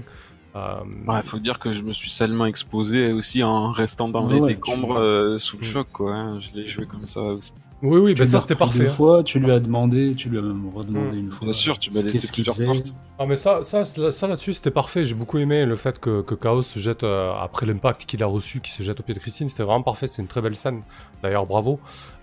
[0.55, 0.75] Euh,
[1.07, 4.39] Ouais, faut dire que je me suis salement exposé aussi en restant dans Ouais, les
[4.41, 5.65] ouais, décombres euh, sous le Mm.
[5.65, 6.15] choc, quoi.
[6.15, 6.39] hein.
[6.39, 7.53] Je l'ai joué comme ça aussi.
[7.83, 8.79] oui, oui, Tu ben ça c'était parfait.
[8.79, 8.93] Deux hein.
[8.93, 11.19] fois, tu lui as demandé, tu lui as même redemandé Mm.
[11.19, 11.45] une fois.
[11.45, 12.93] Bien sûr, tu m'as laissé plusieurs portes.
[13.19, 15.05] Ah mais ça, ça, ça là-dessus c'était parfait.
[15.05, 18.25] J'ai beaucoup aimé le fait que, que Chaos se jette euh, après l'impact qu'il a
[18.25, 19.49] reçu, qu'il se jette au pied de Christine.
[19.49, 20.07] C'était vraiment parfait.
[20.07, 20.81] C'était une très belle scène.
[21.21, 21.79] D'ailleurs, bravo.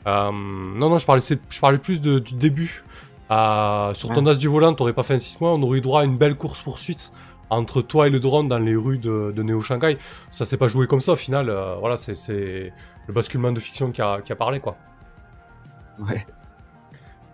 [0.09, 2.83] Euh, non, non, je parlais, je parlais plus de- du début.
[3.31, 5.81] Euh, sur ton as du volant, t'aurais pas fait un 6 mois, on aurait eu
[5.81, 7.13] droit à une belle course poursuite
[7.51, 9.99] entre toi et le drone dans les rues de, de Neo Shanghai.
[10.31, 11.49] Ça s'est pas joué comme ça au final.
[11.51, 12.73] euh, voilà, c'est-
[13.09, 14.77] le basculement de fiction qui a, qui a parlé quoi.
[15.99, 16.27] Ouais.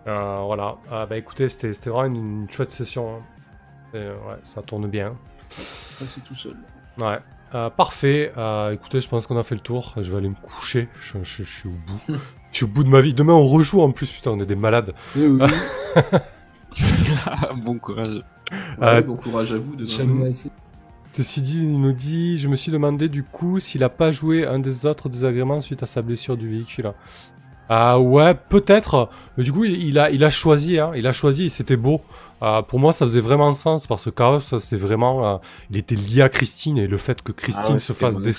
[0.07, 0.75] Euh, voilà.
[0.91, 3.15] Ah, bah écoutez, c'était c'était vraiment une, une chouette session.
[3.15, 3.21] hein.
[3.95, 5.15] Et, ouais, ça tourne bien.
[5.49, 6.55] Ça, c'est tout seul.
[6.99, 7.19] Ouais.
[7.55, 8.33] Euh, parfait.
[8.37, 9.93] Euh, écoutez, je pense qu'on a fait le tour.
[9.97, 10.89] Je vais aller me coucher.
[10.99, 12.01] Je, je- je suis au bout.
[12.51, 13.13] je suis au bout de ma vie.
[13.13, 14.11] Demain, on rejoue en plus.
[14.11, 14.93] Putain, on est des malades.
[15.15, 15.39] Oui,
[17.63, 18.23] bon courage.
[18.51, 18.57] Ouais,
[18.87, 19.75] Euh, Bon courage à vous.
[20.25, 20.49] assez.
[21.15, 24.45] Ceci dit, il nous dit Je me suis demandé du coup s'il a pas joué
[24.47, 26.91] un des autres désagréments suite à sa blessure du véhicule.
[27.69, 29.09] Ah ouais, peut-être.
[29.37, 30.79] Mais du coup, il, a, il a choisi.
[30.79, 32.01] Hein, il a choisi et c'était beau.
[32.41, 35.35] Euh, pour moi, ça faisait vraiment sens parce que Chaos, c'est vraiment.
[35.35, 35.37] euh,
[35.69, 38.33] il était lié à Christine et le fait que Christine Ah ouais, se fasse des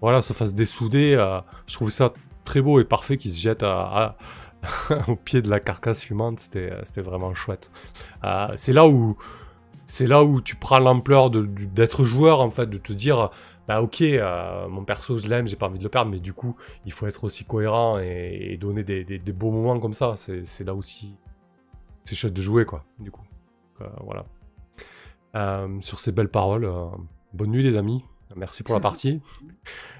[0.00, 1.14] voilà, se fasse dessouder.
[1.16, 2.12] euh, je trouvais ça
[2.44, 4.16] très beau et parfait qu'il se jette à- à-
[5.08, 6.40] au pied de la carcasse fumante.
[6.40, 6.70] C'était,
[7.02, 7.70] vraiment chouette.
[8.24, 9.16] Euh, c'est là où,
[9.86, 13.30] c'est là où tu prends l'ampleur d'être joueur en fait, de te dire,
[13.68, 16.32] bah ok, euh, mon perso je l'aime, j'ai pas envie de le perdre, mais du
[16.32, 16.56] coup,
[16.86, 20.14] il faut être aussi cohérent et, donner des, des- beaux moments comme ça.
[20.16, 21.16] C'est, là aussi,
[22.04, 22.84] c'est chouette de jouer quoi.
[22.98, 23.22] Du coup,
[23.80, 24.24] Euh, voilà.
[25.80, 26.70] Sur ces belles paroles,
[27.32, 28.04] bonne nuit les amis.
[28.36, 29.20] Merci pour la partie.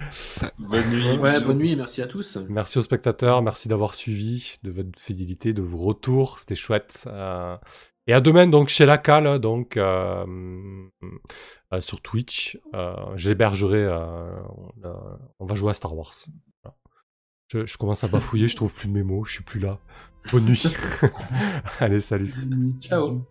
[0.59, 1.19] Bonne nuit.
[1.19, 2.39] Ouais, bonne nuit et merci à tous.
[2.49, 7.05] Merci aux spectateurs, merci d'avoir suivi, de votre fidélité, de vos retours, c'était chouette.
[7.07, 7.57] Euh,
[8.07, 10.25] et à demain donc chez la Cale, donc euh,
[11.73, 13.85] euh, sur Twitch, euh, j'hébergerai.
[13.85, 14.27] euh,
[14.85, 14.93] euh,
[15.39, 16.13] on va jouer à Star Wars.
[16.63, 16.77] Voilà.
[17.49, 19.79] Je, je commence à bafouiller, je trouve plus de mes mots, je suis plus là.
[20.33, 20.65] Bonne nuit.
[21.81, 22.35] Allez, salut.
[22.81, 23.23] Ciao.